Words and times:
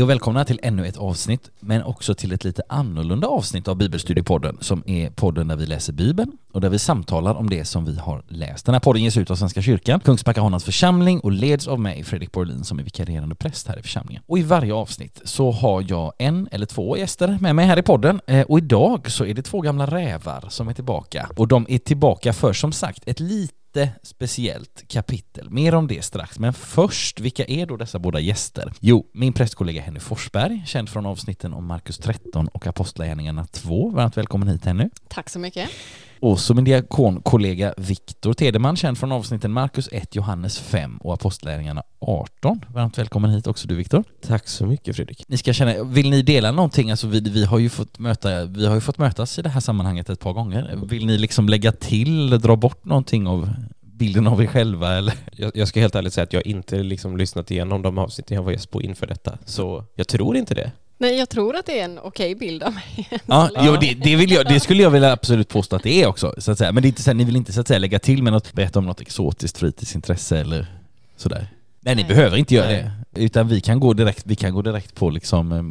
Hej 0.00 0.04
och 0.04 0.10
välkomna 0.10 0.44
till 0.44 0.60
ännu 0.62 0.86
ett 0.86 0.96
avsnitt, 0.96 1.50
men 1.60 1.82
också 1.82 2.14
till 2.14 2.32
ett 2.32 2.44
lite 2.44 2.62
annorlunda 2.68 3.28
avsnitt 3.28 3.68
av 3.68 3.76
Bibelstudiepodden 3.76 4.58
som 4.60 4.82
är 4.86 5.10
podden 5.10 5.48
där 5.48 5.56
vi 5.56 5.66
läser 5.66 5.92
Bibeln 5.92 6.32
och 6.52 6.60
där 6.60 6.68
vi 6.68 6.78
samtalar 6.78 7.34
om 7.34 7.50
det 7.50 7.64
som 7.64 7.84
vi 7.84 7.96
har 7.96 8.22
läst. 8.28 8.66
Den 8.66 8.74
här 8.74 8.80
podden 8.80 9.02
ges 9.02 9.16
ut 9.16 9.30
av 9.30 9.34
Svenska 9.34 9.62
kyrkan, 9.62 10.00
Kungsbacka 10.00 10.40
Honans 10.40 10.64
församling 10.64 11.20
och 11.20 11.32
leds 11.32 11.68
av 11.68 11.80
mig, 11.80 12.04
Fredrik 12.04 12.32
Borlin, 12.32 12.64
som 12.64 12.78
är 12.78 12.82
vikarierande 12.82 13.34
präst 13.34 13.68
här 13.68 13.78
i 13.78 13.82
församlingen. 13.82 14.22
Och 14.26 14.38
i 14.38 14.42
varje 14.42 14.74
avsnitt 14.74 15.20
så 15.24 15.50
har 15.50 15.84
jag 15.88 16.12
en 16.18 16.48
eller 16.52 16.66
två 16.66 16.96
gäster 16.96 17.38
med 17.40 17.56
mig 17.56 17.66
här 17.66 17.78
i 17.78 17.82
podden 17.82 18.20
eh, 18.26 18.46
och 18.46 18.58
idag 18.58 19.10
så 19.10 19.24
är 19.24 19.34
det 19.34 19.42
två 19.42 19.60
gamla 19.60 19.86
rävar 19.86 20.44
som 20.48 20.68
är 20.68 20.74
tillbaka 20.74 21.28
och 21.36 21.48
de 21.48 21.66
är 21.68 21.78
tillbaka 21.78 22.32
för 22.32 22.52
som 22.52 22.72
sagt 22.72 23.02
ett 23.06 23.20
litet 23.20 23.59
speciellt 24.02 24.88
kapitel. 24.88 25.50
Mer 25.50 25.74
om 25.74 25.86
det 25.86 26.04
strax, 26.04 26.38
men 26.38 26.52
först, 26.52 27.20
vilka 27.20 27.44
är 27.44 27.66
då 27.66 27.76
dessa 27.76 27.98
båda 27.98 28.20
gäster? 28.20 28.72
Jo, 28.80 29.06
min 29.12 29.32
prästkollega 29.32 29.82
Henny 29.82 30.00
Forsberg, 30.00 30.62
känd 30.66 30.88
från 30.88 31.06
avsnitten 31.06 31.52
om 31.52 31.66
Markus 31.66 31.98
13 31.98 32.48
och 32.48 32.66
Apostlagärningarna 32.66 33.46
2. 33.46 33.90
Varmt 33.90 34.16
välkommen 34.16 34.48
hit 34.48 34.64
Henny. 34.64 34.88
Tack 35.08 35.30
så 35.30 35.38
mycket. 35.38 35.70
Och 36.22 36.40
så 36.40 36.54
min 36.54 36.64
diakonkollega 36.64 37.74
Viktor 37.76 38.34
Tedeman, 38.34 38.76
känd 38.76 38.98
från 38.98 39.12
avsnitten 39.12 39.52
Markus 39.52 39.88
1, 39.92 40.16
Johannes 40.16 40.58
5 40.58 40.96
och 40.96 41.14
Apostlagärningarna 41.14 41.82
18. 41.98 42.64
Varmt 42.68 42.98
välkommen 42.98 43.30
hit 43.30 43.46
också 43.46 43.68
du 43.68 43.74
Viktor. 43.74 44.04
Tack 44.26 44.48
så 44.48 44.66
mycket 44.66 44.96
Fredrik. 44.96 45.24
Ni 45.28 45.36
ska 45.36 45.52
känna, 45.52 45.84
vill 45.84 46.10
ni 46.10 46.22
dela 46.22 46.52
någonting? 46.52 46.90
Alltså 46.90 47.06
vi, 47.06 47.20
vi, 47.20 47.44
har 47.44 47.58
ju 47.58 47.68
fått 47.68 47.98
möta, 47.98 48.44
vi 48.44 48.66
har 48.66 48.74
ju 48.74 48.80
fått 48.80 48.98
mötas 48.98 49.38
i 49.38 49.42
det 49.42 49.48
här 49.48 49.60
sammanhanget 49.60 50.10
ett 50.10 50.20
par 50.20 50.32
gånger. 50.32 50.78
Vill 50.86 51.06
ni 51.06 51.18
liksom 51.18 51.48
lägga 51.48 51.72
till, 51.72 52.30
dra 52.30 52.56
bort 52.56 52.84
någonting 52.84 53.26
av 53.26 53.50
bilden 53.80 54.26
av 54.26 54.42
er 54.42 54.46
själva 54.46 54.96
eller? 54.96 55.14
Jag, 55.32 55.50
jag 55.54 55.68
ska 55.68 55.80
helt 55.80 55.94
ärligt 55.94 56.12
säga 56.12 56.24
att 56.24 56.32
jag 56.32 56.46
inte 56.46 56.82
liksom 56.82 57.16
lyssnat 57.16 57.50
igenom 57.50 57.82
de 57.82 57.98
avsnitten 57.98 58.34
jag 58.34 58.42
var 58.42 58.52
gäst 58.52 58.70
på 58.70 58.82
inför 58.82 59.06
detta, 59.06 59.38
så 59.44 59.84
jag 59.94 60.08
tror 60.08 60.36
inte 60.36 60.54
det. 60.54 60.72
Nej, 61.00 61.18
jag 61.18 61.28
tror 61.28 61.56
att 61.56 61.66
det 61.66 61.80
är 61.80 61.84
en 61.84 61.98
okej 61.98 62.34
bild 62.34 62.62
av 62.62 62.74
mig. 62.74 63.08
Ja, 63.26 63.50
jo, 63.60 63.76
det, 63.80 63.94
det, 63.94 64.16
vill 64.16 64.30
jag, 64.30 64.46
det 64.46 64.60
skulle 64.60 64.82
jag 64.82 64.90
vilja 64.90 65.12
absolut 65.12 65.48
påstå 65.48 65.76
att 65.76 65.82
det 65.82 66.02
är 66.02 66.06
också, 66.06 66.34
så 66.38 66.52
att 66.52 66.58
säga. 66.58 66.72
Men 66.72 66.82
det 66.82 66.86
är 66.86 66.88
inte 66.88 67.02
så 67.02 67.10
här, 67.10 67.14
ni 67.14 67.24
vill 67.24 67.36
inte 67.36 67.52
så 67.52 67.60
att 67.60 67.68
säga 67.68 67.78
lägga 67.78 67.98
till 67.98 68.22
med 68.22 68.32
något, 68.32 68.52
berätta 68.52 68.78
om 68.78 68.86
något 68.86 69.00
exotiskt 69.00 69.58
fritidsintresse 69.58 70.38
eller 70.38 70.66
sådär? 71.16 71.48
Nej, 71.80 71.94
ni 71.94 72.02
Nej. 72.02 72.08
behöver 72.08 72.36
inte 72.36 72.54
göra 72.54 72.66
Nej. 72.66 72.90
det. 73.10 73.20
Utan 73.20 73.48
vi 73.48 73.60
kan 73.60 73.80
gå 73.80 73.92
direkt, 73.92 74.22
vi 74.26 74.36
kan 74.36 74.54
gå 74.54 74.62
direkt 74.62 74.94
på 74.94 75.10
liksom 75.10 75.52
eh, 75.52 75.62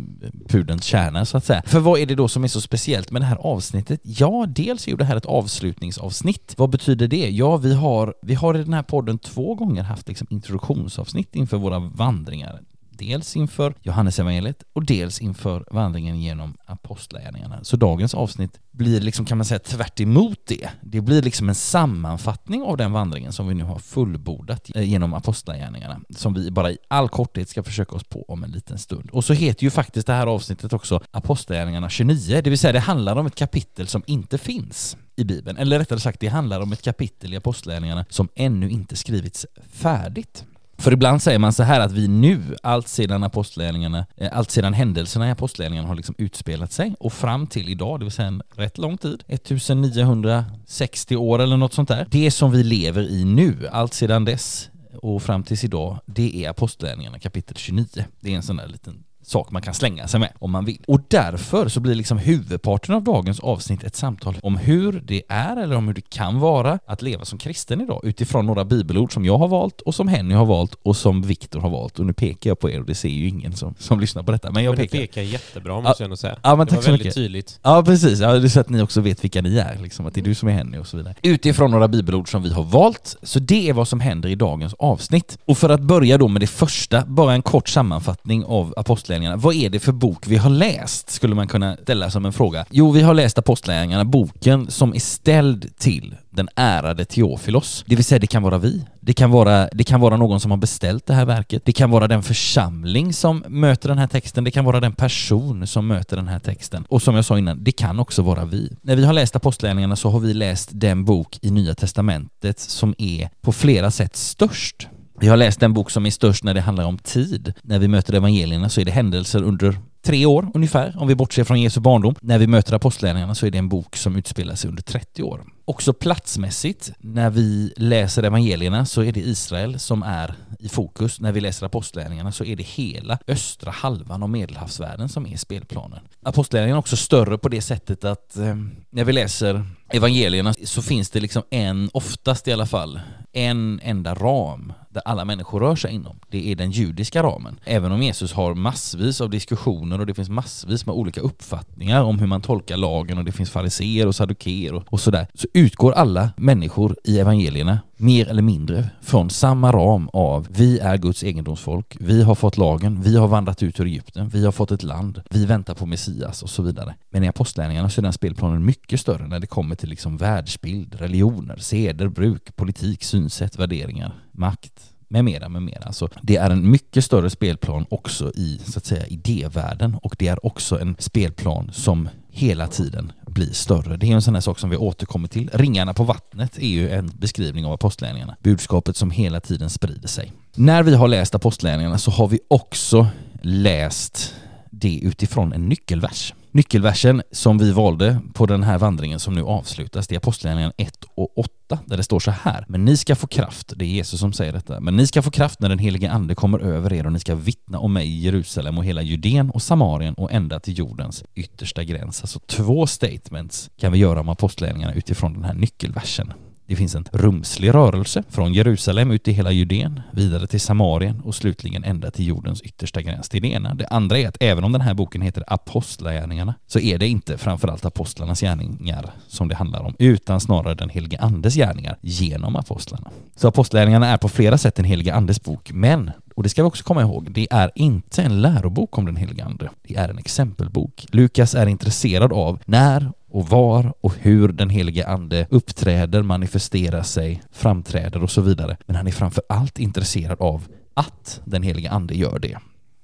pudelns 0.47 0.83
kärna 0.83 1.25
så 1.25 1.37
att 1.37 1.45
säga. 1.45 1.61
För 1.65 1.79
vad 1.79 1.99
är 1.99 2.05
det 2.05 2.15
då 2.15 2.27
som 2.27 2.43
är 2.43 2.47
så 2.47 2.61
speciellt 2.61 3.11
med 3.11 3.21
det 3.21 3.25
här 3.25 3.37
avsnittet? 3.37 3.99
Ja, 4.03 4.45
dels 4.49 4.87
är 4.87 4.91
ju 4.91 4.97
det 4.97 5.05
här 5.05 5.15
ett 5.15 5.25
avslutningsavsnitt. 5.25 6.53
Vad 6.57 6.69
betyder 6.69 7.07
det? 7.07 7.29
Ja, 7.29 7.57
vi 7.57 7.73
har, 7.73 8.13
vi 8.21 8.33
har 8.35 8.55
i 8.55 8.63
den 8.63 8.73
här 8.73 8.83
podden 8.83 9.17
två 9.17 9.55
gånger 9.55 9.83
haft 9.83 10.07
liksom 10.07 10.27
introduktionsavsnitt 10.29 11.35
inför 11.35 11.57
våra 11.57 11.79
vandringar. 11.79 12.61
Dels 12.99 13.35
inför 13.35 13.73
Johannesevangeliet 13.81 14.63
och 14.73 14.85
dels 14.85 15.21
inför 15.21 15.65
vandringen 15.71 16.21
genom 16.21 16.57
apostlagärningarna. 16.65 17.63
Så 17.63 17.77
dagens 17.77 18.13
avsnitt 18.13 18.59
blir 18.71 19.01
liksom 19.01 19.25
kan 19.25 19.37
man 19.37 19.45
säga 19.45 19.59
tvärt 19.59 19.99
emot 19.99 20.39
det. 20.47 20.69
Det 20.81 21.01
blir 21.01 21.21
liksom 21.21 21.49
en 21.49 21.55
sammanfattning 21.55 22.63
av 22.63 22.77
den 22.77 22.91
vandringen 22.91 23.33
som 23.33 23.47
vi 23.47 23.53
nu 23.53 23.63
har 23.63 23.79
fullbordat 23.79 24.71
genom 24.75 25.13
apostlagärningarna 25.13 25.99
som 26.09 26.33
vi 26.33 26.51
bara 26.51 26.71
i 26.71 26.77
all 26.87 27.09
korthet 27.09 27.49
ska 27.49 27.63
försöka 27.63 27.95
oss 27.95 28.03
på 28.03 28.25
om 28.27 28.43
en 28.43 28.51
liten 28.51 28.77
stund. 28.77 29.09
Och 29.09 29.23
så 29.23 29.33
heter 29.33 29.63
ju 29.63 29.69
faktiskt 29.69 30.07
det 30.07 30.13
här 30.13 30.27
avsnittet 30.27 30.73
också 30.73 31.01
Apostlagärningarna 31.11 31.89
29, 31.89 32.41
det 32.43 32.49
vill 32.49 32.59
säga 32.59 32.73
det 32.73 32.79
handlar 32.79 33.15
om 33.15 33.25
ett 33.25 33.35
kapitel 33.35 33.87
som 33.87 34.03
inte 34.07 34.37
finns 34.37 34.97
i 35.15 35.23
Bibeln. 35.23 35.57
Eller 35.57 35.79
rättare 35.79 35.99
sagt, 35.99 36.19
det 36.19 36.27
handlar 36.27 36.61
om 36.61 36.73
ett 36.73 36.81
kapitel 36.81 37.33
i 37.33 37.37
Apostlagärningarna 37.37 38.05
som 38.09 38.29
ännu 38.35 38.69
inte 38.69 38.95
skrivits 38.95 39.45
färdigt. 39.71 40.45
För 40.79 40.93
ibland 40.93 41.21
säger 41.21 41.39
man 41.39 41.53
så 41.53 41.63
här 41.63 41.79
att 41.79 41.91
vi 41.91 42.07
nu, 42.07 42.55
allt 42.63 42.87
sedan 42.87 43.23
apostlärningarna, 43.23 44.05
eh, 44.17 44.37
allt 44.37 44.51
sedan 44.51 44.73
händelserna 44.73 45.27
i 45.27 45.31
apostlagärningarna 45.31 45.87
har 45.87 45.95
liksom 45.95 46.15
utspelat 46.17 46.71
sig 46.71 46.95
och 46.99 47.13
fram 47.13 47.47
till 47.47 47.69
idag, 47.69 47.99
det 47.99 48.05
vill 48.05 48.11
säga 48.11 48.27
en 48.27 48.41
rätt 48.55 48.77
lång 48.77 48.97
tid, 48.97 49.23
1960 49.27 51.15
år 51.15 51.39
eller 51.39 51.57
något 51.57 51.73
sånt 51.73 51.89
där. 51.89 52.07
Det 52.11 52.31
som 52.31 52.51
vi 52.51 52.63
lever 52.63 53.03
i 53.03 53.23
nu, 53.25 53.67
allt 53.71 53.93
sedan 53.93 54.25
dess 54.25 54.69
och 55.01 55.23
fram 55.23 55.43
tills 55.43 55.63
idag, 55.63 55.99
det 56.05 56.45
är 56.45 56.49
apostlagärningarna 56.49 57.19
kapitel 57.19 57.57
29. 57.57 57.85
Det 58.19 58.31
är 58.31 58.35
en 58.35 58.43
sån 58.43 58.55
där 58.55 58.67
liten 58.67 59.03
sak 59.29 59.51
man 59.51 59.61
kan 59.61 59.73
slänga 59.73 60.07
sig 60.07 60.19
med 60.19 60.29
om 60.39 60.51
man 60.51 60.65
vill. 60.65 60.81
Och 60.87 60.99
därför 61.07 61.67
så 61.69 61.79
blir 61.79 61.95
liksom 61.95 62.17
huvudparten 62.17 62.95
av 62.95 63.03
dagens 63.03 63.39
avsnitt 63.39 63.83
ett 63.83 63.95
samtal 63.95 64.37
om 64.43 64.57
hur 64.57 65.01
det 65.05 65.21
är 65.29 65.57
eller 65.57 65.75
om 65.75 65.87
hur 65.87 65.93
det 65.93 66.09
kan 66.09 66.39
vara 66.39 66.79
att 66.85 67.01
leva 67.01 67.25
som 67.25 67.39
kristen 67.39 67.81
idag 67.81 68.01
utifrån 68.03 68.45
några 68.45 68.65
bibelord 68.65 69.13
som 69.13 69.25
jag 69.25 69.37
har 69.37 69.47
valt 69.47 69.81
och 69.81 69.95
som 69.95 70.07
Henny 70.07 70.35
har 70.35 70.45
valt 70.45 70.75
och 70.83 70.95
som 70.95 71.21
Viktor 71.21 71.59
har 71.59 71.69
valt. 71.69 71.99
Och 71.99 72.05
nu 72.05 72.13
pekar 72.13 72.49
jag 72.49 72.59
på 72.59 72.69
er 72.69 72.79
och 72.79 72.85
det 72.85 72.95
ser 72.95 73.09
ju 73.09 73.27
ingen 73.27 73.53
som, 73.55 73.75
som 73.79 73.99
lyssnar 73.99 74.23
på 74.23 74.31
detta. 74.31 74.51
Men 74.51 74.63
jag 74.63 74.71
Men 74.71 74.79
du 74.85 74.87
pekar. 74.87 74.99
pekar 75.05 75.21
jättebra 75.21 75.81
måste 75.81 76.03
jag 76.03 76.05
ändå 76.05 76.17
säga. 76.17 76.35
Ja, 76.43 76.55
men 76.55 76.65
det 76.65 76.69
tack 76.69 76.77
var 76.77 76.83
så 76.83 76.91
väldigt 76.91 77.05
mycket. 77.05 77.15
tydligt. 77.15 77.59
Ja 77.63 77.83
precis, 77.83 78.19
ja, 78.19 78.31
det 78.33 78.47
är 78.47 78.49
så 78.49 78.59
att 78.59 78.69
ni 78.69 78.81
också 78.81 79.01
vet 79.01 79.23
vilka 79.23 79.41
ni 79.41 79.57
är, 79.57 79.77
liksom, 79.81 80.05
att 80.05 80.13
det 80.13 80.21
är 80.21 80.25
du 80.25 80.35
som 80.35 80.49
är 80.49 80.53
Henny 80.53 80.77
och 80.77 80.87
så 80.87 80.97
vidare. 80.97 81.15
Utifrån 81.21 81.71
några 81.71 81.87
bibelord 81.87 82.31
som 82.31 82.43
vi 82.43 82.53
har 82.53 82.63
valt, 82.63 83.15
så 83.23 83.39
det 83.39 83.69
är 83.69 83.73
vad 83.73 83.87
som 83.87 83.99
händer 83.99 84.29
i 84.29 84.35
dagens 84.35 84.73
avsnitt. 84.79 85.37
Och 85.45 85.57
för 85.57 85.69
att 85.69 85.81
börja 85.81 86.17
då 86.17 86.27
med 86.27 86.41
det 86.41 86.47
första, 86.47 87.05
bara 87.05 87.33
en 87.33 87.41
kort 87.41 87.69
sammanfattning 87.69 88.45
av 88.45 88.73
Apostlagärningarna. 88.77 89.18
Vad 89.19 89.55
är 89.55 89.69
det 89.69 89.79
för 89.79 89.91
bok 89.91 90.27
vi 90.27 90.37
har 90.37 90.49
läst, 90.49 91.09
skulle 91.09 91.35
man 91.35 91.47
kunna 91.47 91.77
ställa 91.83 92.11
som 92.11 92.25
en 92.25 92.33
fråga. 92.33 92.65
Jo, 92.69 92.91
vi 92.91 93.01
har 93.01 93.13
läst 93.13 93.37
Apostlagärningarna, 93.37 94.05
boken 94.05 94.71
som 94.71 94.95
är 94.95 94.99
ställd 94.99 95.77
till 95.77 96.15
den 96.29 96.49
ärade 96.55 97.05
Teofilos. 97.05 97.83
Det 97.87 97.95
vill 97.95 98.05
säga, 98.05 98.19
det 98.19 98.27
kan 98.27 98.43
vara 98.43 98.57
vi. 98.57 98.85
Det 98.99 99.13
kan 99.13 99.31
vara, 99.31 99.67
det 99.73 99.83
kan 99.83 100.01
vara 100.01 100.17
någon 100.17 100.39
som 100.39 100.51
har 100.51 100.57
beställt 100.57 101.05
det 101.05 101.13
här 101.13 101.25
verket. 101.25 101.65
Det 101.65 101.71
kan 101.73 101.91
vara 101.91 102.07
den 102.07 102.23
församling 102.23 103.13
som 103.13 103.43
möter 103.47 103.89
den 103.89 103.97
här 103.97 104.07
texten. 104.07 104.43
Det 104.43 104.51
kan 104.51 104.65
vara 104.65 104.79
den 104.79 104.93
person 104.93 105.67
som 105.67 105.87
möter 105.87 106.15
den 106.15 106.27
här 106.27 106.39
texten. 106.39 106.85
Och 106.89 107.01
som 107.01 107.15
jag 107.15 107.25
sa 107.25 107.37
innan, 107.37 107.63
det 107.63 107.71
kan 107.71 107.99
också 107.99 108.21
vara 108.21 108.45
vi. 108.45 108.71
När 108.81 108.95
vi 108.95 109.05
har 109.05 109.13
läst 109.13 109.35
Apostlagärningarna 109.35 109.95
så 109.95 110.09
har 110.09 110.19
vi 110.19 110.33
läst 110.33 110.69
den 110.71 111.05
bok 111.05 111.39
i 111.41 111.51
Nya 111.51 111.75
Testamentet 111.75 112.59
som 112.59 112.95
är 112.97 113.29
på 113.41 113.51
flera 113.51 113.91
sätt 113.91 114.15
störst. 114.15 114.87
Vi 115.21 115.27
har 115.27 115.37
läst 115.37 115.59
den 115.59 115.73
bok 115.73 115.91
som 115.91 116.05
är 116.05 116.09
störst 116.09 116.43
när 116.43 116.53
det 116.53 116.61
handlar 116.61 116.85
om 116.85 116.97
tid. 116.97 117.53
När 117.61 117.79
vi 117.79 117.87
möter 117.87 118.13
evangelierna 118.13 118.69
så 118.69 118.81
är 118.81 118.85
det 118.85 118.91
händelser 118.91 119.43
under 119.43 119.79
tre 120.01 120.25
år 120.25 120.51
ungefär, 120.53 120.95
om 120.97 121.07
vi 121.07 121.15
bortser 121.15 121.43
från 121.43 121.61
Jesu 121.61 121.79
barndom. 121.79 122.15
När 122.21 122.37
vi 122.37 122.47
möter 122.47 122.73
apostlärningarna 122.73 123.35
så 123.35 123.45
är 123.45 123.51
det 123.51 123.57
en 123.57 123.69
bok 123.69 123.95
som 123.95 124.15
utspelar 124.15 124.55
sig 124.55 124.69
under 124.69 124.83
30 124.83 125.23
år. 125.23 125.45
Också 125.65 125.93
platsmässigt, 125.93 126.91
när 126.99 127.29
vi 127.29 127.73
läser 127.77 128.23
evangelierna 128.23 128.85
så 128.85 129.03
är 129.03 129.11
det 129.11 129.19
Israel 129.19 129.79
som 129.79 130.03
är 130.03 130.35
i 130.59 130.69
fokus. 130.69 131.19
När 131.19 131.31
vi 131.31 131.41
läser 131.41 131.65
apostlärningarna 131.65 132.31
så 132.31 132.45
är 132.45 132.55
det 132.55 132.63
hela 132.63 133.19
östra 133.27 133.71
halvan 133.71 134.23
av 134.23 134.29
medelhavsvärlden 134.29 135.09
som 135.09 135.27
är 135.27 135.37
spelplanen. 135.37 135.99
Apostlärningarna 136.23 136.77
är 136.77 136.79
också 136.79 136.97
större 136.97 137.37
på 137.37 137.49
det 137.49 137.61
sättet 137.61 138.05
att 138.05 138.37
eh, 138.37 138.55
när 138.89 139.03
vi 139.03 139.13
läser 139.13 139.65
evangelierna 139.89 140.53
så 140.63 140.81
finns 140.81 141.09
det 141.09 141.19
liksom 141.19 141.43
en, 141.49 141.89
oftast 141.93 142.47
i 142.47 142.53
alla 142.53 142.65
fall, 142.65 142.99
en 143.31 143.79
enda 143.83 144.13
ram 144.13 144.73
där 144.89 145.01
alla 145.05 145.25
människor 145.25 145.59
rör 145.59 145.75
sig 145.75 145.93
inom. 145.93 146.19
Det 146.29 146.51
är 146.51 146.55
den 146.55 146.71
judiska 146.71 147.23
ramen. 147.23 147.59
Även 147.63 147.91
om 147.91 148.01
Jesus 148.01 148.33
har 148.33 148.55
massvis 148.55 149.21
av 149.21 149.29
diskussioner 149.29 149.99
och 149.99 150.05
det 150.05 150.13
finns 150.13 150.29
massvis 150.29 150.85
med 150.85 150.95
olika 150.95 151.21
uppfattningar 151.21 152.03
om 152.03 152.19
hur 152.19 152.27
man 152.27 152.41
tolkar 152.41 152.77
lagen 152.77 153.17
och 153.17 153.25
det 153.25 153.31
finns 153.31 153.49
fariseer 153.49 154.07
och 154.07 154.15
saddukeer 154.15 154.73
och, 154.73 154.83
och 154.89 154.99
sådär, 154.99 155.27
så 155.33 155.47
utgår 155.53 155.91
alla 155.91 156.29
människor 156.37 156.95
i 157.03 157.19
evangelierna 157.19 157.79
mer 157.99 158.27
eller 158.29 158.41
mindre 158.41 158.89
från 159.01 159.29
samma 159.29 159.71
ram 159.71 160.09
av 160.13 160.47
vi 160.49 160.79
är 160.79 160.97
Guds 160.97 161.23
egendomsfolk, 161.23 161.97
vi 161.99 162.23
har 162.23 162.35
fått 162.35 162.57
lagen, 162.57 163.01
vi 163.01 163.17
har 163.17 163.27
vandrat 163.27 163.63
ut 163.63 163.79
ur 163.79 163.85
Egypten, 163.85 164.29
vi 164.29 164.45
har 164.45 164.51
fått 164.51 164.71
ett 164.71 164.83
land, 164.83 165.21
vi 165.29 165.45
väntar 165.45 165.73
på 165.75 165.85
Messias 165.85 166.43
och 166.43 166.49
så 166.49 166.63
vidare. 166.63 166.95
Men 167.09 167.23
i 167.23 167.27
apostlagärningarna 167.27 167.89
så 167.89 168.01
är 168.01 168.03
den 168.03 168.13
spelplanen 168.13 168.65
mycket 168.65 168.99
större 168.99 169.27
när 169.27 169.39
det 169.39 169.47
kommer 169.47 169.75
till 169.75 169.89
liksom 169.89 170.17
världsbild, 170.17 170.95
religioner, 170.95 171.57
seder, 171.57 172.07
bruk, 172.07 172.55
politik, 172.55 173.03
synsätt, 173.03 173.59
värderingar, 173.59 174.13
makt 174.39 174.93
med 175.07 175.25
mera, 175.25 175.49
med 175.49 175.61
mera. 175.61 175.91
Så 175.91 176.09
det 176.21 176.37
är 176.37 176.49
en 176.49 176.71
mycket 176.71 177.05
större 177.05 177.29
spelplan 177.29 177.85
också 177.89 178.31
i 178.35 178.61
så 178.65 178.77
att 178.77 178.85
säga 178.85 179.07
idévärlden 179.07 179.95
och 179.95 180.15
det 180.19 180.27
är 180.27 180.45
också 180.45 180.79
en 180.79 180.95
spelplan 180.99 181.69
som 181.73 182.09
hela 182.31 182.67
tiden 182.67 183.11
blir 183.25 183.51
större. 183.51 183.97
Det 183.97 184.07
är 184.07 184.11
en 184.11 184.21
sån 184.21 184.33
här 184.33 184.41
sak 184.41 184.59
som 184.59 184.69
vi 184.69 184.77
återkommer 184.77 185.27
till. 185.27 185.49
Ringarna 185.53 185.93
på 185.93 186.03
vattnet 186.03 186.57
är 186.57 186.67
ju 186.67 186.89
en 186.89 187.11
beskrivning 187.19 187.65
av 187.65 187.73
apostlärningarna. 187.73 188.35
Budskapet 188.43 188.97
som 188.97 189.11
hela 189.11 189.39
tiden 189.39 189.69
sprider 189.69 190.07
sig. 190.07 190.31
När 190.55 190.83
vi 190.83 190.95
har 190.95 191.07
läst 191.07 191.35
apostlärningarna 191.35 191.97
så 191.97 192.11
har 192.11 192.27
vi 192.27 192.39
också 192.47 193.07
läst 193.41 194.35
det 194.69 194.99
utifrån 194.99 195.53
en 195.53 195.69
nyckelvers. 195.69 196.33
Nyckelversen 196.51 197.21
som 197.31 197.57
vi 197.57 197.71
valde 197.71 198.21
på 198.33 198.45
den 198.45 198.63
här 198.63 198.77
vandringen 198.77 199.19
som 199.19 199.33
nu 199.33 199.43
avslutas, 199.43 200.07
det 200.07 200.15
är 200.15 200.17
Apostlagärningarna 200.17 200.73
1 200.77 200.93
och 201.15 201.37
8, 201.37 201.79
där 201.85 201.97
det 201.97 202.03
står 202.03 202.19
så 202.19 202.31
här. 202.31 202.65
Men 202.67 202.85
ni 202.85 202.97
ska 202.97 203.15
få 203.15 203.27
kraft, 203.27 203.73
det 203.75 203.85
är 203.85 203.89
Jesus 203.89 204.19
som 204.19 204.33
säger 204.33 204.53
detta, 204.53 204.79
men 204.79 204.95
ni 204.95 205.07
ska 205.07 205.21
få 205.21 205.31
kraft 205.31 205.59
när 205.59 205.69
den 205.69 205.79
helige 205.79 206.11
ande 206.11 206.35
kommer 206.35 206.59
över 206.59 206.93
er 206.93 207.05
och 207.05 207.11
ni 207.11 207.19
ska 207.19 207.35
vittna 207.35 207.79
om 207.79 207.93
mig 207.93 208.07
i 208.07 208.19
Jerusalem 208.19 208.77
och 208.77 208.85
hela 208.85 209.01
Judeen 209.01 209.49
och 209.49 209.61
Samarien 209.61 210.13
och 210.13 210.31
ända 210.31 210.59
till 210.59 210.77
jordens 210.77 211.23
yttersta 211.35 211.83
gräns. 211.83 212.21
Alltså 212.21 212.39
två 212.39 212.87
statements 212.87 213.69
kan 213.77 213.91
vi 213.91 213.97
göra 213.97 214.19
om 214.19 214.29
Apostlagärningarna 214.29 214.93
utifrån 214.93 215.33
den 215.33 215.43
här 215.43 215.53
nyckelversen. 215.53 216.33
Det 216.69 216.75
finns 216.75 216.95
en 216.95 217.05
rumslig 217.11 217.73
rörelse 217.73 218.23
från 218.29 218.53
Jerusalem 218.53 219.11
ut 219.11 219.27
i 219.27 219.31
hela 219.31 219.51
Judeen, 219.51 220.01
vidare 220.11 220.47
till 220.47 220.61
Samarien 220.61 221.21
och 221.21 221.35
slutligen 221.35 221.83
ända 221.83 222.11
till 222.11 222.27
jordens 222.27 222.61
yttersta 222.61 223.01
gräns. 223.01 223.29
Det 223.29 223.37
är 223.37 223.41
det 223.41 223.47
ena. 223.47 223.75
Det 223.75 223.87
andra 223.87 224.17
är 224.17 224.27
att 224.27 224.37
även 224.39 224.63
om 224.63 224.71
den 224.71 224.81
här 224.81 224.93
boken 224.93 225.21
heter 225.21 225.43
Apostlagärningarna 225.47 226.55
så 226.67 226.79
är 226.79 226.97
det 226.97 227.07
inte 227.07 227.37
framförallt 227.37 227.85
apostlarnas 227.85 228.41
gärningar 228.41 229.11
som 229.27 229.47
det 229.47 229.55
handlar 229.55 229.81
om, 229.81 229.95
utan 229.99 230.41
snarare 230.41 230.75
den 230.75 230.89
helige 230.89 231.19
Andes 231.19 231.55
gärningar 231.55 231.97
genom 232.01 232.55
apostlarna. 232.55 233.09
Så 233.35 233.47
Apostlagärningarna 233.47 234.07
är 234.07 234.17
på 234.17 234.29
flera 234.29 234.57
sätt 234.57 234.79
en 234.79 234.85
helige 234.85 235.13
Andes 235.13 235.43
bok, 235.43 235.71
men 235.71 236.11
och 236.35 236.43
det 236.43 236.49
ska 236.49 236.63
vi 236.63 236.69
också 236.69 236.83
komma 236.83 237.01
ihåg, 237.01 237.31
det 237.31 237.47
är 237.51 237.71
inte 237.75 238.23
en 238.23 238.41
lärobok 238.41 238.97
om 238.97 239.05
den 239.05 239.15
helige 239.15 239.45
Ande. 239.45 239.69
Det 239.83 239.95
är 239.95 240.09
en 240.09 240.17
exempelbok. 240.17 241.05
Lukas 241.11 241.55
är 241.55 241.67
intresserad 241.67 242.33
av 242.33 242.59
när 242.65 243.11
och 243.29 243.49
var 243.49 243.93
och 244.01 244.13
hur 244.19 244.47
den 244.47 244.69
helige 244.69 245.07
Ande 245.07 245.47
uppträder, 245.49 246.23
manifesterar 246.23 247.03
sig, 247.03 247.41
framträder 247.51 248.23
och 248.23 248.31
så 248.31 248.41
vidare. 248.41 248.77
Men 248.85 248.95
han 248.95 249.07
är 249.07 249.11
framför 249.11 249.43
allt 249.49 249.79
intresserad 249.79 250.41
av 250.41 250.67
att 250.93 251.41
den 251.45 251.63
helige 251.63 251.91
Ande 251.91 252.15
gör 252.15 252.39
det. 252.39 252.57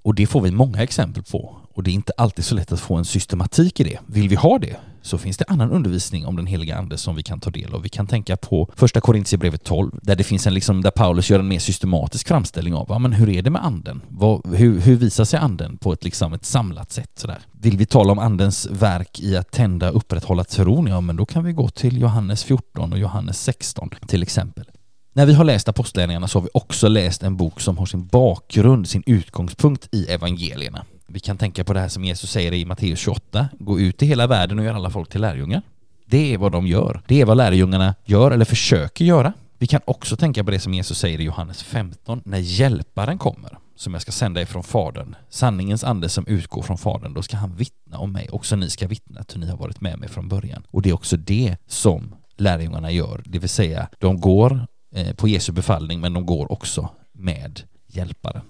Och 0.03 0.15
det 0.15 0.27
får 0.27 0.41
vi 0.41 0.51
många 0.51 0.83
exempel 0.83 1.23
på. 1.23 1.57
Och 1.73 1.83
det 1.83 1.91
är 1.91 1.93
inte 1.93 2.13
alltid 2.17 2.45
så 2.45 2.55
lätt 2.55 2.71
att 2.71 2.79
få 2.79 2.95
en 2.95 3.05
systematik 3.05 3.79
i 3.79 3.83
det. 3.83 3.99
Vill 4.07 4.29
vi 4.29 4.35
ha 4.35 4.59
det 4.59 4.75
så 5.05 5.17
finns 5.17 5.37
det 5.37 5.45
annan 5.47 5.71
undervisning 5.71 6.25
om 6.25 6.35
den 6.35 6.47
heliga 6.47 6.77
ande 6.77 6.97
som 6.97 7.15
vi 7.15 7.23
kan 7.23 7.39
ta 7.39 7.49
del 7.49 7.73
av. 7.73 7.81
Vi 7.81 7.89
kan 7.89 8.07
tänka 8.07 8.37
på 8.37 8.69
första 8.75 9.01
Korintierbrevet 9.01 9.63
12 9.63 9.91
där 10.01 10.15
det 10.15 10.23
finns 10.23 10.47
en 10.47 10.53
liksom, 10.53 10.81
där 10.81 10.91
Paulus 10.91 11.29
gör 11.29 11.39
en 11.39 11.47
mer 11.47 11.59
systematisk 11.59 12.27
framställning 12.27 12.73
av 12.73 12.85
ja, 12.89 12.99
men 12.99 13.13
hur 13.13 13.29
är 13.29 13.41
det 13.41 13.49
med 13.49 13.65
anden? 13.65 14.01
Vad, 14.07 14.55
hur, 14.55 14.79
hur 14.79 14.95
visar 14.95 15.25
sig 15.25 15.39
anden 15.39 15.77
på 15.77 15.93
ett, 15.93 16.03
liksom, 16.03 16.33
ett 16.33 16.45
samlat 16.45 16.91
sätt? 16.91 17.11
Sådär. 17.15 17.39
Vill 17.51 17.77
vi 17.77 17.85
tala 17.85 18.11
om 18.11 18.19
andens 18.19 18.67
verk 18.71 19.19
i 19.19 19.37
att 19.37 19.51
tända 19.51 19.89
och 19.89 19.97
upprätthålla 19.97 20.43
tron? 20.43 20.87
Ja, 20.87 21.01
men 21.01 21.15
då 21.15 21.25
kan 21.25 21.43
vi 21.43 21.53
gå 21.53 21.69
till 21.69 22.01
Johannes 22.01 22.43
14 22.43 22.93
och 22.93 22.99
Johannes 22.99 23.43
16 23.43 23.89
till 24.07 24.23
exempel. 24.23 24.65
När 25.13 25.25
vi 25.25 25.33
har 25.33 25.43
läst 25.43 25.69
Apostlagärningarna 25.69 26.27
så 26.27 26.39
har 26.39 26.43
vi 26.43 26.49
också 26.53 26.87
läst 26.87 27.23
en 27.23 27.37
bok 27.37 27.61
som 27.61 27.77
har 27.77 27.85
sin 27.85 28.07
bakgrund, 28.07 28.89
sin 28.89 29.03
utgångspunkt 29.05 29.87
i 29.91 30.05
evangelierna. 30.05 30.85
Vi 31.15 31.19
kan 31.19 31.37
tänka 31.37 31.63
på 31.63 31.73
det 31.73 31.79
här 31.79 31.87
som 31.87 32.03
Jesus 32.03 32.31
säger 32.31 32.53
i 32.53 32.65
Matteus 32.65 32.99
28, 32.99 33.49
gå 33.59 33.79
ut 33.79 34.03
i 34.03 34.05
hela 34.05 34.27
världen 34.27 34.59
och 34.59 34.65
gör 34.65 34.73
alla 34.73 34.89
folk 34.89 35.09
till 35.09 35.21
lärjungar. 35.21 35.61
Det 36.05 36.33
är 36.33 36.37
vad 36.37 36.51
de 36.51 36.67
gör. 36.67 37.01
Det 37.07 37.21
är 37.21 37.25
vad 37.25 37.37
lärjungarna 37.37 37.95
gör 38.05 38.31
eller 38.31 38.45
försöker 38.45 39.05
göra. 39.05 39.33
Vi 39.57 39.67
kan 39.67 39.81
också 39.85 40.17
tänka 40.17 40.43
på 40.43 40.51
det 40.51 40.59
som 40.59 40.73
Jesus 40.73 40.99
säger 40.99 41.19
i 41.21 41.23
Johannes 41.23 41.63
15, 41.63 42.21
när 42.25 42.37
hjälparen 42.37 43.17
kommer, 43.17 43.57
som 43.75 43.93
jag 43.93 44.01
ska 44.01 44.11
sända 44.11 44.41
ifrån 44.41 44.63
Fadern, 44.63 45.15
sanningens 45.29 45.83
ande 45.83 46.09
som 46.09 46.27
utgår 46.27 46.61
från 46.61 46.77
Fadern, 46.77 47.13
då 47.13 47.21
ska 47.21 47.37
han 47.37 47.55
vittna 47.55 47.97
om 47.97 48.11
mig. 48.11 48.29
Också 48.31 48.55
ni 48.55 48.69
ska 48.69 48.87
vittna 48.87 49.19
att 49.19 49.35
ni 49.35 49.47
har 49.47 49.57
varit 49.57 49.81
med 49.81 49.99
mig 49.99 50.09
från 50.09 50.29
början. 50.29 50.63
Och 50.71 50.81
det 50.81 50.89
är 50.89 50.93
också 50.93 51.17
det 51.17 51.57
som 51.67 52.15
lärjungarna 52.37 52.91
gör, 52.91 53.21
det 53.25 53.39
vill 53.39 53.49
säga 53.49 53.87
de 53.99 54.19
går 54.19 54.67
eh, 54.95 55.15
på 55.15 55.27
Jesu 55.27 55.51
befallning, 55.51 55.99
men 55.99 56.13
de 56.13 56.25
går 56.25 56.51
också 56.51 56.89
med 57.11 57.61
hjälparen. 57.87 58.41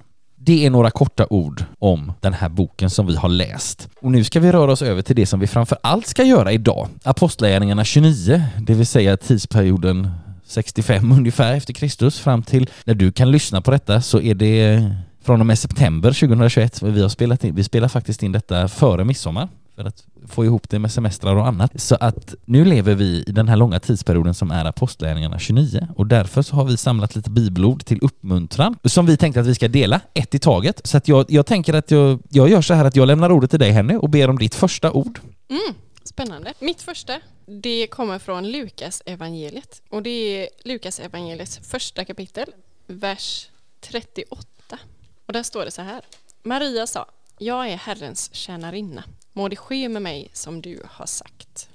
Det 0.45 0.65
är 0.65 0.69
några 0.69 0.91
korta 0.91 1.27
ord 1.29 1.63
om 1.79 2.13
den 2.21 2.33
här 2.33 2.49
boken 2.49 2.89
som 2.89 3.07
vi 3.07 3.15
har 3.15 3.29
läst. 3.29 3.89
Och 4.01 4.11
nu 4.11 4.23
ska 4.23 4.39
vi 4.39 4.51
röra 4.51 4.71
oss 4.71 4.81
över 4.81 5.01
till 5.01 5.15
det 5.15 5.25
som 5.25 5.39
vi 5.39 5.47
framför 5.47 5.77
allt 5.81 6.07
ska 6.07 6.23
göra 6.23 6.51
idag. 6.51 6.87
Apostlagärningarna 7.03 7.83
29, 7.83 8.43
det 8.59 8.73
vill 8.73 8.87
säga 8.87 9.17
tidsperioden 9.17 10.11
65 10.45 11.11
ungefär 11.11 11.53
efter 11.53 11.73
Kristus 11.73 12.19
fram 12.19 12.43
till 12.43 12.69
när 12.83 12.93
du 12.93 13.11
kan 13.11 13.31
lyssna 13.31 13.61
på 13.61 13.71
detta 13.71 14.01
så 14.01 14.21
är 14.21 14.35
det 14.35 14.91
från 15.23 15.39
och 15.39 15.45
med 15.45 15.59
september 15.59 16.09
2021. 16.09 16.81
Vi 16.81 17.01
har 17.01 17.09
spelat 17.09 17.43
in, 17.43 17.55
vi 17.55 17.63
spelar 17.63 17.87
faktiskt 17.87 18.23
in 18.23 18.31
detta 18.31 18.67
före 18.67 19.03
midsommar 19.03 19.47
för 19.75 19.85
att 19.85 20.03
få 20.27 20.45
ihop 20.45 20.69
det 20.69 20.79
med 20.79 20.91
semestrar 20.91 21.35
och 21.35 21.47
annat. 21.47 21.81
Så 21.81 21.95
att 21.99 22.35
nu 22.45 22.65
lever 22.65 22.95
vi 22.95 23.23
i 23.27 23.31
den 23.31 23.47
här 23.47 23.55
långa 23.55 23.79
tidsperioden 23.79 24.33
som 24.33 24.51
är 24.51 24.65
Apostlagärningarna 24.65 25.39
29 25.39 25.87
och 25.95 26.07
därför 26.07 26.41
så 26.41 26.55
har 26.55 26.65
vi 26.65 26.77
samlat 26.77 27.15
lite 27.15 27.29
bibelord 27.29 27.85
till 27.85 27.99
uppmuntran 28.01 28.77
som 28.83 29.05
vi 29.05 29.17
tänkte 29.17 29.39
att 29.39 29.47
vi 29.47 29.55
ska 29.55 29.67
dela 29.67 30.01
ett 30.13 30.35
i 30.35 30.39
taget. 30.39 30.81
Så 30.87 30.97
att 30.97 31.07
jag, 31.07 31.25
jag 31.29 31.45
tänker 31.45 31.73
att 31.73 31.91
jag, 31.91 32.19
jag 32.29 32.49
gör 32.49 32.61
så 32.61 32.73
här 32.73 32.85
att 32.85 32.95
jag 32.95 33.07
lämnar 33.07 33.31
ordet 33.31 33.49
till 33.49 33.59
dig 33.59 33.71
Henny 33.71 33.95
och 33.95 34.09
ber 34.09 34.29
om 34.29 34.39
ditt 34.39 34.55
första 34.55 34.91
ord. 34.91 35.19
Mm, 35.49 35.75
spännande. 36.03 36.53
Mitt 36.59 36.81
första, 36.81 37.19
det 37.45 37.87
kommer 37.87 38.19
från 38.19 38.51
Lukas 38.51 39.03
evangeliet 39.05 39.81
och 39.89 40.03
det 40.03 40.09
är 40.09 40.49
Lukas 40.63 40.99
evangeliets 40.99 41.57
första 41.57 42.05
kapitel, 42.05 42.45
vers 42.87 43.49
38. 43.81 44.45
Och 45.25 45.33
där 45.33 45.43
står 45.43 45.65
det 45.65 45.71
så 45.71 45.81
här. 45.81 46.01
Maria 46.43 46.87
sa, 46.87 47.05
jag 47.37 47.69
är 47.69 47.77
Herrens 47.77 48.29
tjänarinna. 48.33 49.03
Må 49.37 49.47
det 49.47 49.55
ske 49.55 49.89
med 49.89 50.01
mig 50.01 50.29
som 50.33 50.61
du 50.61 50.79
har 50.91 51.05
sagt. 51.05 51.69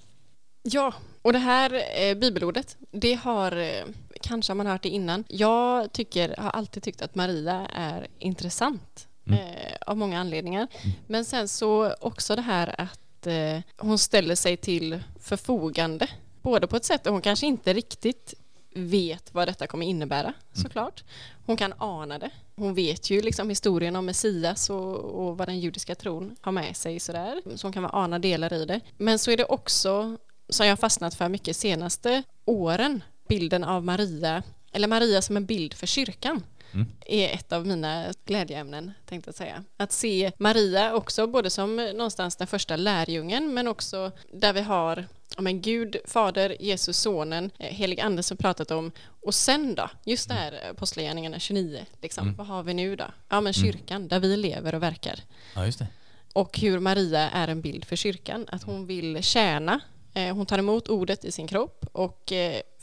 Ja, 0.63 0.95
och 1.23 1.33
det 1.33 1.39
här 1.39 1.83
eh, 2.01 2.15
bibelordet, 2.15 2.77
det 2.91 3.15
har 3.15 3.57
eh, 3.57 3.85
kanske 4.21 4.55
man 4.55 4.67
hört 4.67 4.83
det 4.83 4.89
innan. 4.89 5.25
Jag 5.29 5.93
tycker, 5.93 6.35
har 6.39 6.51
alltid 6.51 6.83
tyckt 6.83 7.03
att 7.03 7.15
Maria 7.15 7.67
är 7.75 8.07
intressant 8.19 9.07
Mm. 9.27 9.41
eh, 9.41 9.73
av 9.87 9.97
många 9.97 10.21
anledningar. 10.21 10.69
Men 11.07 11.25
sen 11.25 11.49
så 11.49 11.95
också 12.01 12.37
det 12.37 12.43
här 12.43 12.81
att 12.81 13.27
eh, 13.27 13.59
hon 13.77 13.99
ställer 13.99 14.35
sig 14.35 14.57
till 14.57 15.01
förfogande. 15.21 16.09
Både 16.43 16.67
på 16.67 16.77
ett 16.77 16.85
sätt 16.85 17.05
där 17.05 17.11
hon 17.11 17.21
kanske 17.23 17.47
inte 17.47 17.73
riktigt 17.73 18.35
vet 18.75 19.35
vad 19.35 19.49
detta 19.49 19.67
kommer 19.67 19.87
innebära 19.87 20.33
såklart. 20.53 21.05
Hon 21.47 21.57
kan 21.57 21.75
ana 21.79 22.19
det. 22.19 22.31
Hon 22.57 22.75
vet 22.75 23.11
ju 23.11 23.23
liksom 23.23 23.49
historien 23.49 23.97
om 23.97 24.07
Messias 24.07 24.71
och, 24.71 24.97
och 24.97 25.39
vad 25.39 25.49
den 25.49 25.61
judiska 25.61 25.95
tron 25.95 26.37
har 26.41 26.53
med 26.53 26.77
sig 26.77 27.01
sådär. 27.01 27.43
Så 27.57 27.67
hon 27.67 27.73
kan 27.73 27.83
väl 27.83 27.93
ana 27.95 28.19
delar 28.19 28.53
i 28.53 28.65
det. 28.65 28.81
Men 28.97 29.19
så 29.19 29.31
är 29.31 29.37
det 29.37 29.45
också, 29.45 30.17
som 30.49 30.67
jag 30.67 30.73
har 30.73 30.77
fastnat 30.77 31.15
för 31.15 31.29
mycket 31.29 31.57
senaste 31.57 32.23
åren, 32.45 33.05
bilden 33.29 33.65
av 33.65 33.85
Maria, 33.85 34.43
eller 34.73 34.89
Maria 34.89 35.23
som 35.23 35.37
en 35.37 35.47
bild 35.47 35.75
för 35.75 35.87
kyrkan 35.87 36.43
Mm. 36.73 36.87
är 37.07 37.29
ett 37.29 37.53
av 37.53 37.67
mina 37.67 38.07
glädjeämnen, 38.25 38.93
tänkte 39.07 39.29
jag 39.29 39.35
säga. 39.35 39.65
Att 39.77 39.93
se 39.93 40.33
Maria 40.39 40.95
också 40.95 41.27
både 41.27 41.51
som 41.51 41.77
någonstans 41.77 42.37
den 42.37 42.47
första 42.47 42.77
lärjungen, 42.77 43.55
men 43.55 43.69
också 43.69 44.13
där 44.33 44.53
vi 44.53 44.61
har 44.61 45.07
men 45.39 45.61
Gud, 45.61 45.97
Fader, 46.05 46.57
Jesus, 46.61 46.99
Sonen, 46.99 47.51
eh, 47.59 47.67
helig 47.75 48.01
Ande 48.01 48.23
som 48.23 48.37
pratat 48.37 48.71
om. 48.71 48.93
Och 49.23 49.35
sen 49.35 49.75
då, 49.75 49.91
just 50.05 50.29
det 50.29 50.35
här 50.35 50.53
eh, 50.65 50.71
Apostlagärningarna 50.71 51.39
29, 51.39 51.85
liksom, 52.03 52.23
Mm. 52.25 52.37
vad 52.37 52.47
har 52.47 52.63
vi 52.63 52.75
nu 52.75 52.97
då? 52.97 53.05
Ja, 53.29 53.41
men 53.41 53.53
kyrkan, 53.53 54.09
där 54.09 54.21
vi 54.21 54.37
lever 54.37 54.75
och 54.75 54.83
verkar. 54.83 55.21
Ja, 55.55 55.67
just 55.67 55.79
det. 55.79 55.87
Och 56.33 56.59
hur 56.59 56.79
Maria 56.79 57.31
är 57.31 57.49
en 57.49 57.61
bild 57.61 57.85
för 57.85 57.97
kyrkan, 57.97 58.47
att 58.49 58.63
hon 58.63 58.87
vill 58.87 59.23
tjäna. 59.23 59.81
Eh, 60.15 60.35
Hon 60.37 60.47
tar 60.47 60.59
emot 60.59 60.89
ordet 60.89 61.25
i 61.25 61.33
sin 61.33 61.47
kropp 61.47 61.87
och 61.93 62.33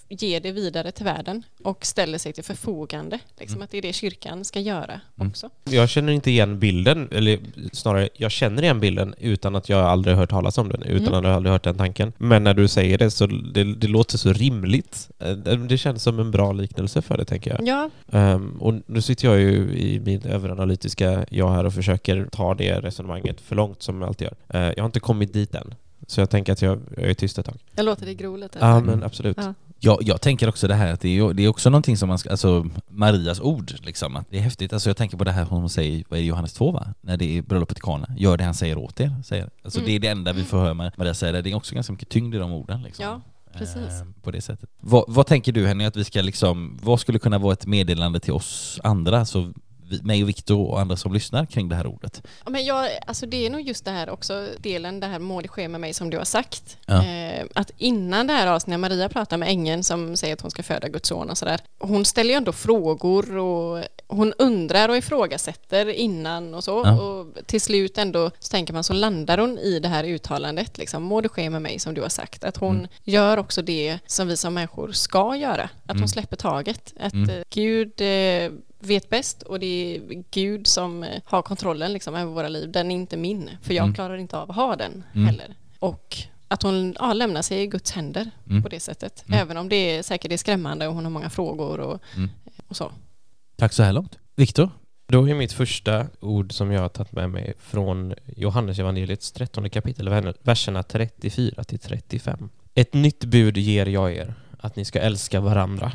ger 0.09 0.39
det 0.39 0.51
vidare 0.51 0.91
till 0.91 1.05
världen 1.05 1.43
och 1.63 1.85
ställer 1.85 2.17
sig 2.17 2.33
till 2.33 2.43
förfogande. 2.43 3.19
Liksom 3.39 3.61
att 3.61 3.71
det 3.71 3.77
är 3.77 3.81
det 3.81 3.93
kyrkan 3.93 4.45
ska 4.45 4.59
göra 4.59 5.01
Mm. 5.17 5.29
också. 5.29 5.49
Jag 5.63 5.89
känner 5.89 6.13
inte 6.13 6.31
igen 6.31 6.59
bilden, 6.59 7.07
eller 7.11 7.39
snarare, 7.73 8.09
jag 8.13 8.31
känner 8.31 8.63
igen 8.63 8.79
bilden 8.79 9.15
utan 9.19 9.55
att 9.55 9.69
jag 9.69 9.79
aldrig 9.85 10.15
hört 10.17 10.29
talas 10.29 10.57
om 10.57 10.69
den, 10.69 10.83
utan 10.83 11.07
Mm. 11.07 11.19
att 11.19 11.23
jag 11.25 11.33
aldrig 11.35 11.51
hört 11.53 11.63
den 11.63 11.77
tanken. 11.77 12.13
Men 12.17 12.43
när 12.43 12.53
du 12.53 12.67
säger 12.67 12.97
det 12.97 13.11
så 13.11 13.25
det, 13.27 13.63
det 13.75 13.87
låter 13.87 14.17
så 14.17 14.33
rimligt. 14.33 15.09
Eh, 15.19 15.31
Det 15.67 15.77
känns 15.77 16.03
som 16.03 16.19
en 16.19 16.31
bra 16.31 16.51
liknelse 16.51 17.01
för 17.01 17.17
det, 17.17 17.25
tänker 17.25 17.51
jag. 17.51 17.67
Ja, 17.67 17.89
Ehm, 18.19 18.57
och 18.61 18.73
nu 18.85 19.01
sitter 19.01 19.27
jag 19.27 19.39
ju 19.39 19.55
i 19.77 19.99
min 19.99 20.21
överanalytiska 20.25 21.25
jag 21.29 21.51
här 21.51 21.65
och 21.65 21.73
försöker 21.73 22.27
ta 22.31 22.53
det 22.55 22.79
resonemanget 22.79 23.41
för 23.41 23.55
långt 23.55 23.81
som 23.83 24.01
jag 24.01 24.07
alltid 24.07 24.27
gör. 24.27 24.61
Eh, 24.61 24.73
jag 24.75 24.83
har 24.83 24.85
inte 24.85 24.99
kommit 24.99 25.33
dit 25.33 25.55
än. 25.55 25.73
Så 26.07 26.21
jag 26.21 26.29
tänker 26.29 26.53
att 26.53 26.61
jag, 26.61 26.79
jag 26.97 27.09
är 27.09 27.13
tyst 27.13 27.37
ett 27.37 27.45
tag. 27.45 27.55
jag 27.75 27.85
låter 27.85 28.05
det 28.05 28.13
gro 28.13 28.35
lite. 28.35 28.57
Ja, 28.61 28.71
Mm. 28.71 28.85
men 28.85 29.03
absolut. 29.03 29.37
Ja. 29.37 29.53
Jag, 29.79 29.97
jag 30.01 30.21
tänker 30.21 30.49
också 30.49 30.67
det 30.67 30.73
här 30.75 30.93
att 30.93 31.01
det 31.01 31.17
är, 31.17 31.33
det 31.33 31.43
är 31.43 31.47
också 31.47 31.69
någonting 31.69 31.97
som 31.97 32.09
man 32.09 32.17
ska, 32.17 32.29
alltså 32.29 32.65
Marias 32.89 33.39
ord 33.39 33.73
liksom, 33.81 34.15
att 34.15 34.25
det 34.31 34.37
är 34.37 34.41
häftigt. 34.41 34.73
Alltså 34.73 34.89
jag 34.89 34.97
tänker 34.97 35.17
på 35.17 35.23
det 35.23 35.31
här 35.31 35.43
hon 35.45 35.69
säger, 35.69 36.03
vad 36.09 36.19
är 36.19 36.21
det, 36.23 36.27
Johannes 36.27 36.53
2 36.53 36.71
va? 36.71 36.87
När 37.01 37.17
det 37.17 37.37
är 37.37 37.41
bröllopet 37.41 37.77
i 37.77 37.81
Kana, 37.81 38.07
gör 38.17 38.37
det 38.37 38.43
han 38.43 38.53
säger 38.53 38.77
åt 38.77 38.99
er, 38.99 39.15
säger. 39.25 39.49
Alltså 39.63 39.79
Mm. 39.79 39.87
det 39.89 39.95
är 39.95 39.99
det 39.99 40.07
enda 40.07 40.33
vi 40.33 40.43
får 40.43 40.57
höra 40.57 40.73
med 40.73 40.91
Maria 40.97 41.13
säga 41.13 41.31
det. 41.31 41.41
Det 41.41 41.51
är 41.51 41.55
också 41.55 41.75
ganska 41.75 41.93
mycket 41.93 42.09
tyngd 42.09 42.35
i 42.35 42.37
de 42.37 42.51
orden 42.51 42.81
liksom. 42.83 43.05
Ja, 43.05 43.21
precis. 43.53 43.75
Eh, 43.77 44.07
på 44.23 44.31
det 44.31 44.41
sättet. 44.41 44.69
Vad, 44.79 45.03
vad 45.07 45.27
tänker 45.27 45.51
du 45.51 45.67
Henny 45.67 45.85
att 45.85 45.95
vi 45.95 46.03
ska 46.03 46.21
liksom, 46.21 46.79
vad 46.83 46.99
skulle 46.99 47.19
kunna 47.19 47.37
vara 47.37 47.53
ett 47.53 47.65
meddelande 47.65 48.19
till 48.19 48.33
oss 48.33 48.79
andra, 48.83 49.25
så 49.25 49.41
vi, 49.41 49.53
mig 50.01 50.23
och 50.23 50.29
Viktor 50.29 50.67
och 50.67 50.79
andra 50.79 50.95
som 50.97 51.13
lyssnar 51.13 51.45
kring 51.45 51.69
det 51.69 51.75
här 51.75 51.87
ordet? 51.87 52.21
Ja, 52.45 52.49
men 52.51 52.65
jag, 52.65 52.89
alltså 53.07 53.25
det 53.25 53.45
är 53.45 53.49
nog 53.49 53.61
just 53.61 53.85
det 53.85 53.91
här 53.91 54.09
också, 54.09 54.47
delen 54.59 54.99
det 54.99 55.07
här 55.07 55.19
må 55.19 55.41
det 55.41 55.47
ske 55.47 55.67
med 55.67 55.81
mig 55.81 55.93
som 55.93 56.09
du 56.09 56.17
har 56.17 56.25
sagt. 56.25 56.77
Ja. 56.85 57.05
Eh, 57.05 57.45
att 57.55 57.71
innan 57.77 58.27
det 58.27 58.33
här 58.33 58.47
avsnittet, 58.47 58.67
när 58.71 58.77
Maria 58.89 59.09
pratar 59.09 59.37
med 59.37 59.49
ängeln 59.49 59.83
som 59.83 60.17
säger 60.17 60.33
att 60.33 60.41
hon 60.41 60.51
ska 60.51 60.63
föda 60.63 60.87
Guds 60.87 61.09
son 61.09 61.29
och 61.29 61.37
sådär. 61.37 61.59
Hon 61.79 62.05
ställer 62.05 62.29
ju 62.29 62.37
ändå 62.37 62.51
frågor 62.51 63.37
och 63.37 63.83
hon 64.07 64.33
undrar 64.37 64.89
och 64.89 64.97
ifrågasätter 64.97 65.89
innan 65.89 66.53
och 66.55 66.63
så. 66.63 66.81
Ja. 66.85 67.01
Och 67.01 67.27
till 67.45 67.61
slut 67.61 67.97
ändå 67.97 68.31
så 68.39 68.49
tänker 68.51 68.73
man 68.73 68.83
så 68.83 68.93
landar 68.93 69.37
hon 69.37 69.57
i 69.57 69.79
det 69.79 69.87
här 69.87 70.03
uttalandet, 70.03 70.77
liksom, 70.77 71.03
må 71.03 71.21
det 71.21 71.29
ske 71.29 71.49
med 71.49 71.61
mig 71.61 71.79
som 71.79 71.93
du 71.93 72.01
har 72.01 72.09
sagt. 72.09 72.43
Att 72.43 72.57
hon 72.57 72.75
Mm. 72.77 72.87
gör 73.03 73.37
också 73.37 73.61
det 73.61 73.99
som 74.07 74.27
vi 74.27 74.37
som 74.37 74.53
människor 74.53 74.91
ska 74.91 75.35
göra. 75.35 75.69
Att 75.83 75.91
Mm. 75.91 76.01
hon 76.01 76.07
släpper 76.09 76.35
taget. 76.35 76.93
Att 76.99 77.13
Mm. 77.13 77.29
eh, 77.29 77.43
Gud 77.49 78.01
eh, 78.01 78.51
vet 78.79 79.09
bäst 79.09 79.41
och 79.43 79.59
det 79.59 79.95
är 79.95 80.23
Gud 80.31 80.67
som 80.67 81.03
eh, 81.03 81.21
har 81.25 81.41
kontrollen 81.41 81.93
liksom 81.93 82.15
över 82.15 82.31
våra 82.31 82.47
liv. 82.47 82.71
Den 82.71 82.91
är 82.91 82.95
inte 82.95 83.17
min, 83.17 83.49
för 83.61 83.73
jag 83.73 83.83
Mm. 83.83 83.95
klarar 83.95 84.17
inte 84.17 84.37
av 84.37 84.49
att 84.49 84.55
ha 84.55 84.75
den 84.75 85.03
Mm. 85.15 85.27
heller. 85.27 85.55
Och 85.79 86.17
att 86.47 86.63
hon 86.63 86.95
ja, 86.99 87.13
lämnar 87.13 87.41
sig 87.41 87.61
i 87.61 87.67
Guds 87.67 87.91
händer 87.91 88.31
Mm. 88.49 88.63
på 88.63 88.69
det 88.69 88.79
sättet. 88.79 89.23
Mm. 89.27 89.39
Även 89.39 89.57
om 89.57 89.69
det 89.69 89.75
är, 89.75 90.03
säkert 90.03 90.31
är 90.31 90.37
skrämmande 90.37 90.87
och 90.87 90.93
hon 90.93 91.03
har 91.03 91.11
många 91.11 91.29
frågor 91.29 91.79
och, 91.79 91.99
Mm. 92.15 92.29
och 92.67 92.75
så. 92.75 92.91
Tack 93.55 93.73
så 93.73 93.83
här 93.83 93.93
långt. 93.93 94.17
Viktor? 94.35 94.69
Då 95.07 95.29
är 95.29 95.33
mitt 95.35 95.51
första 95.53 96.07
ord 96.19 96.53
som 96.53 96.71
jag 96.71 96.81
har 96.81 96.89
tagit 96.89 97.11
med 97.11 97.29
mig 97.29 97.53
från 97.59 98.13
Johannes 98.35 98.79
evangeliets 98.79 99.31
13 99.31 99.69
kapitel, 99.69 100.09
ver- 100.09 100.35
verserna 100.41 100.83
34 100.83 101.63
till 101.63 101.79
35. 101.79 102.49
Ett 102.73 102.93
nytt 102.93 103.23
bud 103.25 103.57
ger 103.57 103.85
jag 103.85 104.13
er, 104.13 104.33
att 104.59 104.75
ni 104.75 104.85
ska 104.85 104.99
älska 104.99 105.39
varandra. 105.39 105.91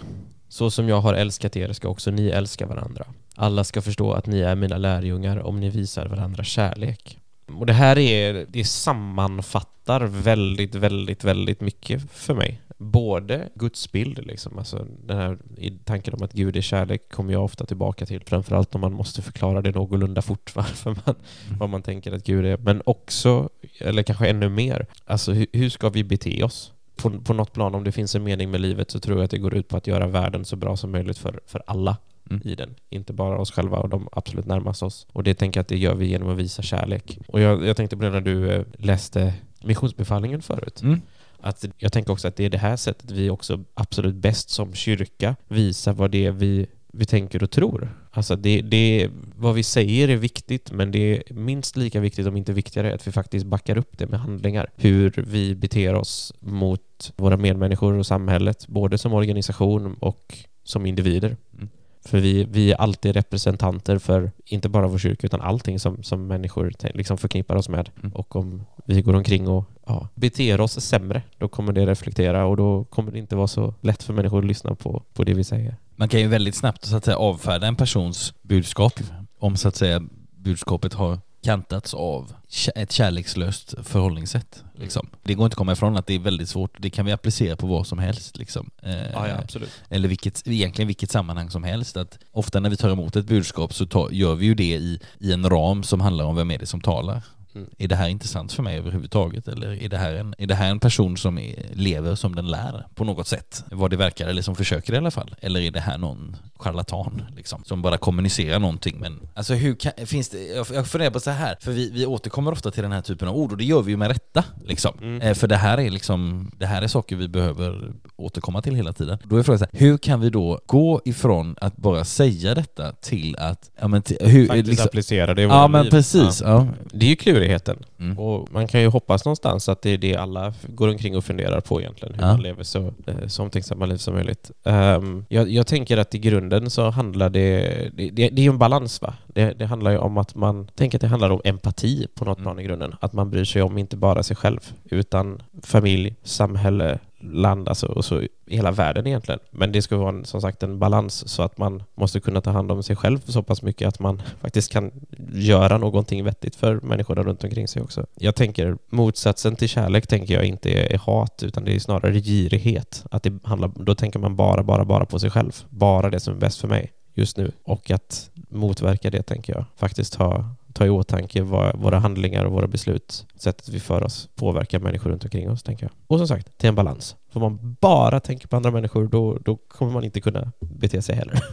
Så 0.53 0.71
som 0.71 0.89
jag 0.89 1.01
har 1.01 1.15
älskat 1.15 1.57
er 1.57 1.73
ska 1.73 1.89
också 1.89 2.11
ni 2.11 2.29
älska 2.29 2.67
varandra. 2.67 3.05
Alla 3.37 3.65
ska 3.65 3.83
förstå 3.83 4.13
att 4.13 4.27
ni 4.27 4.41
är 4.41 4.55
mina 4.55 4.79
lärjungar 4.79 5.39
om 5.39 5.61
ni 5.61 5.71
visar 5.71 6.07
varandra 6.07 6.45
kärlek. 6.45 7.19
Och 7.59 7.67
det 7.67 7.73
här 7.73 7.99
är, 7.99 8.47
det 8.49 8.65
sammanfattar 8.65 10.01
väldigt, 10.01 10.75
väldigt, 10.75 11.25
väldigt 11.25 11.61
mycket 11.61 12.13
för 12.13 12.35
mig. 12.35 12.61
Både 12.79 13.49
Guds 13.55 13.93
bild, 13.93 14.27
liksom, 14.27 14.59
alltså 14.59 14.87
den 15.07 15.19
här 15.19 15.39
tanken 15.85 16.15
om 16.15 16.23
att 16.23 16.33
Gud 16.33 16.57
är 16.57 16.61
kärlek 16.61 17.13
kommer 17.13 17.33
jag 17.33 17.45
ofta 17.45 17.67
tillbaka 17.67 18.07
till, 18.07 18.23
framförallt 18.27 18.75
om 18.75 18.81
man 18.81 18.93
måste 18.93 19.23
förklara 19.23 19.63
det 19.63 19.71
någorlunda 19.71 20.23
fort 20.23 20.53
varför 20.57 20.97
man, 21.07 21.15
vad 21.59 21.69
man 21.69 21.83
tänker 21.83 22.13
att 22.13 22.25
Gud 22.25 22.47
är, 22.47 22.57
men 22.57 22.83
också, 22.85 23.49
eller 23.79 24.03
kanske 24.03 24.29
ännu 24.29 24.49
mer, 24.49 24.87
alltså 25.05 25.33
hur, 25.33 25.47
hur 25.53 25.71
ska 25.71 25.89
vi 25.89 26.05
bete 26.05 26.45
oss? 26.45 26.72
På, 26.97 27.11
på 27.21 27.33
något 27.33 27.53
plan, 27.53 27.75
om 27.75 27.85
det 27.85 27.93
finns 27.93 28.15
en 28.15 28.25
mening 28.25 28.51
med 28.51 28.61
livet 28.61 28.91
så 28.91 29.01
tror 29.01 29.19
jag 29.19 29.25
att 29.25 29.31
det 29.31 29.39
går 29.39 29.55
ut 29.55 29.69
på 29.69 29.77
att 29.77 29.87
göra 29.87 30.07
världen 30.07 30.45
så 30.45 30.57
bra 30.57 30.77
som 30.77 30.91
möjligt 30.91 31.19
för, 31.19 31.41
för 31.47 31.63
alla 31.67 31.97
Mm. 32.31 32.43
i 32.45 32.55
den. 32.55 32.75
Inte 32.91 33.13
bara 33.13 33.39
oss 33.39 33.53
själva 33.53 33.79
och 33.79 33.89
de 33.89 34.09
absolut 34.13 34.47
närmast 34.47 34.83
oss. 34.83 35.07
Och 35.13 35.25
det 35.25 35.35
tänker 35.35 35.59
jag 35.59 35.63
att 35.63 35.69
det 35.69 35.79
gör 35.79 35.95
vi 35.95 36.07
genom 36.07 36.29
att 36.29 36.37
visa 36.37 36.63
kärlek. 36.63 37.19
Och 37.29 37.41
jag, 37.41 37.67
jag 37.67 37.77
tänkte 37.77 37.97
på 37.97 38.03
det 38.03 38.11
när 38.11 38.21
du 38.21 38.53
eh, 38.53 38.65
läste 38.79 39.35
missionsbefallningen 39.65 40.43
förut. 40.43 40.83
Mm. 40.83 41.01
Att 41.41 41.65
jag 41.79 41.93
tänker 41.93 42.13
också 42.13 42.29
att 42.29 42.37
det 42.37 42.45
är 42.45 42.51
det 42.51 42.59
här 42.59 42.77
sättet 42.77 43.11
vi 43.11 43.31
också 43.31 43.65
absolut 43.75 44.15
bäst 44.15 44.51
som 44.51 44.75
kyrka 44.75 45.37
visar 45.49 45.93
vad 45.93 46.11
det 46.11 46.27
är 46.27 46.33
vi, 46.33 46.67
vi 46.93 47.05
tänker 47.05 47.43
och 47.43 47.51
tror. 47.51 47.89
Alltså 48.11 48.37
det, 48.37 48.61
det, 48.61 49.09
vad 49.37 49.55
vi 49.55 49.63
säger 49.63 50.09
är 50.09 50.17
viktigt, 50.17 50.73
men 50.73 50.91
det 50.91 50.99
är 50.99 51.35
minst 51.35 51.77
lika 51.77 52.01
viktigt, 52.01 52.27
om 52.27 52.37
inte 52.37 52.53
viktigare, 52.53 52.95
att 52.95 53.07
vi 53.07 53.13
faktiskt 53.13 53.47
backar 53.47 53.79
upp 53.79 53.99
det 53.99 54.07
med 54.07 54.21
handlingar. 54.21 54.71
Hur 54.77 55.25
vi 55.27 55.55
beter 55.55 55.95
oss 55.95 56.35
mot 56.41 57.13
våra 57.17 57.37
medmänniskor 57.37 57.95
och 57.95 58.07
samhället, 58.07 58.69
både 58.69 58.99
som 58.99 59.13
organisation 59.13 59.95
och 59.95 60.39
som 60.65 60.87
individer. 60.87 61.37
Mm. 61.55 61.69
För 62.05 62.19
vi, 62.19 62.45
vi 62.45 62.73
är 62.73 62.77
alltid 62.77 63.15
representanter 63.15 63.99
för 63.99 64.31
inte 64.45 64.69
bara 64.69 64.87
vår 64.89 64.99
kyrka 64.99 65.27
utan 65.27 65.41
allting 65.41 65.81
som, 65.81 66.03
som 66.03 66.27
människor 66.27 66.73
liksom 66.95 67.19
förknippar 67.19 67.57
oss 67.57 67.69
med. 67.69 67.91
Mm. 68.01 68.13
Och 68.13 68.37
om 68.37 68.65
vi 68.85 69.03
går 69.03 69.15
omkring 69.15 69.49
och 69.49 69.65
ja, 69.93 70.09
beter 70.15 70.61
oss 70.61 70.81
sämre, 70.81 71.23
då 71.39 71.49
kommer 71.49 71.73
det 71.73 71.87
reflektera 71.87 72.45
och 72.45 72.57
då 72.57 72.85
kommer 72.85 73.13
det 73.13 73.19
inte 73.19 73.37
vara 73.37 73.49
så 73.49 73.75
lätt 73.81 74.03
för 74.03 74.13
människor 74.13 74.39
att 74.39 74.45
lyssna 74.45 74.75
på, 74.75 75.03
på 75.15 75.25
det 75.25 75.35
vi 75.35 75.45
säger. 75.45 75.77
Man 75.97 76.09
kan 76.09 76.21
ju 76.21 76.29
väldigt 76.29 76.55
snabbt 76.55 76.85
så 76.85 76.97
att 76.97 77.05
säga 77.05 77.17
avfärda 77.17 77.67
en 77.67 77.77
persons 77.77 78.35
budskap 78.43 79.01
om 79.39 79.57
så 79.57 79.69
att 79.69 79.77
säga 79.77 80.03
budskapet 80.37 80.95
har 80.95 81.19
kantats 81.43 81.95
av 81.95 82.33
ett 82.75 82.93
kärlekslöst 82.93 83.75
förhållningssätt. 83.83 84.65
Liksom. 84.75 85.09
Det 85.23 85.35
går 85.35 85.47
inte 85.47 85.55
att 85.55 85.59
komma 85.59 85.73
ifrån 85.73 85.97
att 85.97 86.07
det 86.07 86.15
är 86.15 86.19
väldigt 86.19 86.49
svårt. 86.49 86.77
Det 86.79 86.91
kan 86.91 87.07
vi 87.07 87.13
applicera 87.13 87.57
på 87.57 87.67
vad 87.67 87.87
som 87.87 87.99
helst. 87.99 88.39
Liksom. 88.39 88.71
Eh, 88.83 89.39
absolut. 89.39 89.71
eller 89.89 90.09
vilket, 90.09 90.49
egentligen 90.49 90.87
vilket 90.87 91.11
sammanhang 91.11 91.51
som 91.51 91.65
helst. 91.65 91.97
Att 91.97 92.19
ofta 92.33 92.61
när 92.61 92.71
vi 92.71 92.77
tar 92.77 92.91
emot 92.91 93.17
ett 93.17 93.27
budskap 93.27 93.75
så 93.75 93.87
tar, 93.87 94.11
gör 94.11 94.35
vi 94.35 94.47
ju 94.47 94.55
det 94.55 94.75
i, 94.77 95.01
i 95.19 95.33
en 95.33 95.51
ram 95.51 95.83
som 95.83 96.01
handlar 96.01 96.25
om 96.25 96.37
vem 96.37 96.51
är 96.51 96.59
det 96.59 96.67
som 96.67 96.81
talar. 96.81 97.23
Mm. 97.55 97.69
Är 97.79 97.89
det 97.89 97.97
här 97.97 98.09
intressant 98.09 98.53
för 98.53 98.63
mig 98.63 98.79
överhuvudtaget? 98.79 99.49
Eller 99.49 99.83
är 99.83 99.89
det 99.89 99.99
här 99.99 100.15
en, 100.15 100.35
är 100.39 100.47
det 100.47 100.55
här 100.55 100.71
en 100.71 100.81
person 100.81 101.17
som 101.17 101.39
är, 101.39 101.55
lever 101.73 102.15
som 102.15 102.35
den 102.35 102.51
lär 102.51 102.87
på 102.95 103.05
något 103.05 103.27
sätt? 103.27 103.65
Vad 103.71 103.91
det 103.91 103.97
verkar, 103.97 104.29
eller 104.29 104.43
som 104.43 104.57
försöker 104.57 104.93
i 104.95 104.97
alla 104.97 105.11
fall. 105.11 105.35
Eller 105.41 105.61
är 105.61 105.71
det 105.71 105.81
här 105.81 105.99
någon 105.99 106.37
charlatan 106.57 107.23
liksom, 107.37 107.65
som 107.65 107.83
bara 107.83 107.99
kommunicerar 107.99 108.59
någonting? 108.59 108.97
Men 109.01 109.21
alltså 109.35 109.55
hur 109.55 109.75
kan, 109.75 109.93
finns 110.07 110.29
det, 110.29 110.39
jag, 110.75 110.87
funderar 110.87 111.11
på 111.11 111.21
så 111.21 111.31
här, 111.31 111.57
för 111.61 111.73
vi, 111.73 111.91
vi 111.91 112.07
återkommer 112.07 112.53
ofta 112.53 112.71
till 112.71 112.83
den 112.83 112.93
här 112.93 113.03
typen 113.03 113.29
av 113.29 113.37
ord 113.37 113.53
och 113.53 113.59
det 113.59 113.65
gör 113.65 113.83
vi 113.83 113.91
ju 113.91 113.97
med 113.97 114.09
rätta. 114.09 114.45
Liksom. 114.65 114.99
Mm. 115.01 115.21
Eh, 115.21 115.35
för 115.35 115.47
det 115.49 115.57
här 115.57 115.81
är 115.81 115.91
liksom, 115.91 116.51
det 116.59 116.67
här 116.67 116.83
är 116.83 116.89
saker 116.89 117.17
vi 117.17 117.29
behöver 117.29 117.93
återkomma 118.17 118.63
till 118.63 118.75
hela 118.75 118.93
tiden. 118.93 119.19
Då 119.25 119.37
är 119.37 119.43
frågan 119.43 119.59
så 119.59 119.65
här, 119.73 119.81
hur 119.81 119.99
kan 119.99 120.21
vi 120.21 120.31
då 120.31 120.61
gå 120.67 121.01
ifrån 121.05 121.57
att 121.61 121.77
bara 121.77 122.05
säga 122.05 122.55
detta 122.55 122.93
till 122.93 123.37
att, 123.39 123.71
ja 123.81 123.89
men 123.89 124.03
till, 124.03 124.17
hur, 124.21 124.47
Faktiskt 124.47 124.69
liksom, 124.69 124.87
applicera 124.87 125.35
det 125.35 125.43
i 125.43 125.45
Ja 125.45 125.49
våra 125.51 125.69
men 125.69 125.83
liv. 125.85 125.91
precis, 125.91 126.41
Ja. 126.41 126.49
ja. 126.49 126.67
Det 126.93 127.07
är 127.07 127.11
ju 127.11 127.17
klurigheten. 127.43 127.77
Mm. 128.01 128.19
Och 128.19 128.53
man 128.53 128.69
kan 128.69 128.81
ju 128.81 128.87
hoppas 128.89 129.25
någonstans 129.25 129.69
att 129.69 129.83
det 129.83 129.91
är 129.91 129.99
det 129.99 130.17
alla 130.17 130.55
går 130.69 130.89
omkring 130.89 131.17
och 131.17 131.25
funderar 131.25 131.61
på 131.61 131.81
egentligen. 131.81 132.15
Hur 132.15 132.23
Ja. 132.23 132.33
man 132.33 132.43
lever 132.43 132.63
så, 132.65 132.79
eh, 133.07 133.27
så 133.27 133.43
omtänksamma 133.43 133.87
liv 133.87 133.97
som 133.97 134.15
möjligt. 134.15 134.51
Ehm, 134.65 135.25
jag, 135.29 135.51
jag 135.51 135.67
tänker 135.67 135.97
att 135.99 136.15
i 136.15 136.19
grunden 136.19 136.71
så 136.71 136.91
handlar 136.91 137.31
det... 137.31 137.61
Det, 137.97 138.11
det, 138.11 138.29
det 138.29 138.41
är 138.41 138.45
ju 138.45 138.51
en 138.51 138.59
balans 138.59 139.03
va? 139.03 139.15
Det, 139.27 139.53
det 139.59 139.67
handlar 139.67 139.91
ju 139.91 139.99
om 139.99 140.19
att 140.19 140.35
man... 140.35 140.69
Tänk 140.75 140.95
att 140.95 141.01
det 141.01 141.07
handlar 141.07 141.31
om 141.31 141.41
empati 141.45 142.07
på 142.15 142.25
något 142.25 142.39
Mm. 142.39 142.45
plan 142.45 142.59
i 142.59 142.63
grunden. 142.63 142.95
Att 143.01 143.13
man 143.13 143.31
bryr 143.31 143.45
sig 143.45 143.63
om 143.63 143.79
inte 143.79 143.97
bara 143.97 144.23
sig 144.23 144.37
själv 144.37 144.61
utan 144.91 145.43
familj, 145.63 146.15
samhälle, 146.23 146.99
land, 147.23 147.69
alltså 147.69 147.87
och 147.87 148.05
så 148.05 148.23
hela 148.47 148.71
världen 148.71 149.07
egentligen. 149.07 149.41
Men 149.51 149.73
det 149.73 149.83
ska 149.83 149.97
vara 149.97 150.09
en, 150.09 150.25
som 150.25 150.41
sagt 150.41 150.63
en 150.63 150.79
balans 150.79 151.29
så 151.29 151.43
att 151.43 151.59
man 151.59 151.83
måste 151.95 152.21
kunna 152.21 152.41
ta 152.41 152.51
hand 152.51 152.73
om 152.73 152.83
sig 152.83 152.97
själv 152.97 153.19
så 153.25 153.43
pass 153.43 153.63
mycket 153.63 153.89
att 153.89 153.99
man 153.99 154.23
faktiskt 154.41 154.73
kan 154.73 154.91
göra 155.33 155.79
någonting 155.79 156.25
vettigt 156.25 156.57
för 156.57 156.81
människorna 156.81 157.23
runt 157.23 157.45
omkring 157.45 157.69
sig 157.69 157.83
också. 157.83 158.07
Jag 158.15 158.35
tänker 158.35 158.77
motsatsen 158.91 159.57
till 159.57 159.69
kärlek 159.69 160.07
tänker 160.07 160.35
jag 160.35 160.45
inte 160.45 160.71
är, 160.71 160.93
är 160.93 160.99
hat 160.99 161.43
utan 161.43 161.65
det 161.65 161.75
är 161.75 161.79
snarare 161.79 162.21
girighet. 162.21 163.05
Att 163.11 163.23
det 163.23 163.33
handlar, 163.45 163.71
då 163.77 163.95
tänker 163.95 164.19
man 164.19 164.37
bara, 164.37 164.63
bara, 164.63 164.85
bara 164.85 165.05
på 165.05 165.19
sig 165.19 165.31
själv. 165.31 165.53
Bara 165.69 166.11
det 166.11 166.21
som 166.21 166.35
är 166.35 166.39
bäst 166.39 166.61
för 166.61 166.69
mig 166.69 166.93
just 167.15 167.37
nu. 167.37 167.53
Och 167.65 167.91
att 167.91 168.31
motverka 168.49 169.11
det 169.11 169.23
tänker 169.23 169.53
jag. 169.53 169.65
Faktiskt 169.77 170.15
ha 170.15 170.55
ta 170.73 170.87
i 170.87 170.91
åtanke 170.91 171.43
vad 171.43 171.79
våra 171.79 171.99
handlingar 171.99 172.45
och 172.45 172.53
våra 172.53 172.67
beslut, 172.67 173.27
sättet 173.37 173.69
vi 173.69 173.81
för 173.81 174.03
oss, 174.03 174.29
påverkar 174.35 174.79
människor 174.79 175.11
runt 175.11 175.25
omkring 175.25 175.51
oss, 175.51 175.63
tänker 175.63 175.85
jag. 175.85 175.93
Och 176.07 176.19
som 176.19 176.29
sagt, 176.29 176.59
till 176.59 176.69
en 176.69 176.75
balans. 176.75 177.17
För 177.33 177.43
om 177.43 177.53
man 177.53 177.77
bara 177.81 178.21
tänker 178.21 178.49
på 178.49 178.57
andra 178.57 178.71
människor, 178.71 179.09
då, 179.09 179.39
då 179.45 179.57
kommer 179.57 179.93
man 179.93 180.05
inte 180.05 180.21
kunna 180.21 180.53
bete 180.61 181.03
sig 181.03 181.15
heller. 181.15 181.45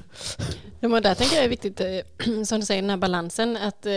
Ja, 0.82 0.88
men 0.90 1.04
där 1.04 1.16
tänker 1.16 1.36
jag 1.36 1.46
är 1.46 1.50
viktigt, 1.50 1.80
eh, 1.82 1.88
som 2.46 2.60
du 2.60 2.66
säger, 2.66 2.82
den 2.82 2.90
här 2.90 2.98
balansen, 2.98 3.58
att 3.58 3.86
eh, 3.86 3.92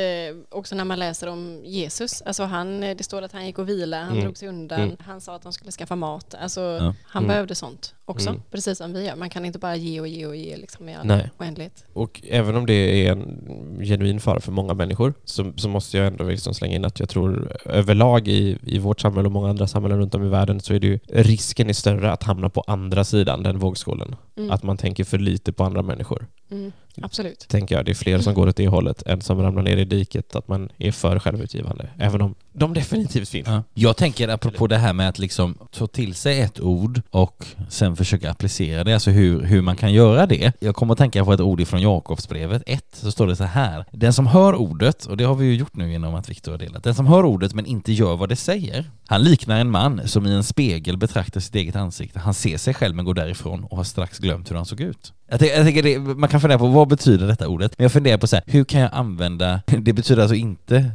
också 0.50 0.74
när 0.74 0.84
man 0.84 0.98
läser 0.98 1.26
om 1.26 1.60
Jesus, 1.64 2.22
alltså 2.22 2.42
han, 2.44 2.82
eh, 2.82 2.96
det 2.96 3.02
står 3.04 3.22
att 3.22 3.32
han 3.32 3.46
gick 3.46 3.58
och 3.58 3.68
vila, 3.68 4.00
han 4.02 4.10
Mm. 4.12 4.24
drog 4.24 4.36
sig 4.36 4.48
undan, 4.48 4.80
Mm. 4.80 4.96
han 5.00 5.20
sa 5.20 5.34
att 5.36 5.42
de 5.42 5.52
skulle 5.52 5.70
skaffa 5.72 5.96
mat, 5.96 6.34
alltså 6.34 6.60
Ja. 6.60 6.94
han 7.04 7.22
Mm. 7.24 7.28
behövde 7.28 7.54
sånt 7.54 7.94
också, 8.04 8.28
Mm. 8.28 8.42
precis 8.50 8.78
som 8.78 8.92
vi 8.92 9.06
gör. 9.06 9.16
Man 9.16 9.30
kan 9.30 9.44
inte 9.44 9.58
bara 9.58 9.76
ge 9.76 10.00
och 10.00 10.08
ge 10.08 10.26
och 10.26 10.36
ge 10.36 10.56
liksom 10.56 10.88
i 10.88 10.94
all 10.94 11.06
Nej. 11.06 11.30
oändlighet. 11.38 11.84
Och 11.92 12.22
även 12.28 12.56
om 12.56 12.66
det 12.66 13.06
är 13.06 13.12
en 13.12 13.78
genuin 13.84 14.20
fara 14.20 14.40
för 14.40 14.52
många 14.52 14.74
människor 14.74 15.14
så, 15.24 15.52
så 15.56 15.68
måste 15.68 15.96
jag 15.98 16.06
ändå 16.06 16.24
liksom 16.24 16.54
slänga 16.54 16.76
in 16.76 16.84
att 16.84 17.00
jag 17.00 17.08
tror 17.08 17.56
överlag 17.64 18.28
i, 18.28 18.58
i 18.62 18.78
vårt 18.78 19.00
samhälle 19.00 19.26
och 19.26 19.32
många 19.32 19.50
andra 19.50 19.66
samhällen 19.66 19.98
runt 19.98 20.14
om 20.14 20.24
i 20.24 20.28
världen 20.28 20.60
så 20.60 20.74
är 20.74 20.80
det 20.80 20.86
ju 20.86 20.98
risken 21.08 21.70
är 21.72 21.74
större 21.74 22.12
att 22.12 22.22
hamna 22.22 22.48
på 22.48 22.64
andra 22.66 23.04
sidan 23.04 23.42
den 23.42 23.58
vågskålen. 23.58 24.16
Mm. 24.36 24.50
Att 24.50 24.62
man 24.62 24.76
tänker 24.76 25.04
för 25.04 25.18
lite 25.18 25.52
på 25.52 25.64
andra 25.64 25.82
människor. 25.82 26.26
Mm. 26.50 26.72
Absolut. 27.02 27.48
Tänker 27.48 27.74
jag. 27.74 27.84
Det 27.84 27.92
är 27.92 27.94
fler 27.94 28.18
som 28.18 28.34
går 28.34 28.48
åt 28.48 28.56
det 28.56 28.68
hållet 28.68 29.02
än 29.02 29.20
som 29.20 29.42
ramlar 29.42 29.62
ner 29.62 29.76
i 29.76 29.84
diket. 29.84 30.36
Att 30.36 30.48
man 30.48 30.68
är 30.78 30.92
för 30.92 31.18
självutgivande. 31.18 31.88
Även 31.98 32.20
om 32.20 32.34
de 32.52 32.74
definitivt 32.74 33.28
finns. 33.28 33.48
Ja. 33.48 33.62
Jag 33.74 33.96
tänker 33.96 34.28
apropå 34.28 34.66
det 34.66 34.76
här 34.76 34.92
med 34.92 35.08
att 35.08 35.18
liksom 35.18 35.58
ta 35.70 35.86
till 35.86 36.14
sig 36.14 36.40
ett 36.40 36.60
ord 36.60 37.02
och 37.10 37.46
sen 37.68 37.96
försöka 37.96 38.30
applicera 38.30 38.84
det, 38.84 38.94
alltså 38.94 39.10
hur, 39.10 39.42
hur 39.42 39.62
man 39.62 39.76
kan 39.76 39.92
göra 39.92 40.26
det. 40.26 40.52
Jag 40.60 40.74
kommer 40.74 40.92
att 40.92 40.98
tänka 40.98 41.24
på 41.24 41.32
ett 41.32 41.40
ord 41.40 41.60
ifrån 41.60 41.80
Jakobsbrevet 41.80 42.62
1, 42.66 42.84
så 42.92 43.10
står 43.10 43.26
det 43.26 43.36
så 43.36 43.44
här. 43.44 43.84
Den 43.90 44.12
som 44.12 44.26
hör 44.26 44.54
ordet, 44.54 45.06
och 45.06 45.16
det 45.16 45.24
har 45.24 45.34
vi 45.34 45.46
ju 45.46 45.54
gjort 45.54 45.76
nu 45.76 45.90
genom 45.92 46.14
att 46.14 46.30
Viktor 46.30 46.52
har 46.52 46.58
delat, 46.58 46.84
den 46.84 46.94
som 46.94 47.06
hör 47.06 47.24
ordet 47.24 47.54
men 47.54 47.66
inte 47.66 47.92
gör 47.92 48.16
vad 48.16 48.28
det 48.28 48.36
säger, 48.36 48.90
han 49.06 49.22
liknar 49.22 49.60
en 49.60 49.70
man 49.70 50.08
som 50.08 50.26
i 50.26 50.32
en 50.32 50.44
spegel 50.44 50.96
betraktar 50.96 51.40
sitt 51.40 51.54
eget 51.54 51.76
ansikte. 51.76 52.18
Han 52.18 52.34
ser 52.34 52.56
sig 52.56 52.74
själv 52.74 52.96
men 52.96 53.04
går 53.04 53.14
därifrån 53.14 53.64
och 53.64 53.76
har 53.76 53.84
strax 53.84 54.18
glömt 54.18 54.50
hur 54.50 54.56
han 54.56 54.66
såg 54.66 54.80
ut. 54.80 55.12
Jag 55.32 55.40
tänker, 55.40 55.56
jag 55.56 55.64
tänker 55.64 55.82
det, 55.82 55.98
man 55.98 56.28
kan 56.28 56.40
fundera 56.40 56.58
på 56.58 56.66
vad 56.66 56.88
betyder 56.88 57.26
detta 57.26 57.48
ordet? 57.48 57.78
Men 57.78 57.84
jag 57.84 57.92
funderar 57.92 58.18
på 58.18 58.26
så 58.26 58.36
här, 58.36 58.44
hur 58.46 58.64
kan 58.64 58.80
jag 58.80 58.90
använda, 58.92 59.60
det 59.66 59.92
betyder 59.92 60.22
alltså 60.22 60.34
inte 60.34 60.90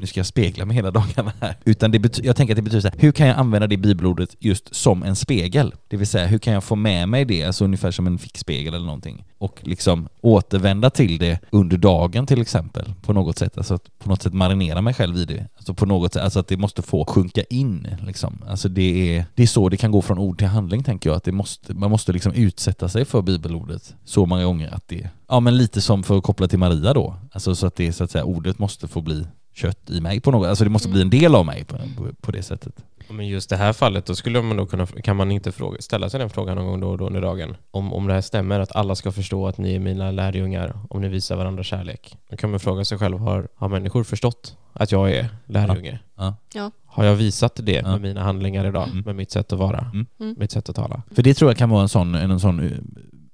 nu 0.00 0.06
ska 0.06 0.20
jag 0.20 0.26
spegla 0.26 0.64
mig 0.64 0.76
hela 0.76 0.90
dagarna 0.90 1.32
här. 1.40 1.56
Utan 1.64 1.90
det 1.90 1.98
bety- 1.98 2.20
jag 2.24 2.36
tänker 2.36 2.54
att 2.54 2.56
det 2.56 2.62
betyder 2.62 2.80
så 2.80 2.88
här, 2.88 2.96
hur 2.98 3.12
kan 3.12 3.26
jag 3.26 3.38
använda 3.38 3.66
det 3.66 3.76
bibelordet 3.76 4.36
just 4.38 4.74
som 4.74 5.02
en 5.02 5.16
spegel? 5.16 5.74
Det 5.88 5.96
vill 5.96 6.06
säga, 6.06 6.26
hur 6.26 6.38
kan 6.38 6.52
jag 6.52 6.64
få 6.64 6.76
med 6.76 7.08
mig 7.08 7.24
det, 7.24 7.44
alltså 7.44 7.64
ungefär 7.64 7.90
som 7.90 8.06
en 8.06 8.18
fickspegel 8.18 8.74
eller 8.74 8.86
någonting? 8.86 9.24
Och 9.38 9.60
liksom 9.62 10.08
återvända 10.20 10.90
till 10.90 11.18
det 11.18 11.38
under 11.50 11.76
dagen 11.76 12.26
till 12.26 12.40
exempel, 12.40 12.94
på 13.02 13.12
något 13.12 13.38
sätt. 13.38 13.58
Alltså 13.58 13.74
att 13.74 13.98
på 13.98 14.08
något 14.08 14.22
sätt 14.22 14.32
marinera 14.34 14.80
mig 14.82 14.94
själv 14.94 15.16
i 15.16 15.24
det. 15.24 15.46
Alltså 15.56 15.74
på 15.74 15.86
något 15.86 16.12
sätt, 16.12 16.22
alltså 16.22 16.40
att 16.40 16.48
det 16.48 16.56
måste 16.56 16.82
få 16.82 17.04
sjunka 17.04 17.42
in 17.50 17.88
liksom. 18.06 18.38
Alltså 18.48 18.68
det 18.68 19.16
är, 19.16 19.24
det 19.34 19.42
är 19.42 19.46
så 19.46 19.68
det 19.68 19.76
kan 19.76 19.90
gå 19.90 20.02
från 20.02 20.18
ord 20.18 20.38
till 20.38 20.46
handling 20.46 20.82
tänker 20.82 21.10
jag, 21.10 21.16
att 21.16 21.24
det 21.24 21.32
måste, 21.32 21.74
man 21.74 21.90
måste 21.90 22.12
liksom 22.12 22.32
utsätta 22.32 22.88
sig 22.88 23.04
för 23.04 23.22
bibelordet 23.22 23.94
så 24.04 24.26
många 24.26 24.44
gånger 24.44 24.74
att 24.74 24.88
det, 24.88 25.10
ja 25.28 25.40
men 25.40 25.56
lite 25.56 25.80
som 25.80 26.02
för 26.02 26.18
att 26.18 26.24
koppla 26.24 26.48
till 26.48 26.58
Maria 26.58 26.94
då, 26.94 27.16
alltså 27.32 27.54
så 27.54 27.66
att 27.66 27.76
det 27.76 27.92
så 27.92 28.04
att 28.04 28.10
säga, 28.10 28.24
ordet 28.24 28.58
måste 28.58 28.88
få 28.88 29.00
bli 29.00 29.24
kött 29.54 29.90
i 29.90 30.00
mig 30.00 30.20
på 30.20 30.30
något 30.30 30.48
Alltså 30.48 30.64
det 30.64 30.70
måste 30.70 30.88
bli 30.88 31.02
en 31.02 31.10
del 31.10 31.34
av 31.34 31.46
mig 31.46 31.64
på, 31.64 31.76
på, 31.96 32.08
på 32.20 32.30
det 32.32 32.42
sättet. 32.42 32.72
Men 33.10 33.28
just 33.28 33.50
det 33.50 33.56
här 33.56 33.72
fallet, 33.72 34.06
då 34.06 34.14
skulle 34.14 34.42
man 34.42 34.56
då 34.56 34.66
kunna, 34.66 34.86
kan 34.86 35.16
man 35.16 35.30
inte 35.30 35.52
fråga, 35.52 35.80
ställa 35.80 36.10
sig 36.10 36.20
den 36.20 36.30
frågan 36.30 36.56
någon 36.56 36.66
gång 36.66 36.80
då 36.80 36.88
och 36.88 36.98
då 36.98 37.06
under 37.06 37.20
dagen? 37.20 37.56
Om, 37.70 37.92
om 37.92 38.06
det 38.06 38.14
här 38.14 38.20
stämmer, 38.20 38.60
att 38.60 38.76
alla 38.76 38.94
ska 38.94 39.12
förstå 39.12 39.48
att 39.48 39.58
ni 39.58 39.74
är 39.74 39.78
mina 39.78 40.10
lärjungar, 40.10 40.78
om 40.90 41.00
ni 41.00 41.08
visar 41.08 41.36
varandra 41.36 41.62
kärlek. 41.62 42.16
Då 42.30 42.36
kan 42.36 42.50
man 42.50 42.60
fråga 42.60 42.84
sig 42.84 42.98
själv, 42.98 43.18
har, 43.18 43.48
har 43.56 43.68
människor 43.68 44.04
förstått 44.04 44.56
att 44.72 44.92
jag 44.92 45.10
är 45.10 45.28
lärjunge? 45.46 45.98
Ja. 46.16 46.34
Ja. 46.54 46.70
Har 46.86 47.04
jag 47.04 47.14
visat 47.14 47.60
det 47.62 47.72
Ja. 47.72 47.88
med 47.92 48.00
mina 48.00 48.22
handlingar 48.22 48.64
idag? 48.66 48.88
Mm. 48.88 49.02
Med 49.06 49.16
mitt 49.16 49.30
sätt 49.30 49.52
att 49.52 49.58
vara? 49.58 49.78
Mm. 49.78 50.06
Mm. 50.20 50.34
Mitt 50.38 50.50
sätt 50.50 50.68
att 50.68 50.76
tala? 50.76 51.02
För 51.14 51.22
det 51.22 51.34
tror 51.34 51.50
jag 51.50 51.58
kan 51.58 51.70
vara 51.70 51.82
en 51.82 51.88
sån, 51.88 52.14
en 52.14 52.40
sån 52.40 52.60
eh, 52.60 52.70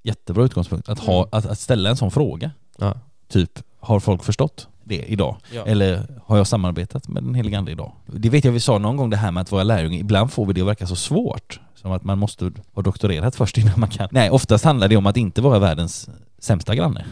jättebra 0.03 0.45
utgångspunkt, 0.45 0.89
att, 0.89 0.99
ha, 0.99 1.17
Mm. 1.19 1.29
att, 1.33 1.47
att 1.47 1.59
ställa 1.59 1.91
en 1.91 1.97
sån 1.97 2.11
fråga. 2.11 2.51
Ja. 2.79 2.95
Typ, 3.29 3.51
har 3.81 4.01
folk 4.01 4.25
förstått 4.25 4.69
det 4.89 5.05
idag? 5.07 5.37
Ja. 5.55 5.65
Eller 5.67 6.07
har 6.27 6.37
jag 6.37 6.47
samarbetat 6.47 7.09
med 7.09 7.23
den 7.23 7.35
helige 7.35 7.59
ande 7.59 7.73
idag? 7.73 7.93
Det 8.07 8.29
vet 8.29 8.45
jag 8.45 8.53
vi 8.53 8.61
sa 8.61 8.79
någon 8.79 8.97
gång 8.97 9.11
det 9.11 9.17
här 9.17 9.31
med 9.31 9.41
att 9.41 9.53
vara 9.53 9.63
lärjunge, 9.63 9.99
ibland 9.99 10.33
får 10.33 10.47
vi 10.47 10.53
det 10.53 10.61
att 10.61 10.67
verka 10.67 10.87
så 10.87 10.97
svårt. 10.97 11.61
Som 11.75 11.93
att 11.93 12.05
man 12.05 12.19
måste 12.19 12.53
ha 12.75 12.83
doktorerat 12.83 13.37
först 13.37 13.59
innan 13.59 13.81
man 13.81 13.89
kan. 13.89 14.09
Nej, 14.11 14.31
oftast 14.31 14.65
handlar 14.65 14.89
det 14.89 14.97
om 14.97 15.07
att 15.07 15.17
inte 15.17 15.43
vara 15.43 15.59
världens 15.59 16.09
sämsta 16.39 16.75
granne. 16.75 17.05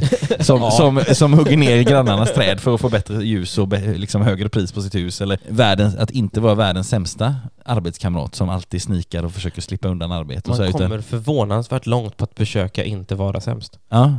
Som, 0.40 0.60
Ja. 0.60 0.70
som, 0.70 1.02
som 1.14 1.32
hugger 1.32 1.56
ner 1.56 1.82
grannarnas 1.82 2.32
träd 2.34 2.60
för 2.60 2.74
att 2.74 2.80
få 2.80 2.88
bättre 2.88 3.24
ljus 3.24 3.58
och 3.58 3.68
be, 3.68 3.80
liksom 3.94 4.22
högre 4.22 4.48
pris 4.48 4.72
på 4.72 4.82
sitt 4.82 4.94
hus. 4.94 5.20
Eller 5.20 5.38
världens, 5.48 5.96
att 5.96 6.10
inte 6.10 6.40
vara 6.40 6.54
världens 6.54 6.88
sämsta 6.88 7.34
arbetskamrat 7.64 8.34
som 8.34 8.48
alltid 8.48 8.82
snikar 8.82 9.22
och 9.22 9.32
försöker 9.32 9.62
slippa 9.62 9.88
undan 9.88 10.12
arbete. 10.12 10.50
Man 10.50 10.60
utan, 10.62 10.72
kommer 10.72 11.00
förvånansvärt 11.00 11.86
långt 11.86 12.16
på 12.16 12.24
att 12.24 12.32
försöka 12.36 12.84
inte 12.84 13.14
vara 13.14 13.40
sämst. 13.40 13.78
Ja. 13.88 14.16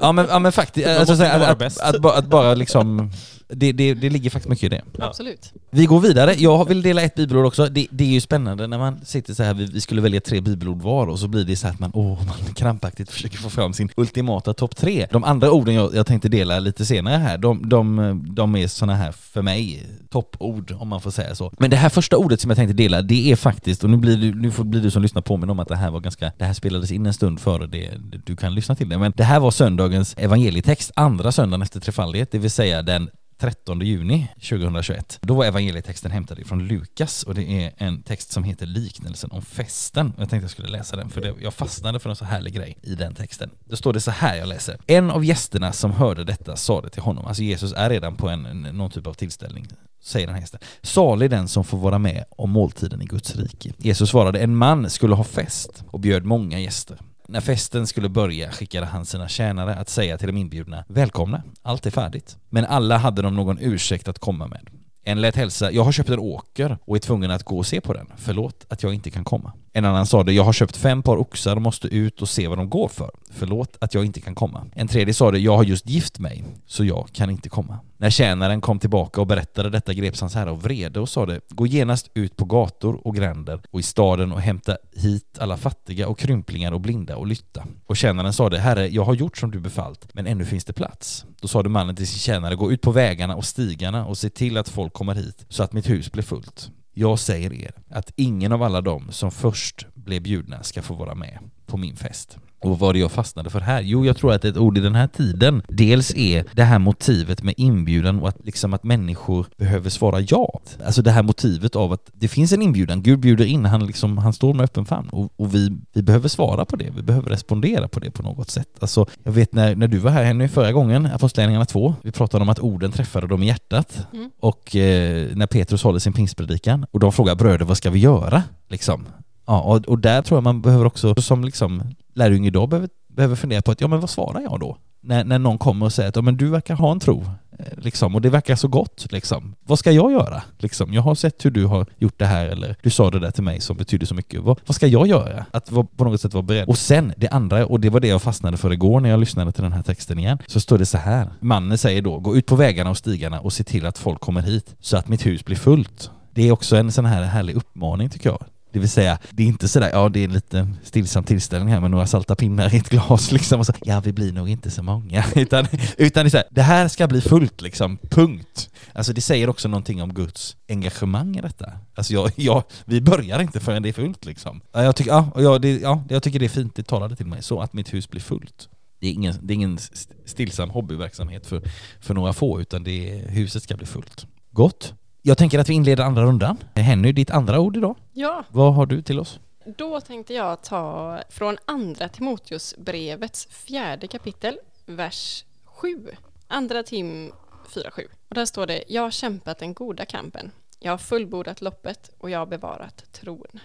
Ja 0.00 0.12
men, 0.12 0.26
ja, 0.30 0.38
men 0.38 0.52
faktiskt, 0.52 0.88
alltså, 0.88 1.24
att, 1.24 1.62
att, 1.62 1.80
att, 1.80 2.00
bara- 2.00 2.14
att 2.18 2.26
bara 2.26 2.54
liksom, 2.54 3.12
det, 3.48 3.72
det, 3.72 3.94
det 3.94 4.10
ligger 4.10 4.30
faktiskt 4.30 4.50
mycket 4.50 4.64
i 4.64 4.68
det. 4.68 4.82
Ja. 4.98 5.06
Absolut. 5.06 5.52
Vi 5.70 5.86
går 5.86 6.00
vidare, 6.00 6.34
jag 6.38 6.68
vill 6.68 6.82
dela 6.82 7.02
ett 7.02 7.14
bibelord 7.14 7.46
också. 7.46 7.66
Det, 7.66 7.86
det 7.90 8.04
är 8.04 8.08
ju 8.08 8.20
spännande 8.20 8.66
när 8.66 8.78
man 8.78 9.04
sitter 9.04 9.34
så 9.34 9.42
här, 9.42 9.54
vi, 9.54 9.64
vi 9.64 9.80
skulle 9.80 10.00
välja 10.00 10.20
tre 10.20 10.40
bibelord 10.40 10.82
var 10.82 11.06
och 11.06 11.18
så 11.18 11.28
blir 11.28 11.44
det 11.44 11.56
så 11.56 11.66
här 11.66 11.74
att 11.74 11.80
man, 11.80 11.90
åh, 11.94 12.26
man 12.26 12.54
krampaktigt 12.54 13.10
försöker 13.10 13.38
få 13.38 13.50
fram 13.50 13.72
sin 13.72 13.88
ultimata 13.96 14.54
topp 14.54 14.76
tre. 14.76 15.06
De 15.10 15.24
andra 15.24 15.50
orden 15.50 15.74
jag, 15.74 15.94
jag 15.94 16.06
tänkte 16.06 16.28
dela 16.28 16.58
lite 16.58 16.86
senare 16.86 17.16
här, 17.16 17.38
de, 17.38 17.68
de, 17.68 18.20
de 18.34 18.56
är 18.56 18.68
såna 18.68 18.94
här 18.94 19.12
för 19.12 19.42
mig 19.42 19.86
toppord 20.10 20.72
om 20.78 20.88
man 20.88 21.00
får 21.00 21.10
säga 21.10 21.34
så. 21.34 21.52
Men 21.58 21.70
det 21.70 21.76
här 21.76 21.88
första 21.88 22.16
ordet 22.16 22.40
som 22.40 22.50
jag 22.50 22.56
tänkte 22.56 22.74
dela, 22.74 23.02
det 23.02 23.32
är 23.32 23.36
faktiskt, 23.36 23.84
och 23.84 23.90
nu 23.90 23.96
blir 23.96 24.16
du, 24.16 24.34
nu 24.34 24.50
får, 24.50 24.64
blir 24.64 24.80
du 24.80 24.90
som 24.90 25.02
lyssnar 25.02 25.22
på 25.22 25.36
mig 25.36 25.50
om 25.50 25.60
att 25.60 25.68
det 25.68 25.76
här 25.76 25.90
var 25.90 26.00
ganska, 26.00 26.32
det 26.38 26.44
här 26.44 26.52
spelades 26.52 26.92
in 26.92 27.06
en 27.06 27.14
stund 27.14 27.40
före 27.40 27.66
det, 27.66 27.90
du 28.24 28.36
kan 28.36 28.54
lyssna 28.54 28.74
till 28.74 28.88
det, 28.88 28.98
men 28.98 29.12
det 29.16 29.24
här 29.24 29.40
var 29.40 29.50
söndagens 29.50 30.14
evangelietext, 30.18 30.92
andra 30.96 31.32
söndagen 31.32 31.62
efter 31.62 31.80
trefaldighet, 31.80 32.32
det 32.32 32.38
vill 32.38 32.50
säga 32.50 32.82
den 32.82 33.10
13 33.42 33.80
juni 33.80 34.28
2021. 34.34 35.18
Då 35.22 35.34
var 35.34 35.44
evangelietexten 35.44 36.10
hämtad 36.10 36.38
ifrån 36.38 36.66
Lukas 36.66 37.22
och 37.22 37.34
det 37.34 37.64
är 37.64 37.72
en 37.76 38.02
text 38.02 38.32
som 38.32 38.44
heter 38.44 38.66
Liknelsen 38.66 39.30
om 39.30 39.42
festen. 39.42 40.12
Jag 40.18 40.30
tänkte 40.30 40.44
jag 40.44 40.50
skulle 40.50 40.68
läsa 40.68 40.96
den 40.96 41.10
för 41.10 41.20
det, 41.20 41.34
jag 41.40 41.54
fastnade 41.54 42.00
för 42.00 42.10
en 42.10 42.16
så 42.16 42.24
härlig 42.24 42.54
grej 42.54 42.78
i 42.82 42.94
den 42.94 43.14
texten. 43.14 43.50
Då 43.64 43.76
står 43.76 43.92
det 43.92 44.00
så 44.00 44.10
här 44.10 44.36
jag 44.36 44.48
läser. 44.48 44.76
En 44.86 45.10
av 45.10 45.24
gästerna 45.24 45.72
som 45.72 45.90
hörde 45.90 46.24
detta 46.24 46.56
sade 46.56 46.90
till 46.90 47.02
honom, 47.02 47.26
alltså 47.26 47.42
Jesus 47.42 47.72
är 47.72 47.90
redan 47.90 48.16
på 48.16 48.28
en, 48.28 48.46
en, 48.46 48.62
någon 48.62 48.90
typ 48.90 49.06
av 49.06 49.14
tillställning, 49.14 49.66
säger 50.02 50.26
den 50.26 50.34
här 50.34 50.42
gästen. 50.42 50.60
Salig 50.82 51.30
den 51.30 51.48
som 51.48 51.64
får 51.64 51.78
vara 51.78 51.98
med 51.98 52.24
om 52.30 52.50
måltiden 52.50 53.02
i 53.02 53.04
Guds 53.04 53.36
rike. 53.36 53.72
Jesus 53.78 54.10
svarade, 54.10 54.40
en 54.40 54.56
man 54.56 54.90
skulle 54.90 55.14
ha 55.14 55.24
fest 55.24 55.84
och 55.90 56.00
bjöd 56.00 56.24
många 56.24 56.60
gäster. 56.60 56.98
När 57.32 57.40
festen 57.40 57.86
skulle 57.86 58.08
börja 58.08 58.50
skickade 58.50 58.86
han 58.86 59.06
sina 59.06 59.28
tjänare 59.28 59.74
att 59.74 59.88
säga 59.88 60.18
till 60.18 60.26
de 60.26 60.36
inbjudna 60.36 60.84
Välkomna, 60.88 61.42
allt 61.62 61.86
är 61.86 61.90
färdigt. 61.90 62.36
Men 62.50 62.64
alla 62.64 62.96
hade 62.96 63.22
de 63.22 63.34
någon 63.34 63.58
ursäkt 63.60 64.08
att 64.08 64.18
komma 64.18 64.46
med. 64.46 64.70
En 65.04 65.20
lät 65.20 65.36
hälsa, 65.36 65.70
jag 65.70 65.84
har 65.84 65.92
köpt 65.92 66.08
en 66.08 66.18
åker 66.18 66.78
och 66.84 66.96
är 66.96 67.00
tvungen 67.00 67.30
att 67.30 67.42
gå 67.42 67.58
och 67.58 67.66
se 67.66 67.80
på 67.80 67.92
den. 67.92 68.06
Förlåt 68.16 68.66
att 68.68 68.82
jag 68.82 68.94
inte 68.94 69.10
kan 69.10 69.24
komma. 69.24 69.52
En 69.74 69.84
annan 69.84 70.06
sade, 70.06 70.32
jag 70.32 70.44
har 70.44 70.52
köpt 70.52 70.76
fem 70.76 71.02
par 71.02 71.16
oxar 71.16 71.56
och 71.56 71.62
måste 71.62 71.88
ut 71.88 72.22
och 72.22 72.28
se 72.28 72.48
vad 72.48 72.58
de 72.58 72.70
går 72.70 72.88
för. 72.88 73.10
Förlåt 73.30 73.76
att 73.80 73.94
jag 73.94 74.04
inte 74.04 74.20
kan 74.20 74.34
komma. 74.34 74.66
En 74.74 74.88
tredje 74.88 75.14
sade, 75.14 75.38
jag 75.38 75.56
har 75.56 75.64
just 75.64 75.88
gift 75.88 76.18
mig, 76.18 76.44
så 76.66 76.84
jag 76.84 77.08
kan 77.12 77.30
inte 77.30 77.48
komma. 77.48 77.78
När 77.96 78.10
tjänaren 78.10 78.60
kom 78.60 78.78
tillbaka 78.78 79.20
och 79.20 79.26
berättade 79.26 79.70
detta 79.70 79.92
greps 79.92 80.20
hans 80.20 80.34
herre 80.34 80.50
av 80.50 80.62
vrede 80.62 81.00
och 81.00 81.08
sade, 81.08 81.40
gå 81.48 81.66
genast 81.66 82.10
ut 82.14 82.36
på 82.36 82.44
gator 82.44 83.06
och 83.06 83.16
gränder 83.16 83.60
och 83.70 83.80
i 83.80 83.82
staden 83.82 84.32
och 84.32 84.40
hämta 84.40 84.76
hit 84.96 85.38
alla 85.38 85.56
fattiga 85.56 86.08
och 86.08 86.18
krymplingar 86.18 86.72
och 86.72 86.80
blinda 86.80 87.16
och 87.16 87.26
lytta. 87.26 87.64
Och 87.86 87.96
tjänaren 87.96 88.32
sade, 88.32 88.58
herre, 88.58 88.88
jag 88.88 89.04
har 89.04 89.14
gjort 89.14 89.36
som 89.36 89.50
du 89.50 89.60
befallt, 89.60 90.14
men 90.14 90.26
ännu 90.26 90.44
finns 90.44 90.64
det 90.64 90.72
plats. 90.72 91.24
Då 91.40 91.48
sade 91.48 91.68
mannen 91.68 91.96
till 91.96 92.06
sin 92.06 92.18
tjänare, 92.18 92.54
gå 92.54 92.72
ut 92.72 92.80
på 92.80 92.90
vägarna 92.90 93.36
och 93.36 93.44
stigarna 93.44 94.06
och 94.06 94.18
se 94.18 94.30
till 94.30 94.56
att 94.56 94.68
folk 94.68 94.92
kommer 94.92 95.14
hit, 95.14 95.46
så 95.48 95.62
att 95.62 95.72
mitt 95.72 95.90
hus 95.90 96.12
blir 96.12 96.22
fullt. 96.22 96.70
Jag 96.94 97.18
säger 97.18 97.52
er 97.52 97.72
att 97.90 98.12
ingen 98.16 98.52
av 98.52 98.62
alla 98.62 98.80
dem 98.80 99.12
som 99.12 99.30
först 99.30 99.86
blev 99.94 100.22
bjudna 100.22 100.62
ska 100.62 100.82
få 100.82 100.94
vara 100.94 101.14
med 101.14 101.38
på 101.66 101.76
min 101.76 101.96
fest. 101.96 102.38
Och 102.62 102.70
vad 102.70 102.78
var 102.78 102.92
det 102.92 102.98
jag 102.98 103.12
fastnade 103.12 103.50
för 103.50 103.60
här? 103.60 103.82
Jo, 103.82 104.06
jag 104.06 104.16
tror 104.16 104.32
att 104.32 104.44
ett 104.44 104.56
ord 104.56 104.78
i 104.78 104.80
den 104.80 104.94
här 104.94 105.06
tiden 105.06 105.62
dels 105.68 106.14
är 106.14 106.44
det 106.52 106.62
här 106.64 106.78
motivet 106.78 107.42
med 107.42 107.54
inbjudan 107.56 108.20
och 108.20 108.28
att 108.28 108.36
liksom 108.44 108.74
att 108.74 108.84
människor 108.84 109.46
behöver 109.56 109.90
svara 109.90 110.20
ja. 110.20 110.60
Alltså 110.86 111.02
det 111.02 111.10
här 111.10 111.22
motivet 111.22 111.76
av 111.76 111.92
att 111.92 112.10
det 112.12 112.28
finns 112.28 112.52
en 112.52 112.62
inbjudan, 112.62 113.02
Gud 113.02 113.20
bjuder 113.20 113.44
in, 113.44 113.64
han, 113.64 113.86
liksom, 113.86 114.18
han 114.18 114.32
står 114.32 114.54
med 114.54 114.64
öppen 114.64 114.84
famn 114.84 115.08
och, 115.08 115.32
och 115.36 115.54
vi, 115.54 115.78
vi 115.92 116.02
behöver 116.02 116.28
svara 116.28 116.64
på 116.64 116.76
det, 116.76 116.90
vi 116.96 117.02
behöver 117.02 117.30
respondera 117.30 117.88
på 117.88 118.00
det 118.00 118.10
på 118.10 118.22
något 118.22 118.50
sätt. 118.50 118.68
Alltså, 118.80 119.06
jag 119.24 119.32
vet 119.32 119.52
när, 119.54 119.74
när 119.76 119.88
du 119.88 119.98
var 119.98 120.10
här 120.10 120.24
Henny 120.24 120.48
förra 120.48 120.72
gången, 120.72 121.06
Apostlagärningarna 121.06 121.64
2, 121.64 121.94
vi 122.02 122.12
pratade 122.12 122.42
om 122.42 122.48
att 122.48 122.58
orden 122.58 122.92
träffade 122.92 123.26
dem 123.26 123.42
i 123.42 123.46
hjärtat 123.46 124.06
Mm. 124.12 124.30
och 124.40 124.76
eh, 124.76 125.26
när 125.36 125.46
Petrus 125.46 125.82
håller 125.82 125.98
sin 125.98 126.12
pingstpredikan 126.12 126.86
och 126.90 127.00
de 127.00 127.12
frågar 127.12 127.34
bröder 127.34 127.64
vad 127.64 127.76
ska 127.76 127.90
vi 127.90 127.98
göra? 127.98 128.42
Liksom. 128.68 129.06
Ja, 129.46 129.60
och, 129.60 129.88
och 129.88 129.98
där 129.98 130.22
tror 130.22 130.36
jag 130.36 130.44
man 130.44 130.62
behöver 130.62 130.84
också, 130.84 131.14
som 131.14 131.44
liksom 131.44 131.82
lärjunge 132.14 132.48
idag 132.48 132.68
behöver, 132.68 132.88
behöver 133.08 133.36
fundera 133.36 133.62
på 133.62 133.70
att 133.70 133.80
ja 133.80 133.88
men 133.88 134.00
vad 134.00 134.10
svarar 134.10 134.40
jag 134.40 134.60
då? 134.60 134.76
När, 135.00 135.24
när 135.24 135.38
någon 135.38 135.58
kommer 135.58 135.86
och 135.86 135.92
säger 135.92 136.08
att 136.08 136.16
ja, 136.16 136.22
men 136.22 136.36
du 136.36 136.48
verkar 136.48 136.74
ha 136.74 136.92
en 136.92 137.00
tro, 137.00 137.24
eh, 137.58 137.66
liksom, 137.78 138.14
och 138.14 138.20
det 138.20 138.30
verkar 138.30 138.56
så 138.56 138.68
gott, 138.68 139.06
liksom. 139.10 139.54
Vad 139.66 139.78
ska 139.78 139.92
jag 139.92 140.12
göra? 140.12 140.42
Liksom, 140.58 140.92
jag 140.92 141.02
har 141.02 141.14
sett 141.14 141.44
hur 141.44 141.50
du 141.50 141.66
har 141.66 141.86
gjort 141.98 142.18
det 142.18 142.26
här, 142.26 142.46
eller 142.46 142.76
du 142.82 142.90
sa 142.90 143.10
det 143.10 143.18
där 143.18 143.30
till 143.30 143.42
mig 143.42 143.60
som 143.60 143.76
betyder 143.76 144.06
så 144.06 144.14
mycket. 144.14 144.40
Vad, 144.40 144.60
vad 144.66 144.74
ska 144.74 144.86
jag 144.86 145.06
göra? 145.06 145.46
Att 145.50 145.70
vara, 145.70 145.86
på 145.96 146.04
något 146.04 146.20
sätt 146.20 146.34
vara 146.34 146.42
beredd. 146.42 146.68
Och 146.68 146.78
sen, 146.78 147.12
det 147.16 147.28
andra, 147.28 147.66
och 147.66 147.80
det 147.80 147.90
var 147.90 148.00
det 148.00 148.08
jag 148.08 148.22
fastnade 148.22 148.56
för 148.56 148.72
igår 148.72 149.00
när 149.00 149.10
jag 149.10 149.20
lyssnade 149.20 149.52
till 149.52 149.62
den 149.62 149.72
här 149.72 149.82
texten 149.82 150.18
igen, 150.18 150.38
så 150.46 150.60
står 150.60 150.78
det 150.78 150.86
så 150.86 150.98
här. 150.98 151.30
Mannen 151.40 151.78
säger 151.78 152.02
då, 152.02 152.18
gå 152.18 152.36
ut 152.36 152.46
på 152.46 152.56
vägarna 152.56 152.90
och 152.90 152.96
stigarna 152.96 153.40
och 153.40 153.52
se 153.52 153.64
till 153.64 153.86
att 153.86 153.98
folk 153.98 154.20
kommer 154.20 154.42
hit, 154.42 154.74
så 154.80 154.96
att 154.96 155.08
mitt 155.08 155.26
hus 155.26 155.44
blir 155.44 155.56
fullt. 155.56 156.10
Det 156.34 156.48
är 156.48 156.52
också 156.52 156.76
en 156.76 156.92
sån 156.92 157.04
här 157.04 157.22
härlig 157.22 157.56
uppmaning 157.56 158.10
tycker 158.10 158.30
jag. 158.30 158.44
Det 158.72 158.78
vill 158.78 158.88
säga, 158.88 159.18
det 159.30 159.42
är 159.42 159.46
inte 159.46 159.68
sådär, 159.68 159.90
ja 159.92 160.08
det 160.08 160.20
är 160.20 160.24
en 160.24 160.32
lite 160.32 160.68
stillsam 160.82 161.24
tillställning 161.24 161.74
här 161.74 161.80
med 161.80 161.90
några 161.90 162.06
salta 162.06 162.34
pinnar 162.34 162.74
i 162.74 162.78
ett 162.78 162.88
glas 162.88 163.32
liksom 163.32 163.60
och 163.60 163.66
så, 163.66 163.72
ja 163.84 164.00
vi 164.00 164.12
blir 164.12 164.32
nog 164.32 164.48
inte 164.48 164.70
så 164.70 164.82
många. 164.82 165.24
Utan, 165.34 165.66
utan 165.96 166.24
det 166.24 166.28
är 166.28 166.30
så 166.30 166.36
här, 166.36 166.46
det 166.50 166.62
här 166.62 166.88
ska 166.88 167.06
bli 167.06 167.20
fullt 167.20 167.60
liksom, 167.60 167.98
punkt. 168.10 168.70
Alltså 168.92 169.12
det 169.12 169.20
säger 169.20 169.48
också 169.48 169.68
någonting 169.68 170.02
om 170.02 170.14
Guds 170.14 170.56
engagemang 170.68 171.36
i 171.36 171.40
detta. 171.40 171.72
Alltså 171.94 172.12
jag, 172.12 172.30
jag, 172.36 172.62
vi 172.84 173.00
börjar 173.00 173.42
inte 173.42 173.60
förrän 173.60 173.82
det 173.82 173.88
är 173.88 173.92
fullt 173.92 174.24
liksom. 174.24 174.60
Jag, 174.72 174.96
tycker, 174.96 175.10
ja, 175.10 175.32
jag, 175.36 175.62
det, 175.62 175.78
ja, 175.78 176.04
jag 176.08 176.22
tycker 176.22 176.38
det 176.38 176.44
är 176.44 176.48
fint, 176.48 176.74
det 176.74 176.82
talade 176.82 177.16
till 177.16 177.26
mig, 177.26 177.42
så 177.42 177.60
att 177.60 177.72
mitt 177.72 177.94
hus 177.94 178.10
blir 178.10 178.20
fullt. 178.20 178.68
Det 179.00 179.06
är 179.06 179.12
ingen, 179.12 179.34
det 179.42 179.52
är 179.52 179.54
ingen 179.54 179.78
stillsam 180.26 180.70
hobbyverksamhet 180.70 181.46
för, 181.46 181.62
för 182.00 182.14
några 182.14 182.32
få, 182.32 182.60
utan 182.60 182.84
det 182.84 183.10
är, 183.10 183.28
huset 183.28 183.62
ska 183.62 183.76
bli 183.76 183.86
fullt. 183.86 184.26
Gott. 184.50 184.94
Jag 185.22 185.38
tänker 185.38 185.58
att 185.58 185.68
vi 185.68 185.74
inleder 185.74 186.04
andra 186.04 186.22
rundan. 186.22 186.56
Henny, 186.74 187.12
ditt 187.12 187.30
andra 187.30 187.60
ord 187.60 187.76
idag. 187.76 187.96
Ja, 188.12 188.44
Vad 188.48 188.74
har 188.74 188.86
du 188.86 189.02
till 189.02 189.18
oss? 189.20 189.40
då 189.76 190.00
tänkte 190.00 190.34
jag 190.34 190.62
ta 190.62 191.18
från 191.28 191.56
andra 191.64 192.08
Timoteus 192.08 192.74
brevets 192.78 193.46
fjärde 193.50 194.06
kapitel, 194.06 194.58
vers 194.86 195.44
7. 195.64 196.08
Andra 196.46 196.82
Tim 196.82 197.32
4.7. 197.74 198.06
Och 198.28 198.34
där 198.34 198.44
står 198.44 198.66
det, 198.66 198.84
jag 198.88 199.02
har 199.02 199.10
kämpat 199.10 199.58
den 199.58 199.74
goda 199.74 200.04
kampen. 200.04 200.50
Jag 200.78 200.92
har 200.92 200.98
fullbordat 200.98 201.60
loppet 201.60 202.10
och 202.18 202.30
jag 202.30 202.38
har 202.38 202.46
bevarat 202.46 203.12
tron. 203.12 203.60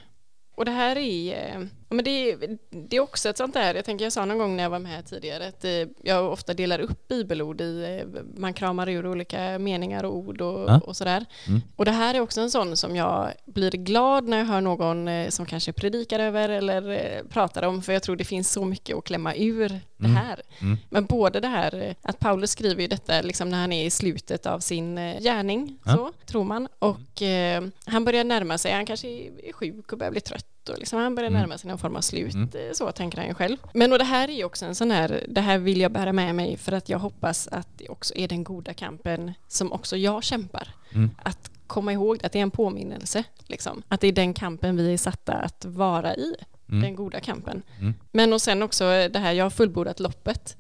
Och 0.56 0.66
det 0.66 0.72
här 0.72 0.96
är, 0.98 1.56
eh, 1.56 1.66
men 1.90 2.06
det 2.06 2.32
är, 2.32 2.58
det 2.70 2.96
är 2.98 3.00
också 3.02 3.30
ett 3.30 3.38
sånt 3.38 3.54
där, 3.54 3.76
jag 3.76 3.86
tänker 3.86 4.06
jag 4.06 4.14
sa 4.14 4.26
någon 4.26 4.38
gång 4.38 4.56
när 4.56 4.64
jag 4.64 4.70
var 4.70 4.80
med 4.80 4.92
här 4.92 5.02
tidigare, 5.02 5.48
att 5.48 5.66
eh, 5.66 5.72
jag 6.04 6.32
ofta 6.32 6.54
delar 6.54 6.80
upp 6.80 7.08
bibelord 7.08 7.62
i, 7.62 8.00
eh, 8.02 8.22
man 8.36 8.54
kramar 8.54 8.90
ur 8.90 9.08
olika 9.08 9.60
meningar 9.60 10.04
och 10.04 10.16
ord 10.16 10.42
och, 10.42 10.70
Ja. 10.70 10.80
och 10.80 10.98
sådär. 10.98 11.26
Mm. 11.48 11.62
Och 11.76 11.86
det 11.86 11.92
här 11.92 12.14
är 12.14 12.20
också 12.20 12.42
en 12.42 12.52
sån 12.52 12.78
som 12.78 12.96
jag 12.96 13.32
blir 13.46 13.72
glad 13.72 14.28
när 14.28 14.38
jag 14.38 14.46
hör 14.46 14.62
någon 14.62 15.08
eh, 15.08 15.30
som 15.30 15.46
kanske 15.46 15.74
predikar 15.74 16.20
över 16.20 16.50
eller 16.50 17.24
pratar 17.30 17.64
om, 17.64 17.82
för 17.82 17.94
jag 17.94 18.04
tror 18.04 18.16
det 18.16 18.26
finns 18.26 18.52
så 18.52 18.66
mycket 18.66 18.98
att 18.98 19.04
klämma 19.04 19.36
ur 19.36 19.70
det 19.98 20.06
Mm. 20.06 20.16
här. 20.16 20.42
Mm. 20.62 20.78
Men 20.90 21.06
både 21.06 21.40
det 21.40 21.48
här 21.48 21.96
att 22.02 22.20
Paulus 22.20 22.52
skriver 22.52 22.82
ju 22.82 22.88
detta 22.88 23.22
liksom 23.22 23.50
när 23.50 23.58
han 23.62 23.72
är 23.74 23.86
i 23.86 23.90
slutet 23.90 24.46
av 24.46 24.60
sin 24.60 24.96
gärning, 24.96 25.78
Ja. 25.86 25.92
så 25.96 26.12
tror 26.26 26.44
man. 26.44 26.68
Och 26.80 27.22
eh, 27.22 27.64
han 27.86 28.06
börjar 28.06 28.24
närma 28.24 28.58
sig, 28.58 28.72
han 28.72 28.86
kanske 28.86 29.08
är 29.08 29.32
är 29.50 29.54
sjuk 29.54 29.92
och 29.92 29.98
börjar 29.98 30.12
bli 30.12 30.22
trött 30.22 30.46
och 30.70 30.78
liksom 30.80 31.00
han 31.00 31.16
börjar 31.16 31.30
Mm. 31.30 31.42
närma 31.42 31.58
sig 31.58 31.68
någon 31.68 31.78
form 31.78 31.96
av 31.96 32.02
slut. 32.02 32.34
Mm. 32.34 32.50
eh, 32.54 32.74
Så 32.74 32.92
tänker 32.92 33.18
han 33.18 33.28
ju 33.28 33.34
själv. 33.34 33.58
Men 33.74 33.92
och 33.92 33.98
det 33.98 34.04
här 34.06 34.28
är 34.28 34.34
ju 34.34 34.44
också 34.44 34.66
en 34.66 34.76
sån 34.76 34.92
här, 34.92 35.24
det 35.28 35.42
här 35.42 35.58
vill 35.58 35.82
jag 35.82 35.92
bära 35.92 36.14
med 36.14 36.36
mig 36.36 36.58
för 36.58 36.72
att 36.72 36.90
jag 36.90 37.00
hoppas 37.00 37.48
att 37.48 37.68
det 37.78 37.90
också 37.90 38.14
är 38.18 38.28
den 38.28 38.44
goda 38.44 38.74
kampen 38.74 39.34
som 39.48 39.72
också 39.72 39.98
jag 39.98 40.24
kämpar. 40.24 40.68
Mm. 40.94 41.10
Att 41.24 41.52
komma 41.68 41.94
ihåg 41.94 42.26
att 42.26 42.32
det 42.32 42.40
är 42.40 42.44
en 42.44 42.52
påminnelse. 42.52 43.24
Liksom. 43.46 43.84
Att 43.88 44.02
det 44.02 44.08
är 44.08 44.12
den 44.12 44.34
kampen 44.34 44.78
vi 44.78 44.94
är 44.94 44.98
satta 44.98 45.34
att 45.34 45.66
vara 45.66 46.16
i. 46.16 46.36
Mm. 46.70 46.82
Den 46.82 46.96
goda 46.96 47.20
kampen. 47.20 47.62
Mm. 47.80 47.94
Men 48.12 48.34
och 48.34 48.42
sen 48.42 48.64
också 48.64 48.84
det 49.14 49.20
här, 49.20 49.34
jag 49.34 49.46
har 49.46 49.50
fullbordat 49.50 50.00
loppet. 50.00 50.58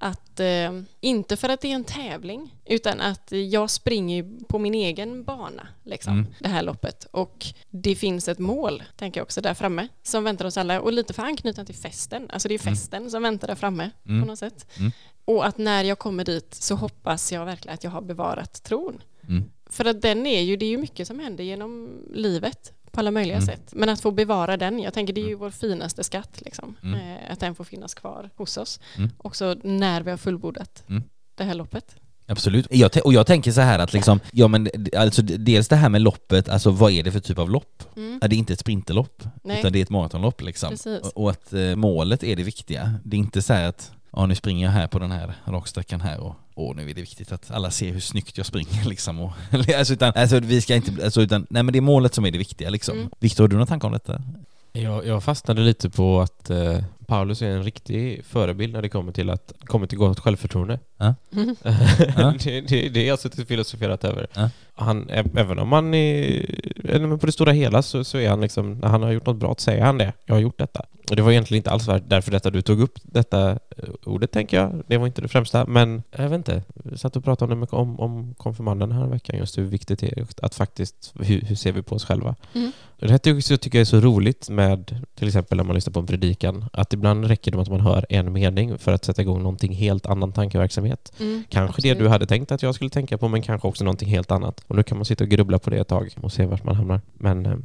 Mm. 0.00 0.10
Att, 0.12 0.40
eh, 0.40 0.82
inte 1.00 1.36
för 1.36 1.48
att 1.48 1.60
det 1.60 1.68
är 1.70 1.74
en 1.74 1.84
tävling, 1.84 2.54
utan 2.64 3.00
att 3.00 3.32
jag 3.32 3.70
springer 3.70 4.46
på 4.48 4.58
min 4.58 4.74
egen 4.74 5.24
bana, 5.24 5.68
liksom, 5.84 6.12
Mm. 6.12 6.26
det 6.40 6.48
här 6.48 6.62
loppet. 6.62 7.04
Och 7.10 7.46
det 7.70 7.94
finns 7.94 8.28
ett 8.28 8.38
mål, 8.38 8.82
tänker 8.96 9.20
jag 9.20 9.24
också, 9.24 9.40
där 9.40 9.54
framme, 9.54 9.88
som 10.02 10.24
väntar 10.24 10.44
oss 10.44 10.56
alla. 10.56 10.80
Och 10.80 10.92
lite 10.92 11.12
för 11.12 11.22
anknytning 11.22 11.66
till 11.66 11.74
festen, 11.74 12.30
alltså 12.30 12.48
det 12.48 12.54
är 12.54 12.62
Mm. 12.66 12.74
festen 12.74 13.10
som 13.10 13.22
väntar 13.22 13.48
där 13.48 13.54
framme 13.54 13.90
Mm. 14.06 14.20
på 14.22 14.26
något 14.26 14.38
sätt. 14.38 14.66
Mm. 14.78 14.92
Och 15.24 15.46
att 15.46 15.58
när 15.58 15.84
jag 15.84 15.98
kommer 15.98 16.24
dit 16.24 16.54
så 16.54 16.74
hoppas 16.74 17.32
jag 17.32 17.44
verkligen 17.44 17.74
att 17.74 17.84
jag 17.84 17.90
har 17.90 18.02
bevarat 18.02 18.62
tron. 18.62 19.02
Mm. 19.28 19.44
För 19.70 19.84
att 19.84 20.02
den 20.02 20.26
är 20.26 20.40
ju, 20.40 20.56
det 20.56 20.66
är 20.66 20.70
ju 20.70 20.78
mycket 20.78 21.06
som 21.08 21.18
händer 21.18 21.44
genom 21.44 21.88
livet 22.14 22.72
på 22.96 23.00
alla 23.00 23.10
möjliga 23.10 23.36
Mm. 23.36 23.46
sätt. 23.46 23.68
Men 23.72 23.88
att 23.88 24.00
få 24.00 24.10
bevara 24.10 24.56
den, 24.56 24.78
jag 24.78 24.94
tänker 24.94 25.12
det 25.12 25.20
är 25.20 25.28
ju 25.28 25.34
vår 25.34 25.50
finaste 25.50 26.04
skatt, 26.04 26.40
liksom. 26.44 26.76
Mm. 26.82 27.00
Eh, 27.00 27.32
att 27.32 27.40
den 27.40 27.54
får 27.54 27.64
finnas 27.64 27.94
kvar 27.94 28.30
hos 28.36 28.56
oss. 28.56 28.80
Mm. 28.96 29.10
Också 29.18 29.56
när 29.64 30.02
vi 30.02 30.10
har 30.10 30.18
fullbordat 30.18 30.84
Mm. 30.88 31.02
det 31.34 31.44
här 31.44 31.54
loppet. 31.54 31.96
Absolut. 32.28 32.66
Jag 32.70 32.90
och 33.04 33.12
jag 33.12 33.26
tänker 33.26 33.52
så 33.52 33.60
här 33.60 33.78
att 33.78 33.92
liksom, 33.92 34.20
ja 34.32 34.48
men 34.48 34.68
alltså 34.96 35.22
dels 35.22 35.68
det 35.68 35.76
här 35.76 35.88
med 35.88 36.00
loppet, 36.02 36.48
alltså 36.48 36.70
vad 36.70 36.92
är 36.92 37.02
det 37.02 37.12
för 37.12 37.20
typ 37.20 37.38
av 37.38 37.50
lopp? 37.50 37.82
Mm. 37.96 38.18
Det 38.20 38.26
är 38.36 38.38
inte 38.38 38.52
ett 38.52 38.60
sprinterlopp, 38.60 39.22
Nej. 39.44 39.58
utan 39.60 39.72
det 39.72 39.78
är 39.78 39.82
ett 39.82 39.90
maratonlopp 39.90 40.42
liksom. 40.42 40.70
Precis. 40.70 41.00
Och, 41.00 41.16
och 41.22 41.30
att 41.30 41.52
eh, 41.52 41.74
målet 41.76 42.24
är 42.24 42.36
det 42.36 42.42
viktiga. 42.42 42.94
Det 43.04 43.16
är 43.16 43.18
inte 43.18 43.42
så 43.42 43.52
här 43.52 43.68
att 43.68 43.92
ja, 44.16 44.26
nu 44.26 44.34
springer 44.34 44.66
jag 44.66 44.72
här 44.72 44.86
på 44.86 44.98
den 44.98 45.10
här 45.10 45.34
raksträckan 45.44 46.00
här 46.00 46.20
och 46.20 46.34
åh, 46.54 46.76
nu 46.76 46.90
är 46.90 46.94
det 46.94 47.00
viktigt 47.00 47.32
att 47.32 47.50
alla 47.50 47.70
ser 47.70 47.92
hur 47.92 48.00
snyggt 48.00 48.36
jag 48.36 48.46
springer 48.46 48.84
liksom. 48.88 49.20
Och, 49.20 49.32
alltså, 49.78 49.92
utan, 49.92 50.12
alltså, 50.16 50.40
vi 50.40 50.60
ska 50.60 50.74
inte, 50.74 51.04
alltså, 51.04 51.22
utan, 51.22 51.46
nej 51.50 51.62
men 51.62 51.72
det 51.72 51.78
är 51.78 51.80
målet 51.80 52.14
som 52.14 52.24
är 52.24 52.30
det 52.30 52.38
viktiga 52.38 52.70
liksom. 52.70 52.98
Mm. 52.98 53.10
Viktor, 53.20 53.44
har 53.44 53.48
du 53.48 53.56
någon 53.56 53.66
tanke 53.66 53.86
om 53.86 53.92
detta? 53.92 54.22
Jag, 54.72 55.06
jag 55.06 55.24
fastnade 55.24 55.62
lite 55.62 55.90
på 55.90 56.20
att 56.20 56.50
eh, 56.50 56.78
Paulus 57.06 57.42
är 57.42 57.46
en 57.46 57.62
riktig 57.62 58.24
förebild 58.24 58.72
när 58.72 58.82
det 58.82 58.88
kommer 58.88 59.12
till 59.12 59.30
att 59.30 59.52
kommer 59.60 59.86
till 59.86 59.98
gott 59.98 60.20
självförtroende. 60.20 60.78
Ja. 60.98 61.14
Ja. 62.16 62.34
det, 62.44 62.60
det, 62.60 62.88
det 62.88 63.00
har 63.00 63.06
jag 63.06 63.18
suttit 63.18 63.40
och 63.40 63.48
filosoferat 63.48 64.04
över. 64.04 64.26
Ja. 64.34 64.50
Han, 64.74 65.10
även 65.10 65.58
om 65.58 65.68
man 65.68 65.94
är, 65.94 67.16
på 67.16 67.26
det 67.26 67.32
stora 67.32 67.52
hela 67.52 67.82
så, 67.82 68.04
så 68.04 68.18
är 68.18 68.28
han 68.28 68.40
liksom, 68.40 68.72
när 68.72 68.88
han 68.88 69.02
har 69.02 69.12
gjort 69.12 69.26
något 69.26 69.36
bra 69.36 69.54
så 69.58 69.62
säger 69.62 69.84
han 69.84 69.98
det. 69.98 70.12
Jag 70.26 70.34
har 70.34 70.40
gjort 70.40 70.58
detta. 70.58 70.84
Och 71.10 71.16
det 71.16 71.22
var 71.22 71.30
egentligen 71.30 71.58
inte 71.58 71.70
alls 71.70 71.86
därför 72.06 72.30
detta 72.30 72.50
du 72.50 72.62
tog 72.62 72.80
upp 72.80 72.98
detta 73.02 73.50
eh, 73.50 73.56
ordet 74.04 74.30
tänker 74.30 74.56
jag. 74.56 74.82
Det 74.86 74.98
var 74.98 75.06
inte 75.06 75.22
det 75.22 75.28
främsta. 75.28 75.66
Men 75.66 76.02
jag 76.16 76.28
vet 76.28 76.36
inte. 76.36 76.62
Jag 76.90 76.98
satt 76.98 77.16
och 77.16 77.24
pratade 77.24 77.52
om, 77.52 77.66
om, 77.70 78.00
om 78.00 78.34
konfirmanden 78.34 78.92
här 78.92 79.06
veckan 79.06 79.38
just 79.38 79.58
hur 79.58 79.64
viktigt 79.64 79.98
det 79.98 80.18
är 80.18 80.26
att 80.42 80.54
faktiskt, 80.54 81.12
hur, 81.20 81.40
hur 81.40 81.56
ser 81.56 81.72
vi 81.72 81.82
på 81.82 81.94
oss 81.94 82.04
själva? 82.04 82.34
Mm. 82.54 82.72
Det 82.98 83.10
här 83.10 83.18
tycker 83.18 83.52
jag 83.52 83.60
tycker 83.60 83.78
jag 83.78 83.80
är 83.80 83.84
så 83.84 84.00
roligt 84.00 84.48
med 84.48 85.04
till 85.14 85.26
exempel 85.26 85.56
när 85.56 85.64
man 85.64 85.74
lyssnar 85.74 85.92
på 85.92 86.00
en 86.00 86.06
predikan 86.06 86.64
att 86.72 86.92
ibland 86.92 87.24
räcker 87.24 87.50
det 87.50 87.56
med 87.56 87.62
att 87.62 87.70
man 87.70 87.80
hör 87.80 88.06
en 88.08 88.32
mening 88.32 88.78
för 88.78 88.92
att 88.92 89.04
sätta 89.04 89.22
igång 89.22 89.38
någonting 89.38 89.74
helt 89.74 90.06
annan 90.06 90.32
tankeverksamhet. 90.32 90.85
Mm, 91.20 91.44
Kanske 91.48 91.82
det 91.82 91.90
absolut. 91.90 91.98
du 91.98 92.08
hade 92.08 92.26
tänkt 92.26 92.52
att 92.52 92.62
jag 92.62 92.74
skulle 92.74 92.90
tänka 92.90 93.18
på 93.18 93.28
men 93.28 93.42
kanske 93.42 93.68
också 93.68 93.84
någonting 93.84 94.08
helt 94.08 94.30
annat. 94.30 94.64
Och 94.66 94.76
nu 94.76 94.82
kan 94.82 94.98
man 94.98 95.04
sitta 95.04 95.24
och 95.24 95.30
grubbla 95.30 95.58
på 95.58 95.70
det 95.70 95.78
ett 95.78 95.88
tag 95.88 96.14
och 96.22 96.32
se 96.32 96.46
vart 96.46 96.64
man 96.64 96.76
hamnar. 96.76 97.00
Men 97.14 97.46
eh, 97.46 97.56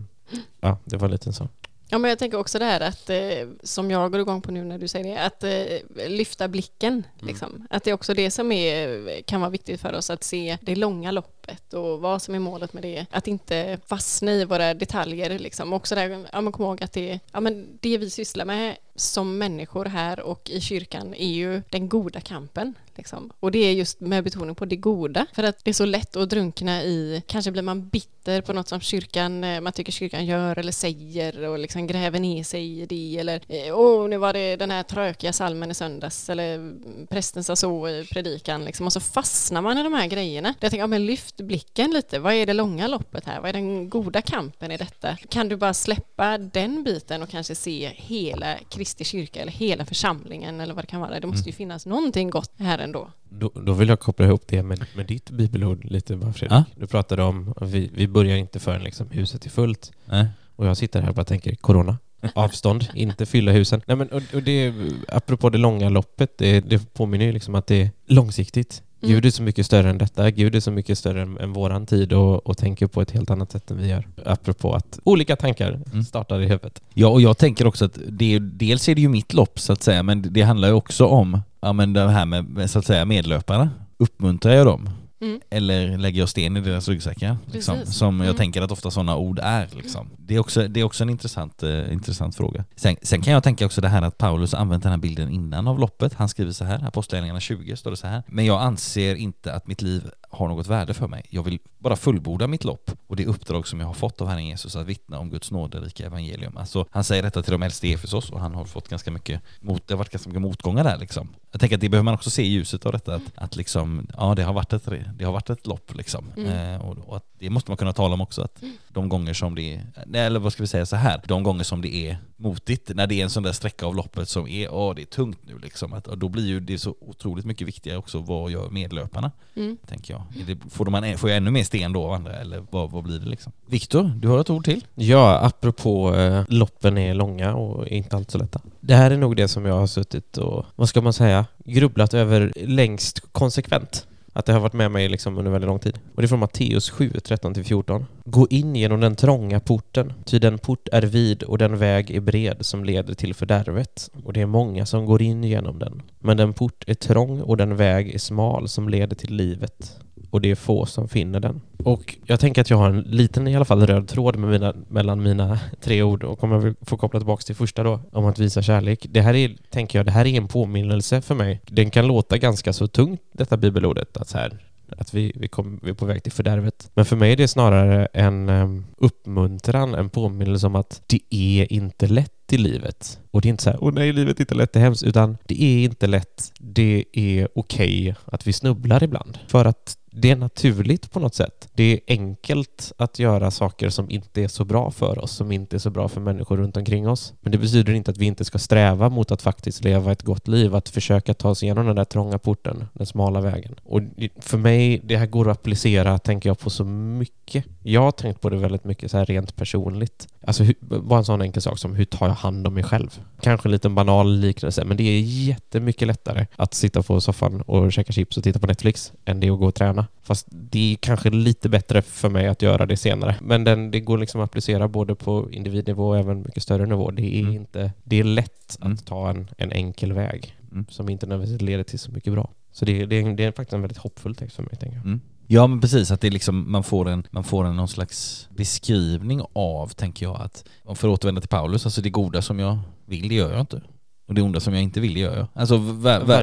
ja, 0.61 0.77
det 0.85 0.97
var 0.97 1.05
en 1.05 1.11
liten 1.11 1.33
så. 1.33 1.47
Ja, 1.89 1.97
men 1.97 2.09
jag 2.09 2.19
tänker 2.19 2.37
också 2.37 2.59
det 2.59 2.65
här 2.65 2.81
att, 2.81 3.09
eh, 3.09 3.17
som 3.63 3.91
jag 3.91 4.11
går 4.11 4.21
igång 4.21 4.41
på 4.41 4.51
nu 4.51 4.63
när 4.63 4.77
du 4.77 4.87
säger 4.87 5.15
det, 5.15 5.21
att 5.25 5.43
eh, 5.43 6.09
lyfta 6.09 6.47
blicken. 6.47 7.03
Liksom. 7.19 7.67
Att 7.69 7.83
det 7.83 7.89
är 7.89 7.93
också 7.93 8.13
det 8.13 8.31
som 8.31 8.51
är, 8.51 9.21
kan 9.21 9.41
vara 9.41 9.49
viktigt 9.51 9.81
för 9.81 9.93
oss, 9.93 10.09
att 10.09 10.23
se 10.23 10.57
det 10.61 10.75
långa 10.75 11.11
loppet 11.11 11.40
och 11.73 11.99
vad 12.01 12.21
som 12.21 12.35
är 12.35 12.39
målet 12.39 12.73
med 12.73 12.83
det. 12.83 13.05
Att 13.11 13.27
inte 13.27 13.79
fastna 13.85 14.31
i 14.31 14.45
våra 14.45 14.73
detaljer. 14.73 15.39
Liksom. 15.39 15.73
Också 15.73 15.95
där, 15.95 16.25
ja, 16.31 16.41
men 16.41 16.53
kom 16.53 16.65
ihåg 16.65 16.83
att 16.83 16.93
det, 16.93 17.19
ja, 17.31 17.39
men 17.39 17.67
det 17.79 17.97
vi 17.97 18.09
sysslar 18.09 18.45
med 18.45 18.75
som 18.95 19.37
människor 19.37 19.85
här 19.85 20.19
och 20.19 20.49
i 20.49 20.61
kyrkan 20.61 21.13
är 21.13 21.31
ju 21.31 21.61
den 21.69 21.89
goda 21.89 22.21
kampen. 22.21 22.75
Liksom. 22.95 23.31
Och 23.39 23.51
det 23.51 23.59
är 23.59 23.71
just 23.71 23.99
med 23.99 24.23
betoning 24.23 24.55
på 24.55 24.65
det 24.65 24.75
goda. 24.75 25.25
För 25.33 25.43
att 25.43 25.65
det 25.65 25.71
är 25.71 25.73
så 25.73 25.85
lätt 25.85 26.15
att 26.15 26.29
drunkna 26.29 26.83
i, 26.83 27.23
kanske 27.27 27.51
blir 27.51 27.61
man 27.61 27.87
bitter 27.87 28.41
på 28.41 28.53
något 28.53 28.67
som 28.67 28.81
kyrkan, 28.81 29.43
eh, 29.43 29.61
man 29.61 29.73
tycker 29.73 29.91
kyrkan 29.91 30.25
gör 30.25 30.59
eller 30.59 30.71
säger 30.71 31.47
och 31.47 31.59
liksom 31.59 31.87
gräver 31.87 32.19
ner 32.19 32.43
sig 32.43 32.81
i 32.81 32.85
det. 32.85 33.17
Eller, 33.17 33.41
eh, 33.47 33.79
åh, 33.79 34.09
nu 34.09 34.17
var 34.17 34.33
det 34.33 34.55
den 34.55 34.71
här 34.71 34.83
trökiga 34.83 35.33
salmen 35.33 35.71
i 35.71 35.73
söndags. 35.73 36.29
Eller 36.29 36.73
prästen 37.07 37.43
sa 37.43 37.55
så 37.55 37.89
i 37.89 38.07
predikan. 38.11 38.65
Liksom. 38.65 38.85
Och 38.85 38.93
så 38.93 38.99
fastnar 38.99 39.61
man 39.61 39.77
i 39.77 39.83
de 39.83 39.93
här 39.93 40.07
grejerna. 40.07 40.53
Jag 40.59 40.71
tänker, 40.71 40.83
ja, 40.83 40.87
men 40.87 41.05
lyft 41.05 41.40
blicken 41.41 41.91
lite. 41.91 42.19
Vad 42.19 42.33
är 42.33 42.45
det 42.45 42.53
långa 42.53 42.87
loppet 42.87 43.25
här? 43.25 43.41
Vad 43.41 43.49
är 43.49 43.53
den 43.53 43.89
goda 43.89 44.21
kampen 44.21 44.71
i 44.71 44.77
detta? 44.77 45.17
Kan 45.29 45.49
du 45.49 45.55
bara 45.55 45.73
släppa 45.73 46.37
den 46.37 46.83
biten 46.83 47.21
och 47.21 47.29
kanske 47.29 47.55
se 47.55 47.91
hela 47.95 48.57
Kristi 48.69 49.03
kyrka 49.03 49.41
eller 49.41 49.51
hela 49.51 49.85
församlingen 49.85 50.59
eller 50.59 50.73
vad 50.73 50.83
det 50.83 50.87
kan 50.87 51.01
vara. 51.01 51.19
Det 51.19 51.27
måste 51.27 51.49
ju 51.49 51.53
finnas 51.53 51.85
någonting 51.85 52.29
gott 52.29 52.51
här 52.57 52.79
ändå. 52.79 53.11
Då, 53.29 53.51
då 53.55 53.73
vill 53.73 53.89
jag 53.89 53.99
koppla 53.99 54.25
ihop 54.25 54.43
det 54.47 54.63
med, 54.63 54.85
med 54.95 55.05
ditt 55.05 55.29
bibelord 55.29 55.85
lite 55.85 56.15
bara 56.15 56.33
Fredrik. 56.33 56.51
Ja. 56.57 56.63
Du 56.75 56.87
pratade 56.87 57.23
om 57.23 57.53
att 57.57 57.69
vi, 57.69 57.89
vi 57.93 58.07
börjar 58.07 58.37
inte 58.37 58.59
förrän 58.59 58.83
liksom 58.83 59.09
huset 59.09 59.45
är 59.45 59.49
fullt. 59.49 59.91
Nej. 60.05 60.27
Och 60.55 60.67
jag 60.67 60.77
sitter 60.77 61.01
här 61.01 61.09
och 61.09 61.15
bara 61.15 61.25
tänker 61.25 61.55
corona. 61.55 61.97
Avstånd, 62.33 62.87
inte 62.95 63.25
fylla 63.25 63.51
husen. 63.51 63.81
Nej 63.87 63.97
men 63.97 64.07
och, 64.07 64.21
och 64.33 64.43
det, 64.43 64.73
apropå 65.07 65.49
det 65.49 65.57
långa 65.57 65.89
loppet, 65.89 66.37
det, 66.37 66.59
det 66.59 66.93
påminner 66.93 67.25
ju 67.25 67.31
liksom 67.31 67.55
att 67.55 67.67
det 67.67 67.81
är 67.81 67.89
långsiktigt. 68.07 68.83
Mm. 69.03 69.13
Gud 69.15 69.25
är 69.25 69.29
så 69.29 69.43
mycket 69.43 69.65
större 69.65 69.89
än 69.89 69.97
detta. 69.97 70.31
Gud 70.31 70.55
är 70.55 70.59
så 70.59 70.71
mycket 70.71 70.97
större 70.97 71.21
än, 71.21 71.37
än 71.37 71.53
våran 71.53 71.85
tid 71.85 72.13
och, 72.13 72.47
och 72.47 72.57
tänker 72.57 72.87
på 72.87 73.01
ett 73.01 73.11
helt 73.11 73.29
annat 73.31 73.51
sätt 73.51 73.71
än 73.71 73.77
vi 73.77 73.87
gör. 73.87 74.07
Apropå 74.25 74.73
att 74.73 74.99
olika 75.03 75.35
tankar 75.35 75.81
Mm. 75.91 76.03
startar 76.03 76.39
i 76.41 76.45
huvudet. 76.45 76.81
Ja, 76.93 77.07
och 77.07 77.21
jag 77.21 77.37
tänker 77.37 77.67
också 77.67 77.85
att 77.85 77.97
det 78.07 78.39
dels 78.39 78.89
är 78.89 78.95
det 78.95 79.01
ju 79.01 79.09
mitt 79.09 79.33
lopp 79.33 79.59
så 79.59 79.73
att 79.73 79.83
säga, 79.83 80.03
men 80.03 80.33
det 80.33 80.41
handlar 80.41 80.67
ju 80.67 80.73
också 80.73 81.05
om 81.05 81.41
ja, 81.61 81.73
men 81.73 81.93
det 81.93 82.09
här 82.09 82.25
med, 82.25 82.45
med 82.45 82.69
så 82.69 82.79
att 82.79 82.85
säga 82.85 83.05
medlöparna. 83.05 83.69
Uppmuntrar 83.97 84.53
jag 84.53 84.65
dem? 84.65 84.89
Mm. 85.21 85.39
Eller 85.49 85.97
lägger 85.97 86.19
jag 86.19 86.29
sten 86.29 86.57
i 86.57 86.61
deras 86.61 86.87
ryggsäckar? 86.87 87.37
Liksom, 87.51 87.85
som 87.85 88.17
jag 88.19 88.25
Mm. 88.25 88.37
tänker 88.37 88.61
att 88.61 88.71
ofta 88.71 88.91
sådana 88.91 89.15
ord 89.17 89.39
är. 89.43 89.69
Liksom. 89.75 90.09
Det, 90.17 90.35
är 90.35 90.39
också, 90.39 90.67
det 90.67 90.79
är 90.79 90.83
också 90.83 91.03
en 91.03 91.09
intressant, 91.09 91.63
eh, 91.63 91.93
intressant 91.93 92.35
fråga. 92.35 92.65
Sen, 92.75 92.95
sen 93.01 93.21
kan 93.21 93.33
jag 93.33 93.43
tänka 93.43 93.65
också 93.65 93.81
det 93.81 93.87
här 93.89 94.01
att 94.01 94.17
Paulus 94.17 94.53
använt 94.53 94.83
den 94.83 94.91
här 94.91 94.99
bilden 94.99 95.29
innan 95.29 95.67
av 95.67 95.79
loppet. 95.79 96.13
Han 96.13 96.29
skriver 96.29 96.51
så 96.51 96.65
här, 96.65 96.87
Apostlagärningarna 96.87 97.39
20 97.39 97.75
står 97.75 97.91
det 97.91 97.97
så 97.97 98.07
här. 98.07 98.23
Men 98.27 98.45
jag 98.45 98.61
anser 98.61 99.15
inte 99.15 99.53
att 99.53 99.67
mitt 99.67 99.81
liv 99.81 100.03
har 100.31 100.47
något 100.47 100.67
värde 100.67 100.93
för 100.93 101.07
mig. 101.07 101.25
Jag 101.29 101.43
vill 101.43 101.59
bara 101.79 101.95
fullborda 101.95 102.47
mitt 102.47 102.63
lopp 102.63 102.91
och 103.07 103.15
det 103.15 103.25
uppdrag 103.25 103.67
som 103.67 103.79
jag 103.79 103.87
har 103.87 103.93
fått 103.93 104.21
av 104.21 104.27
Herren 104.27 104.45
Jesus 104.45 104.75
att 104.75 104.87
vittna 104.87 105.19
om 105.19 105.29
Guds 105.29 105.51
nåderika 105.51 106.05
evangelium. 106.05 106.57
Alltså, 106.57 106.85
han 106.91 107.03
säger 107.03 107.23
detta 107.23 107.43
till 107.43 107.51
de 107.51 107.63
äldste 107.63 107.87
i 107.87 107.93
Efesos 107.93 108.29
och 108.29 108.39
han 108.39 108.55
har 108.55 108.65
fått 108.65 108.87
ganska 108.87 109.11
mycket, 109.11 109.41
mot, 109.59 109.87
det 109.87 109.93
har 109.93 109.97
varit 109.97 110.11
ganska 110.11 110.29
mycket 110.29 110.41
motgångar 110.41 110.83
där 110.83 110.97
liksom. 110.97 111.27
Jag 111.51 111.59
tänker 111.59 111.75
att 111.77 111.81
det 111.81 111.89
behöver 111.89 112.03
man 112.03 112.13
också 112.13 112.29
se 112.29 112.41
i 112.43 112.47
ljuset 112.47 112.85
av 112.85 112.91
detta, 112.91 113.15
att, 113.15 113.21
att 113.35 113.55
liksom, 113.55 114.07
ja 114.17 114.35
det 114.35 114.43
har 114.43 114.53
varit 114.53 114.73
ett, 114.73 114.89
det 115.17 115.25
har 115.25 115.31
varit 115.31 115.49
ett 115.49 115.67
lopp 115.67 115.95
liksom. 115.95 116.25
Mm. 116.37 116.75
Eh, 116.75 116.81
och, 116.81 116.97
och 116.97 117.17
att 117.17 117.25
det 117.39 117.49
måste 117.49 117.71
man 117.71 117.77
kunna 117.77 117.93
tala 117.93 118.13
om 118.13 118.21
också, 118.21 118.41
att 118.41 118.63
de 118.89 119.09
gånger 119.09 119.33
som 119.33 119.55
det 119.55 119.73
är, 120.13 120.25
eller 120.25 120.39
vad 120.39 120.53
ska 120.53 120.63
vi 120.63 120.67
säga 120.67 120.85
så 120.85 120.95
här, 120.95 121.21
de 121.27 121.43
gånger 121.43 121.63
som 121.63 121.81
det 121.81 121.95
är 121.95 122.17
motigt, 122.37 122.91
när 122.95 123.07
det 123.07 123.15
är 123.15 123.23
en 123.23 123.29
sån 123.29 123.43
där 123.43 123.51
sträcka 123.51 123.85
av 123.85 123.95
loppet 123.95 124.29
som 124.29 124.47
är, 124.47 124.73
åh 124.73 124.95
det 124.95 125.01
är 125.01 125.05
tungt 125.05 125.39
nu 125.41 125.59
liksom, 125.59 125.93
att, 125.93 126.07
och 126.07 126.17
då 126.17 126.29
blir 126.29 126.45
ju 126.45 126.59
det 126.59 126.77
så 126.79 126.95
otroligt 126.99 127.45
mycket 127.45 127.67
viktigare 127.67 127.97
också 127.97 128.19
vad 128.19 128.51
gör 128.51 128.69
medlöparna, 128.69 129.31
Mm. 129.55 129.77
tänker 129.87 130.13
jag. 130.13 130.20
Får, 130.69 130.85
man, 130.85 131.17
får 131.17 131.29
jag 131.29 131.37
ännu 131.37 131.51
mer 131.51 131.63
sten 131.63 131.93
då 131.93 132.03
av 132.03 132.11
andra, 132.13 132.33
eller 132.33 132.63
vad, 132.69 132.91
vad 132.91 133.03
blir 133.03 133.19
det 133.19 133.29
liksom? 133.29 133.51
Viktor, 133.65 134.03
du 134.03 134.27
har 134.27 134.41
ett 134.41 134.49
ord 134.49 134.65
till? 134.65 134.85
Ja, 134.95 135.39
apropå 135.39 136.15
eh, 136.15 136.43
loppen 136.47 136.97
är 136.97 137.13
långa 137.13 137.55
och 137.55 137.87
inte 137.87 138.15
allt 138.15 138.31
så 138.31 138.37
lätta. 138.37 138.61
Det 138.79 138.95
här 138.95 139.11
är 139.11 139.17
nog 139.17 139.35
det 139.35 139.47
som 139.47 139.65
jag 139.65 139.79
har 139.79 139.87
suttit 139.87 140.37
och, 140.37 140.65
vad 140.75 140.89
ska 140.89 141.01
man 141.01 141.13
säga, 141.13 141.45
grubblat 141.65 142.13
över 142.13 142.53
längst 142.55 143.31
konsekvent. 143.31 144.07
Att 144.33 144.45
det 144.45 144.53
har 144.53 144.59
varit 144.59 144.73
med 144.73 144.91
mig 144.91 145.09
liksom 145.09 145.37
under 145.37 145.51
väldigt 145.51 145.67
lång 145.67 145.79
tid. 145.79 145.99
Och 146.15 146.21
det 146.21 146.25
är 146.25 146.27
från 146.27 146.39
Matteus 146.39 146.89
7, 146.89 147.09
13-14. 147.09 148.05
Gå 148.25 148.47
in 148.49 148.75
genom 148.75 148.99
den 148.99 149.15
trånga 149.15 149.59
porten, 149.59 150.13
ty 150.25 150.39
den 150.39 150.57
port 150.57 150.87
är 150.91 151.01
vid 151.01 151.43
och 151.43 151.57
den 151.57 151.77
väg 151.77 152.11
är 152.11 152.19
bred 152.19 152.57
som 152.59 152.85
leder 152.85 153.13
till 153.13 153.33
fördärvet, 153.33 154.09
och 154.25 154.33
det 154.33 154.41
är 154.41 154.45
många 154.45 154.85
som 154.85 155.05
går 155.05 155.21
in 155.21 155.43
genom 155.43 155.79
den. 155.79 156.01
Men 156.19 156.37
den 156.37 156.53
port 156.53 156.83
är 156.87 156.93
trång 156.93 157.41
och 157.41 157.57
den 157.57 157.75
väg 157.75 158.15
är 158.15 158.19
smal 158.19 158.67
som 158.67 158.89
leder 158.89 159.15
till 159.15 159.35
livet, 159.35 159.99
och 160.31 160.41
det 160.41 160.51
är 160.51 160.55
få 160.55 160.85
som 160.85 161.07
finner 161.07 161.39
den. 161.39 161.61
Och 161.83 162.17
jag 162.25 162.39
tänker 162.39 162.61
att 162.61 162.69
jag 162.69 162.77
har 162.77 162.89
en 162.89 163.01
liten 163.01 163.47
i 163.47 163.55
alla 163.55 163.65
fall 163.65 163.87
röd 163.87 164.07
tråd 164.07 164.35
med 164.35 164.49
mina, 164.49 164.73
mellan 164.87 165.23
mina 165.23 165.59
tre 165.81 166.03
ord 166.03 166.23
och 166.23 166.39
kommer 166.39 166.57
väl 166.57 166.73
få 166.81 166.97
koppla 166.97 167.19
tillbaka 167.19 167.41
till 167.41 167.55
första 167.55 167.83
då, 167.83 167.99
om 168.11 168.25
att 168.25 168.39
visa 168.39 168.61
kärlek. 168.61 169.05
Det 169.09 169.21
här 169.21 169.33
är, 169.33 169.57
tänker 169.69 169.99
jag, 169.99 170.05
det 170.05 170.11
här 170.11 170.27
är 170.27 170.37
en 170.37 170.47
påminnelse 170.47 171.21
för 171.21 171.35
mig. 171.35 171.61
Den 171.65 171.89
kan 171.89 172.07
låta 172.07 172.37
ganska 172.37 172.73
så 172.73 172.87
tungt, 172.87 173.21
detta 173.31 173.57
bibelordet, 173.57 174.17
att 174.17 174.29
så 174.29 174.37
här, 174.37 174.59
att 174.97 175.13
vi, 175.13 175.33
vi, 175.35 175.47
kom, 175.47 175.79
vi 175.83 175.89
är 175.89 175.93
på 175.93 176.05
väg 176.05 176.23
till 176.23 176.31
fördärvet. 176.31 176.91
Men 176.93 177.05
för 177.05 177.15
mig 177.15 177.31
är 177.31 177.37
det 177.37 177.47
snarare 177.47 178.05
en 178.05 178.49
um, 178.49 178.85
uppmuntran, 178.97 179.95
en 179.95 180.09
påminnelse 180.09 180.67
om 180.67 180.75
att 180.75 181.01
det 181.07 181.19
är 181.29 181.73
inte 181.73 182.07
lätt 182.07 182.40
i 182.53 182.57
livet. 182.57 183.19
Och 183.31 183.41
det 183.41 183.47
är 183.47 183.49
inte 183.49 183.63
så 183.63 183.69
här, 183.69 183.83
åh 183.83 183.93
nej, 183.93 184.13
livet 184.13 184.37
är 184.37 184.41
inte 184.41 184.55
lätt, 184.55 184.73
det 184.73 184.79
är 184.79 184.83
hemskt, 184.83 185.03
utan 185.03 185.37
det 185.45 185.63
är 185.63 185.83
inte 185.83 186.07
lätt. 186.07 186.51
Det 186.59 187.05
är 187.13 187.47
okej 187.55 188.01
okay 188.01 188.13
att 188.25 188.47
vi 188.47 188.53
snubblar 188.53 189.03
ibland. 189.03 189.37
För 189.47 189.65
att 189.65 189.97
det 190.13 190.31
är 190.31 190.35
naturligt 190.35 191.11
på 191.11 191.19
något 191.19 191.35
sätt. 191.35 191.69
Det 191.73 191.83
är 191.83 191.99
enkelt 192.07 192.93
att 192.97 193.19
göra 193.19 193.51
saker 193.51 193.89
som 193.89 194.09
inte 194.09 194.43
är 194.43 194.47
så 194.47 194.65
bra 194.65 194.91
för 194.91 195.19
oss, 195.19 195.31
som 195.31 195.51
inte 195.51 195.75
är 195.75 195.79
så 195.79 195.89
bra 195.89 196.07
för 196.07 196.21
människor 196.21 196.57
runt 196.57 196.77
omkring 196.77 197.09
oss. 197.09 197.33
Men 197.41 197.51
det 197.51 197.57
betyder 197.57 197.93
inte 197.93 198.11
att 198.11 198.17
vi 198.17 198.25
inte 198.25 198.45
ska 198.45 198.59
sträva 198.59 199.09
mot 199.09 199.31
att 199.31 199.41
faktiskt 199.41 199.83
leva 199.83 200.11
ett 200.11 200.23
gott 200.23 200.47
liv, 200.47 200.75
att 200.75 200.89
försöka 200.89 201.33
ta 201.33 201.49
oss 201.49 201.63
igenom 201.63 201.85
den 201.85 201.95
där 201.95 202.05
trånga 202.05 202.37
porten, 202.37 202.85
den 202.93 203.05
smala 203.05 203.41
vägen. 203.41 203.75
Och 203.83 204.01
för 204.39 204.57
mig, 204.57 205.01
det 205.03 205.17
här 205.17 205.25
går 205.25 205.49
att 205.49 205.57
applicera, 205.57 206.19
tänker 206.19 206.49
jag, 206.49 206.59
på 206.59 206.69
så 206.69 206.83
mycket. 206.85 207.65
Jag 207.83 208.01
har 208.01 208.11
tänkt 208.11 208.41
på 208.41 208.49
det 208.49 208.57
väldigt 208.57 208.83
mycket 208.83 209.11
så 209.11 209.17
här 209.17 209.25
rent 209.25 209.55
personligt. 209.55 210.27
Alltså 210.47 210.63
bara 210.79 211.19
en 211.19 211.25
sån 211.25 211.41
enkel 211.41 211.61
sak 211.61 211.79
som 211.79 211.95
hur 211.95 212.05
tar 212.05 212.27
jag 212.27 212.35
hand 212.41 212.67
om 212.67 212.73
mig 212.73 212.83
själv? 212.83 213.19
Kanske 213.41 213.67
en 213.67 213.71
liten 213.71 213.95
banal 213.95 214.39
liknelse, 214.39 214.85
men 214.85 214.97
det 214.97 215.03
är 215.03 215.19
jättemycket 215.21 216.07
lättare 216.07 216.45
att 216.55 216.73
sitta 216.73 217.03
på 217.03 217.21
soffan 217.21 217.61
och 217.61 217.93
käka 217.93 218.13
chips 218.13 218.37
och 218.37 218.43
titta 218.43 218.59
på 218.59 218.67
Netflix 218.67 219.13
än 219.25 219.39
det 219.39 219.47
är 219.47 219.51
att 219.51 219.59
gå 219.59 219.65
och 219.65 219.75
träna. 219.75 220.07
Fast 220.23 220.47
det 220.49 220.93
är 220.93 220.95
kanske 220.95 221.29
lite 221.29 221.69
bättre 221.69 222.01
för 222.01 222.29
mig 222.29 222.47
att 222.47 222.61
göra 222.61 222.85
det 222.85 222.97
senare. 222.97 223.35
Men 223.41 223.63
den, 223.63 223.91
det 223.91 223.99
går 223.99 224.17
liksom 224.17 224.41
att 224.41 224.45
applicera 224.45 224.87
både 224.87 225.15
på 225.15 225.51
individnivå 225.51 226.09
och 226.09 226.17
även 226.17 226.41
mycket 226.41 226.63
större 226.63 226.85
nivå. 226.85 227.11
Det 227.11 227.35
är, 227.35 227.41
mm. 227.41 227.53
inte, 227.53 227.91
det 228.03 228.19
är 228.19 228.23
lätt 228.23 228.77
mm. 228.81 228.93
att 228.93 229.05
ta 229.05 229.29
en, 229.29 229.47
en 229.57 229.71
enkel 229.71 230.13
väg 230.13 230.57
mm. 230.71 230.85
som 230.89 231.09
inte 231.09 231.25
nödvändigtvis 231.25 231.61
leder 231.61 231.83
till 231.83 231.99
så 231.99 232.11
mycket 232.11 232.33
bra. 232.33 232.49
Så 232.71 232.85
det, 232.85 233.05
det, 233.05 233.15
är, 233.15 233.35
det 233.35 233.43
är 233.43 233.51
faktiskt 233.51 233.73
en 233.73 233.81
väldigt 233.81 233.97
hoppfull 233.97 234.35
text 234.35 234.55
för 234.55 234.63
mig, 234.63 234.75
tänker 234.79 235.01
jag. 235.05 235.19
Ja 235.53 235.67
men 235.67 235.81
precis, 235.81 236.11
att 236.11 236.21
det 236.21 236.27
är 236.27 236.31
liksom, 236.31 236.71
man 236.71 236.83
får 236.83 237.09
en, 237.09 237.27
man 237.31 237.43
får 237.43 237.65
en 237.65 237.75
någon 237.75 237.87
slags 237.87 238.47
beskrivning 238.55 239.41
av, 239.53 239.87
tänker 239.87 240.25
jag, 240.25 240.41
att, 240.41 240.63
för 240.83 241.07
att 241.07 241.13
återvända 241.13 241.41
till 241.41 241.49
Paulus, 241.49 241.85
alltså 241.85 242.01
det 242.01 242.09
goda 242.09 242.41
som 242.41 242.59
jag 242.59 242.79
vill, 243.05 243.29
det 243.29 243.35
gör 243.35 243.51
jag 243.51 243.59
inte. 243.59 243.81
Och 244.27 244.33
det 244.33 244.41
onda 244.41 244.59
som 244.59 244.73
jag 244.73 244.83
inte 244.83 244.99
vill, 244.99 245.13
det 245.13 245.19
gör 245.19 245.37
jag. 245.37 245.47
Alltså, 245.53 245.81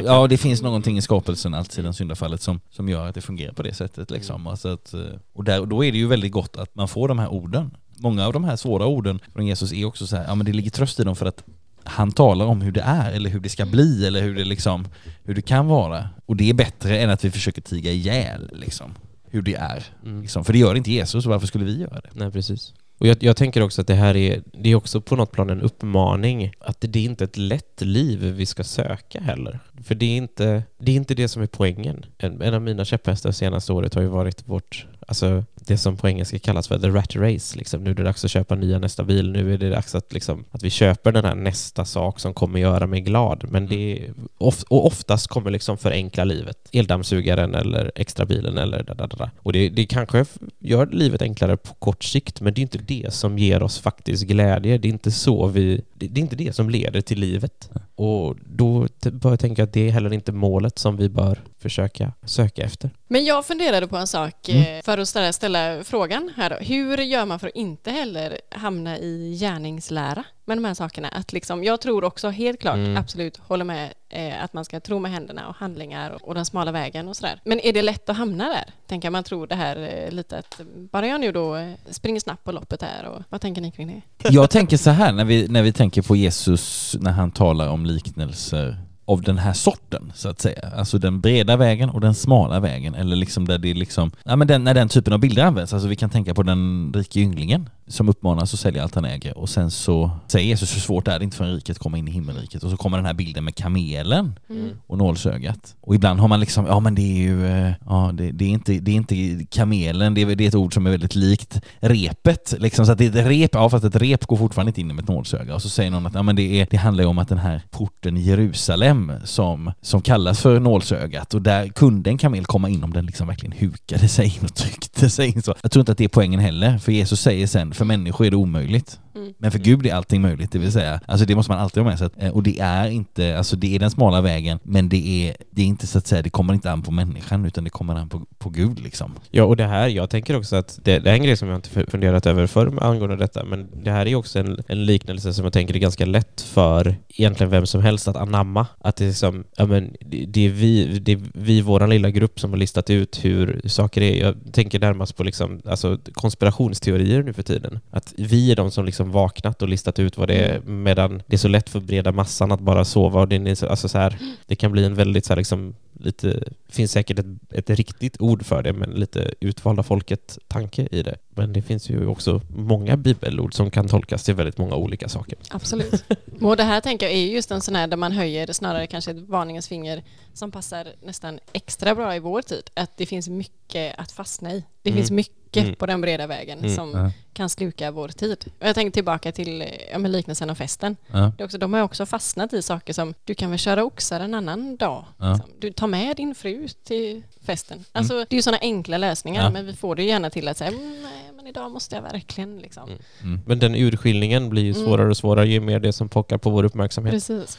ja 0.05 0.27
det 0.27 0.37
finns 0.37 0.62
någonting 0.62 0.99
i 0.99 1.03
skapelsen 1.03 1.55
alltsedan 1.55 1.94
syndafallet 1.94 2.42
som, 2.42 2.61
som 2.71 2.88
gör 2.88 3.07
att 3.07 3.14
det 3.14 3.21
fungerar 3.21 3.53
på 3.53 3.62
det 3.62 3.75
sättet 3.75 4.11
liksom. 4.11 4.35
Mm. 4.35 4.47
Alltså 4.47 4.68
att, 4.68 4.94
eh, 4.94 5.01
och, 5.35 5.44
där, 5.44 5.61
och 5.61 5.68
då 5.68 5.85
är 5.85 5.92
det 5.92 5.99
ju 5.99 6.07
väldigt 6.07 6.33
gott 6.33 6.57
att 6.57 6.75
man 6.75 6.88
får 6.88 7.09
de 7.09 7.18
här 7.18 7.29
orden. 7.29 7.71
Många 7.99 8.27
av 8.27 8.33
de 8.33 8.44
här 8.44 8.57
svåra 8.57 8.87
orden 8.87 9.21
från 9.33 9.47
Jesus 9.47 9.73
är 9.73 9.85
också 9.85 10.07
så 10.07 10.16
här, 10.16 10.25
ja 10.25 10.35
men 10.35 10.47
det 10.47 10.53
ligger 10.53 10.71
tröst 10.71 11.01
i 11.01 11.05
dem 11.05 11.16
för 11.16 11.27
att 11.27 11.44
han 11.88 12.12
talar 12.12 12.46
om 12.46 12.61
hur 12.61 12.72
det 12.72 12.81
är 12.81 13.12
eller 13.12 13.31
hur 13.31 13.40
det 13.40 13.48
ska 13.48 13.66
bli 13.66 14.07
eller 14.07 14.22
hur 14.22 14.35
det 14.35 14.44
liksom, 14.44 14.88
hur 15.24 15.35
det 15.35 15.42
kan 15.42 15.66
vara. 15.66 16.09
Och 16.27 16.37
det 16.37 16.51
är 16.51 16.55
bättre 16.55 16.98
än 16.98 17.11
att 17.11 17.24
vi 17.24 17.31
försöker 17.31 17.62
tiga 17.62 17.92
ihjäl 17.92 18.51
liksom, 18.53 18.94
hur 19.31 19.42
det 19.42 19.55
är. 19.55 19.85
Mm. 20.05 20.22
Liksom. 20.22 20.44
För 20.44 20.53
det 20.53 20.59
gör 20.59 20.74
inte 20.74 20.90
Jesus, 20.90 21.24
så 21.24 21.31
varför 21.31 21.46
skulle 21.46 21.64
vi 21.64 21.81
göra 21.81 22.01
det? 22.01 22.09
Nej, 22.12 22.31
precis. 22.31 22.74
Och 22.98 23.07
jag, 23.07 23.22
jag, 23.22 23.37
tänker 23.37 23.62
också 23.62 23.81
att 23.81 23.87
det 23.87 23.94
här 23.94 24.16
är, 24.16 24.42
det 24.53 24.70
är 24.70 24.74
också 24.74 25.01
på 25.01 25.16
något 25.16 25.33
plan 25.33 25.51
en 25.51 25.61
uppmaning 25.61 26.53
att 26.61 26.81
det 26.81 26.98
är 26.98 27.05
inte 27.05 27.24
ett 27.24 27.37
lätt 27.37 27.81
liv 27.81 28.24
vi 28.24 28.46
ska 28.46 28.64
söka 28.64 29.20
heller. 29.20 29.59
För 29.85 29.94
det 29.94 30.07
är 30.07 30.16
inte 30.16 30.62
det, 30.79 30.92
är 30.92 30.96
inte 30.96 31.14
det 31.14 31.29
som 31.29 31.42
är 31.42 31.46
poängen. 31.46 32.05
En, 32.18 32.42
en 32.42 32.55
av 32.55 32.62
mina 32.62 32.85
käpphästar 32.85 33.33
senaste 33.33 33.72
året 33.72 33.94
har 33.94 34.03
ju 34.03 34.09
varit 34.09 34.48
vårt 34.48 34.87
Alltså 35.09 35.44
det 35.55 35.79
som 35.79 35.97
på 35.97 36.09
engelska 36.09 36.38
kallas 36.38 36.68
för 36.68 36.79
the 36.79 36.88
rat 36.88 37.16
race. 37.16 37.59
Liksom. 37.59 37.85
Nu 37.85 37.90
är 37.90 37.94
det 37.94 38.03
dags 38.03 38.25
att 38.25 38.31
köpa 38.31 38.55
nya 38.55 38.79
nästa 38.79 39.05
bil. 39.05 39.33
Nu 39.33 39.55
är 39.55 39.59
det 39.59 39.71
dags 39.71 39.94
att, 39.94 40.12
liksom, 40.12 40.44
att 40.51 40.62
vi 40.62 40.71
köper 40.71 41.12
den 41.12 41.25
här 41.25 41.35
nästa 41.35 41.85
sak 41.85 42.21
som 42.21 42.35
kommer 42.35 42.61
göra 42.61 42.87
mig 42.87 43.01
glad. 43.01 43.44
Men 43.49 43.66
det 43.66 43.99
är, 43.99 44.14
of, 44.38 44.62
och 44.68 44.87
oftast 44.87 45.27
kommer 45.27 45.51
liksom 45.51 45.79
förenkla 45.79 46.25
livet. 46.25 46.68
Eldammsugaren 46.73 47.55
eller 47.55 47.92
extrabilen 47.94 48.59
eller 48.59 48.83
da, 48.83 48.94
da, 48.94 49.07
da. 49.07 49.31
Och 49.38 49.53
det, 49.53 49.68
det 49.68 49.87
kanske 49.87 50.25
gör 50.59 50.87
livet 50.87 51.23
enklare 51.23 51.57
på 51.57 51.75
kort 51.75 52.05
sikt, 52.05 52.40
men 52.40 52.55
det 52.55 52.61
är 52.61 52.62
inte 52.62 52.79
det 52.79 53.14
som 53.14 53.38
ger 53.38 53.62
oss 53.62 53.79
faktiskt 53.79 54.25
glädje. 54.25 54.79
Det 54.79 54.88
är 54.88 54.92
inte 54.92 55.11
så 55.11 55.47
vi... 55.47 55.85
Det, 55.94 56.09
det 56.09 56.21
är 56.21 56.23
inte 56.23 56.37
det 56.37 56.55
som 56.55 56.71
leder 56.71 57.01
till 57.01 57.21
livet. 57.21 57.71
Och 57.94 58.37
då 58.47 58.87
bör 59.12 59.31
jag 59.31 59.40
tänka 59.40 59.64
att 59.64 59.73
det 59.73 59.88
är 59.88 59.90
heller 59.90 60.12
inte 60.12 60.33
målet 60.33 60.79
som 60.79 60.97
vi 60.97 61.09
bör 61.09 61.38
försöka 61.59 62.12
söka 62.25 62.62
efter. 62.62 62.90
Men 63.09 63.25
jag 63.25 63.47
funderade 63.47 63.87
på 63.87 63.97
en 63.97 64.07
sak 64.07 64.49
mm. 64.49 64.62
Eh, 64.62 64.83
för 64.98 65.02
att 65.02 65.08
ställa, 65.08 65.32
ställa 65.32 65.84
frågan 65.84 66.30
här 66.37 66.50
då. 66.50 66.56
Hur 66.56 66.98
gör 66.98 67.26
man 67.26 67.38
för 67.38 67.46
att 67.46 67.54
inte 67.54 67.90
heller 67.90 68.38
hamna 68.50 68.98
i 68.98 69.37
gärningslära 69.40 70.24
med 70.44 70.56
de 70.56 70.64
här 70.64 70.74
sakerna? 70.74 71.08
Att 71.08 71.32
liksom, 71.32 71.64
jag 71.64 71.80
tror 71.80 72.04
också 72.04 72.28
helt 72.28 72.61
klart, 72.61 72.76
mm. 72.76 72.96
absolut, 72.96 73.37
håller 73.37 73.64
med 73.64 73.92
eh, 74.08 74.44
att 74.44 74.52
man 74.52 74.64
ska 74.64 74.80
tro 74.80 74.98
med 74.98 75.11
händerna 75.11 75.48
och 75.48 75.54
handlingar 75.54 76.11
och, 76.11 76.28
och 76.28 76.34
den 76.34 76.44
smala 76.44 76.72
vägen 76.72 77.08
och 77.08 77.16
sådär. 77.16 77.40
Men 77.44 77.61
är 77.61 77.72
det 77.72 77.82
lätt 77.82 78.08
att 78.08 78.16
hamna 78.16 78.44
där? 78.44 78.64
Tänker 78.87 79.11
man 79.11 79.24
tror 79.24 79.46
det 79.46 79.54
här 79.54 79.76
eh, 79.76 80.11
lite 80.11 80.38
att 80.38 80.61
bara 80.92 81.06
jag 81.06 81.20
nu 81.20 81.32
då 81.32 81.56
eh, 81.56 81.72
springer 81.90 82.20
snabbt 82.20 82.44
på 82.44 82.52
loppet 82.52 82.82
här 82.82 83.04
och 83.04 83.22
vad 83.28 83.40
tänker 83.40 83.62
ni 83.62 83.70
kring 83.70 84.02
det? 84.18 84.28
Jag 84.30 84.50
tänker 84.50 84.76
så 84.76 84.90
här 84.90 85.12
när 85.12 85.24
vi, 85.24 85.48
när 85.48 85.62
vi 85.62 85.72
tänker 85.72 86.02
på 86.02 86.16
Jesus 86.16 86.96
när 87.00 87.11
han 87.11 87.30
talar 87.30 87.68
om 87.68 87.87
liknelser 87.87 88.88
av 89.09 89.23
den 89.23 89.38
här 89.38 89.53
sorten 89.53 90.12
så 90.14 90.29
att 90.29 90.40
säga. 90.40 90.73
Alltså 90.77 90.99
den 90.99 91.21
breda 91.21 91.57
vägen 91.57 91.90
och 91.90 92.01
den 92.01 92.14
smala 92.14 92.61
vägen 92.61 92.94
eller 92.94 93.16
liksom 93.16 93.49
där 93.49 93.59
det 93.59 93.71
är 93.71 93.75
liksom, 93.75 94.11
ja 94.25 94.37
men 94.37 94.49
den, 94.49 94.64
när 94.64 94.75
den 94.75 94.88
typen 94.88 95.12
av 95.12 95.18
bilder 95.18 95.44
används, 95.44 95.73
alltså 95.73 95.88
vi 95.88 95.97
kan 95.97 96.11
tänka 96.11 96.35
på 96.35 96.42
den 96.42 96.92
rike 96.97 97.21
ynglingen 97.21 97.71
som 97.88 98.09
uppmanas 98.09 98.55
att 98.55 98.61
sälja 98.61 98.83
allt 98.83 98.94
han 98.94 99.05
äger 99.05 99.38
och 99.38 99.48
sen 99.48 99.70
så 99.70 100.11
säger 100.27 100.46
Jesus 100.46 100.77
hur 100.77 100.81
svårt 100.81 101.09
är 101.09 101.18
det 101.18 101.24
inte 101.24 101.37
för 101.37 101.44
en 101.44 101.55
rik 101.55 101.70
att 101.70 101.79
komma 101.79 101.98
in 101.98 102.09
i 102.09 102.11
himmelriket 102.11 102.62
och 102.62 102.70
så 102.70 102.77
kommer 102.77 102.96
den 102.96 103.07
här 103.07 103.14
bilden 103.14 103.44
med 103.44 103.55
kamelen 103.55 104.38
mm. 104.51 104.70
och 104.87 104.98
nålsögat. 104.98 105.77
Och 105.81 105.94
ibland 105.94 106.20
har 106.20 106.29
man 106.29 106.40
liksom, 106.40 106.66
ja 106.66 106.81
men 106.81 106.94
det 106.94 107.03
är 107.03 107.22
ju, 107.22 107.46
eh, 107.46 107.72
ja 107.87 108.11
det, 108.14 108.31
det, 108.31 108.44
är, 108.44 108.48
inte, 108.48 108.72
det 108.72 108.90
är 108.90 108.96
inte 108.96 109.46
kamelen, 109.51 110.14
det 110.14 110.22
är, 110.22 110.37
det 110.37 110.44
är 110.44 110.48
ett 110.48 110.55
ord 110.55 110.74
som 110.74 110.87
är 110.87 110.90
väldigt 110.90 111.14
likt 111.14 111.61
repet 111.79 112.55
liksom 112.59 112.87
så 112.87 112.92
att 112.92 112.98
det 112.98 113.05
är 113.05 113.09
ett 113.09 113.27
rep, 113.27 113.51
ja 113.55 113.70
fast 113.70 113.85
ett 113.85 113.96
rep 113.96 114.27
går 114.27 114.37
fortfarande 114.37 114.70
inte 114.70 114.81
in 114.81 114.87
med 114.87 115.03
ett 115.03 115.09
nålsöga 115.09 115.55
och 115.55 115.62
så 115.62 115.68
säger 115.68 115.90
någon 115.90 116.07
att 116.07 116.14
ja 116.14 116.22
men 116.22 116.37
det, 116.37 116.61
är, 116.61 116.66
det 116.70 116.77
handlar 116.77 117.05
ju 117.05 117.11
om 117.11 117.18
att 117.18 117.29
den 117.29 117.38
här 117.38 117.62
porten 117.70 118.16
i 118.16 118.20
Jerusalem 118.20 119.12
som, 119.24 119.72
som 119.81 120.03
kallas 120.03 120.40
för 120.40 120.61
nålsögat 120.61 121.35
och 121.35 121.42
där 121.42 121.68
kunde 121.68 122.11
en 122.11 122.18
kamel 122.18 122.44
komma 122.44 122.68
in 122.68 122.85
om 122.85 122.92
den 122.92 123.07
liksom 123.07 123.27
verkligen 123.27 123.59
hukade 123.59 124.09
sig 124.09 124.27
in 124.27 124.44
och 124.44 124.55
tryckte 124.55 125.11
sig 125.11 125.29
in 125.29 125.42
så. 125.42 125.55
Jag 125.62 125.70
tror 125.70 125.81
inte 125.81 125.92
att 125.92 125.98
det 125.98 126.05
är 126.05 126.09
poängen 126.09 126.40
heller 126.40 126.79
för 126.79 126.92
Jesus 126.92 127.20
säger 127.20 127.46
sen 127.46 127.74
för 127.78 127.84
människor 127.84 128.26
är 128.26 128.30
det 128.30 128.36
omöjligt. 128.36 129.00
Mm. 129.18 129.34
Men 129.38 129.50
för 129.50 129.58
Gud 129.58 129.86
är 129.86 129.94
allting 129.94 130.22
möjligt, 130.22 130.52
det 130.52 130.58
vill 130.58 130.72
säga, 130.72 131.00
alltså 131.06 131.26
det 131.26 131.34
måste 131.34 131.52
man 131.52 131.60
alltid 131.60 131.82
ha 131.82 131.90
med 131.90 131.98
sig. 131.98 132.08
Eh, 132.16 132.30
och 132.30 132.42
det 132.42 132.60
är 132.60 132.88
inte, 132.88 133.38
alltså 133.38 133.56
det 133.56 133.74
är 133.74 133.78
den 133.78 133.90
smala 133.90 134.20
vägen, 134.20 134.58
men 134.62 134.88
det 134.88 135.28
är, 135.28 135.36
det 135.50 135.62
är 135.62 135.66
inte 135.66 135.86
så 135.86 135.98
att 135.98 136.06
säga, 136.06 136.22
det 136.22 136.30
kommer 136.30 136.54
inte 136.54 136.72
an 136.72 136.82
på 136.82 136.90
människan 136.90 137.44
utan 137.44 137.64
det 137.64 137.70
kommer 137.70 137.94
an 137.94 138.08
på, 138.08 138.22
på 138.38 138.50
Gud 138.50 138.80
liksom. 138.80 139.14
Ja, 139.30 139.44
och 139.44 139.56
det 139.56 139.66
här, 139.66 139.88
jag 139.88 140.10
tänker 140.10 140.36
också 140.36 140.56
att 140.56 140.78
det, 140.84 140.98
det 140.98 141.10
är 141.10 141.14
en 141.14 141.22
grej 141.22 141.36
som 141.36 141.48
jag 141.48 141.58
inte 141.58 141.90
funderat 141.90 142.26
över 142.26 142.46
förr 142.46 142.78
angående 142.82 143.16
detta, 143.16 143.44
men 143.44 143.68
det 143.84 143.90
här 143.90 144.06
är 144.06 144.14
också 144.14 144.38
en, 144.38 144.58
en 144.68 144.84
liknelse 144.84 145.34
som 145.34 145.44
jag 145.44 145.52
tänker 145.52 145.74
är 145.74 145.78
ganska 145.78 146.06
lätt 146.06 146.40
för 146.40 146.96
egentligen 147.08 147.50
vem 147.50 147.66
som 147.66 147.82
helst 147.82 148.08
att 148.08 148.16
anamma. 148.16 148.66
Att 148.80 148.96
det 148.96 149.04
är 149.04 149.12
som, 149.12 149.44
ja 149.56 149.66
men 149.66 149.96
det 150.28 150.46
är 150.46 150.50
vi, 150.50 150.98
det 150.98 151.12
är 151.12 151.20
vi, 151.34 151.60
våran 151.60 151.90
lilla 151.90 152.10
grupp 152.10 152.40
som 152.40 152.50
har 152.50 152.58
listat 152.58 152.90
ut 152.90 153.24
hur 153.24 153.60
saker 153.64 154.02
är. 154.02 154.20
Jag 154.20 154.34
tänker 154.52 154.80
närmast 154.80 155.16
på 155.16 155.24
liksom, 155.24 155.60
alltså 155.64 155.98
konspirationsteorier 156.12 157.22
nu 157.22 157.32
för 157.32 157.42
tiden. 157.42 157.67
Att 157.90 158.14
vi 158.16 158.52
är 158.52 158.57
de 158.57 158.70
som 158.70 158.85
liksom 158.85 159.11
vaknat 159.12 159.62
och 159.62 159.68
listat 159.68 159.98
ut 159.98 160.16
vad 160.16 160.28
det 160.28 160.35
är, 160.35 160.57
mm. 160.57 160.83
medan 160.83 161.22
det 161.26 161.37
är 161.37 161.38
så 161.38 161.48
lätt 161.48 161.68
för 161.68 161.81
breda 161.81 162.12
massan 162.12 162.52
att 162.52 162.61
bara 162.61 162.85
sova. 162.85 163.20
Och 163.20 163.28
det, 163.28 163.37
är 163.37 163.54
så, 163.54 163.66
alltså 163.66 163.88
så 163.88 163.98
här, 163.98 164.18
det 164.46 164.57
kan 164.57 164.72
bli 164.72 164.85
en 164.85 164.94
väldigt 164.94 165.24
så 165.24 165.33
här, 165.33 165.37
liksom, 165.37 165.74
lite, 166.00 166.42
finns 166.68 166.92
säkert 166.92 167.18
ett, 167.18 167.26
ett 167.50 167.70
riktigt 167.70 168.20
ord 168.20 168.44
för 168.44 168.62
det, 168.62 168.72
men 168.72 168.90
lite 168.90 169.35
utvalda 169.40 169.83
folket-tanke 169.83 170.88
i 170.90 171.02
det. 171.02 171.16
Men 171.31 171.52
det 171.52 171.62
finns 171.62 171.90
ju 171.90 172.07
också 172.07 172.40
många 172.48 172.96
bibelord 172.96 173.54
som 173.54 173.70
kan 173.70 173.88
tolkas 173.88 174.24
till 174.24 174.35
väldigt 174.35 174.59
många 174.59 174.74
olika 174.74 175.09
saker. 175.09 175.38
Absolut. 175.50 176.04
Och 176.40 176.57
det 176.57 176.62
här 176.62 176.81
tänker 176.81 177.07
jag 177.07 177.14
är 177.14 177.26
just 177.26 177.50
en 177.50 177.61
sån 177.61 177.74
här 177.74 177.87
där 177.87 177.96
man 177.96 178.12
höjer 178.12 178.52
snarare 178.52 178.87
kanske 178.87 179.11
ett 179.11 179.28
varningens 179.28 179.68
finger 179.68 180.02
som 180.33 180.50
passar 180.50 180.88
nästan 181.02 181.38
extra 181.52 181.94
bra 181.94 182.16
i 182.16 182.18
vår 182.18 182.42
tid. 182.42 182.70
Att 182.74 182.96
det 182.96 183.07
finns 183.07 183.28
mycket 183.28 183.94
att 183.98 184.12
fastna 184.12 184.52
i. 184.52 184.64
Det 184.83 184.90
mm. 184.90 184.96
finns 184.98 185.11
mycket 185.11 185.38
mm. 185.56 185.74
på 185.74 185.87
den 185.87 186.00
breda 186.00 186.26
vägen 186.26 186.58
mm. 186.58 186.76
som 186.76 186.94
mm. 186.94 187.11
kan 187.32 187.48
sluka 187.48 187.90
vår 187.90 188.08
tid. 188.08 188.44
Och 188.61 188.66
jag 188.66 188.74
tänker 188.74 188.90
tillbaka 188.90 189.32
till 189.32 189.64
ja, 189.92 189.98
liknelsen 189.98 190.50
om 190.50 190.56
festen. 190.56 190.96
Det 191.38 191.44
också, 191.44 191.58
de 191.58 191.72
har 191.72 191.82
också 191.82 192.06
fastnat 192.06 192.52
i 192.52 192.62
saker 192.62 192.92
som 192.92 193.14
du 193.24 193.34
kan 193.34 193.50
väl 193.50 193.58
köra 193.58 193.84
oxar 193.84 194.20
en 194.20 194.34
annan 194.34 194.76
dag. 194.76 195.04
Liksom. 195.11 195.50
Du 195.58 195.72
tar 195.72 195.87
med 195.87 196.16
din 196.16 196.34
fru 196.34 196.68
till 196.84 197.22
festen. 197.42 197.84
Alltså, 197.92 198.14
mm. 198.14 198.26
Det 198.30 198.34
är 198.34 198.38
ju 198.38 198.42
sådana 198.42 198.58
enkla 198.61 198.98
lösningar, 198.98 199.42
ja. 199.42 199.50
men 199.50 199.66
vi 199.66 199.72
får 199.72 199.96
det 199.96 200.02
gärna 200.02 200.30
till 200.30 200.48
att 200.48 200.56
säga 200.56 200.70
mm, 200.70 201.02
nej, 201.02 201.32
men 201.37 201.46
idag 201.46 201.70
måste 201.70 201.94
jag 201.94 202.02
verkligen 202.02 202.58
liksom. 202.58 202.88
Mm. 202.88 203.00
mm. 203.22 203.40
Men 203.46 203.58
den 203.58 203.74
urskiljningen 203.74 204.50
blir 204.50 204.62
ju 204.62 204.74
svårare 204.74 205.08
och 205.08 205.16
svårare 205.16 205.48
ju 205.48 205.61
mer 205.61 205.80
det 205.80 205.92
som 205.92 206.08
pockar 206.08 206.38
på 206.38 206.50
vår 206.50 206.64
uppmärksamhet. 206.64 207.14
Precis. 207.14 207.58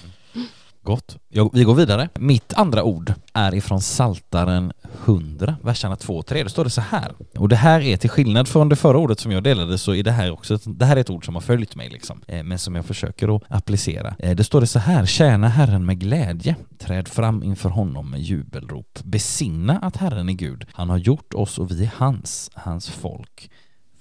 Gott. 0.84 1.18
Jag, 1.30 1.50
vi 1.54 1.64
går 1.64 1.76
vidare. 1.76 2.10
Mitt 2.20 2.54
andra 2.54 2.84
ord 2.84 3.14
är 3.34 3.56
ifrån 3.56 3.82
Saltaren 3.82 4.72
100, 5.06 5.56
verserna 5.64 5.96
2 5.96 6.18
och 6.18 6.26
3. 6.26 6.44
Då 6.44 6.50
står 6.50 6.64
det 6.64 6.70
så 6.70 6.82
här. 6.82 7.12
Och 7.38 7.50
det 7.50 7.56
här 7.56 7.82
är 7.82 7.98
till 7.98 8.10
skillnad 8.10 8.48
från 8.48 8.70
det 8.70 8.76
förra 8.76 8.98
ordet 8.98 9.20
som 9.20 9.32
jag 9.32 9.44
delade 9.44 9.78
så 9.78 9.94
är 9.96 10.04
det 10.04 10.12
här 10.12 10.32
också, 10.32 10.56
ett- 10.56 10.80
det 10.80 10.86
här 10.86 10.96
är 10.98 11.02
ett 11.02 11.10
ord 11.10 11.26
som 11.26 11.36
har 11.36 11.42
följt 11.42 11.76
mig 11.76 11.90
liksom, 11.90 12.22
eh, 12.28 12.44
men 12.44 12.60
som 12.60 12.76
jag 12.76 12.86
försöker 12.86 13.36
att 13.36 13.44
applicera. 13.50 14.16
Eh, 14.20 14.36
det 14.36 14.44
står 14.44 14.62
det 14.62 14.68
så 14.68 14.80
här. 14.80 15.06
Tjäna 15.06 15.48
Herren 15.48 15.86
med 15.86 16.00
glädje. 16.00 16.56
Träd 16.80 17.08
fram 17.08 17.44
inför 17.44 17.70
honom 17.70 18.10
med 18.12 18.22
jubelrop. 18.22 19.00
Besinna 19.04 19.80
att 19.80 19.98
Herren 19.98 20.30
är 20.30 20.34
Gud. 20.34 20.66
Han 20.74 20.90
har 20.90 20.98
gjort 20.98 21.34
oss 21.34 21.58
och 21.58 21.72
vi 21.72 21.84
är 21.84 21.92
hans, 21.98 22.52
hans 22.54 22.90
folk 22.90 23.52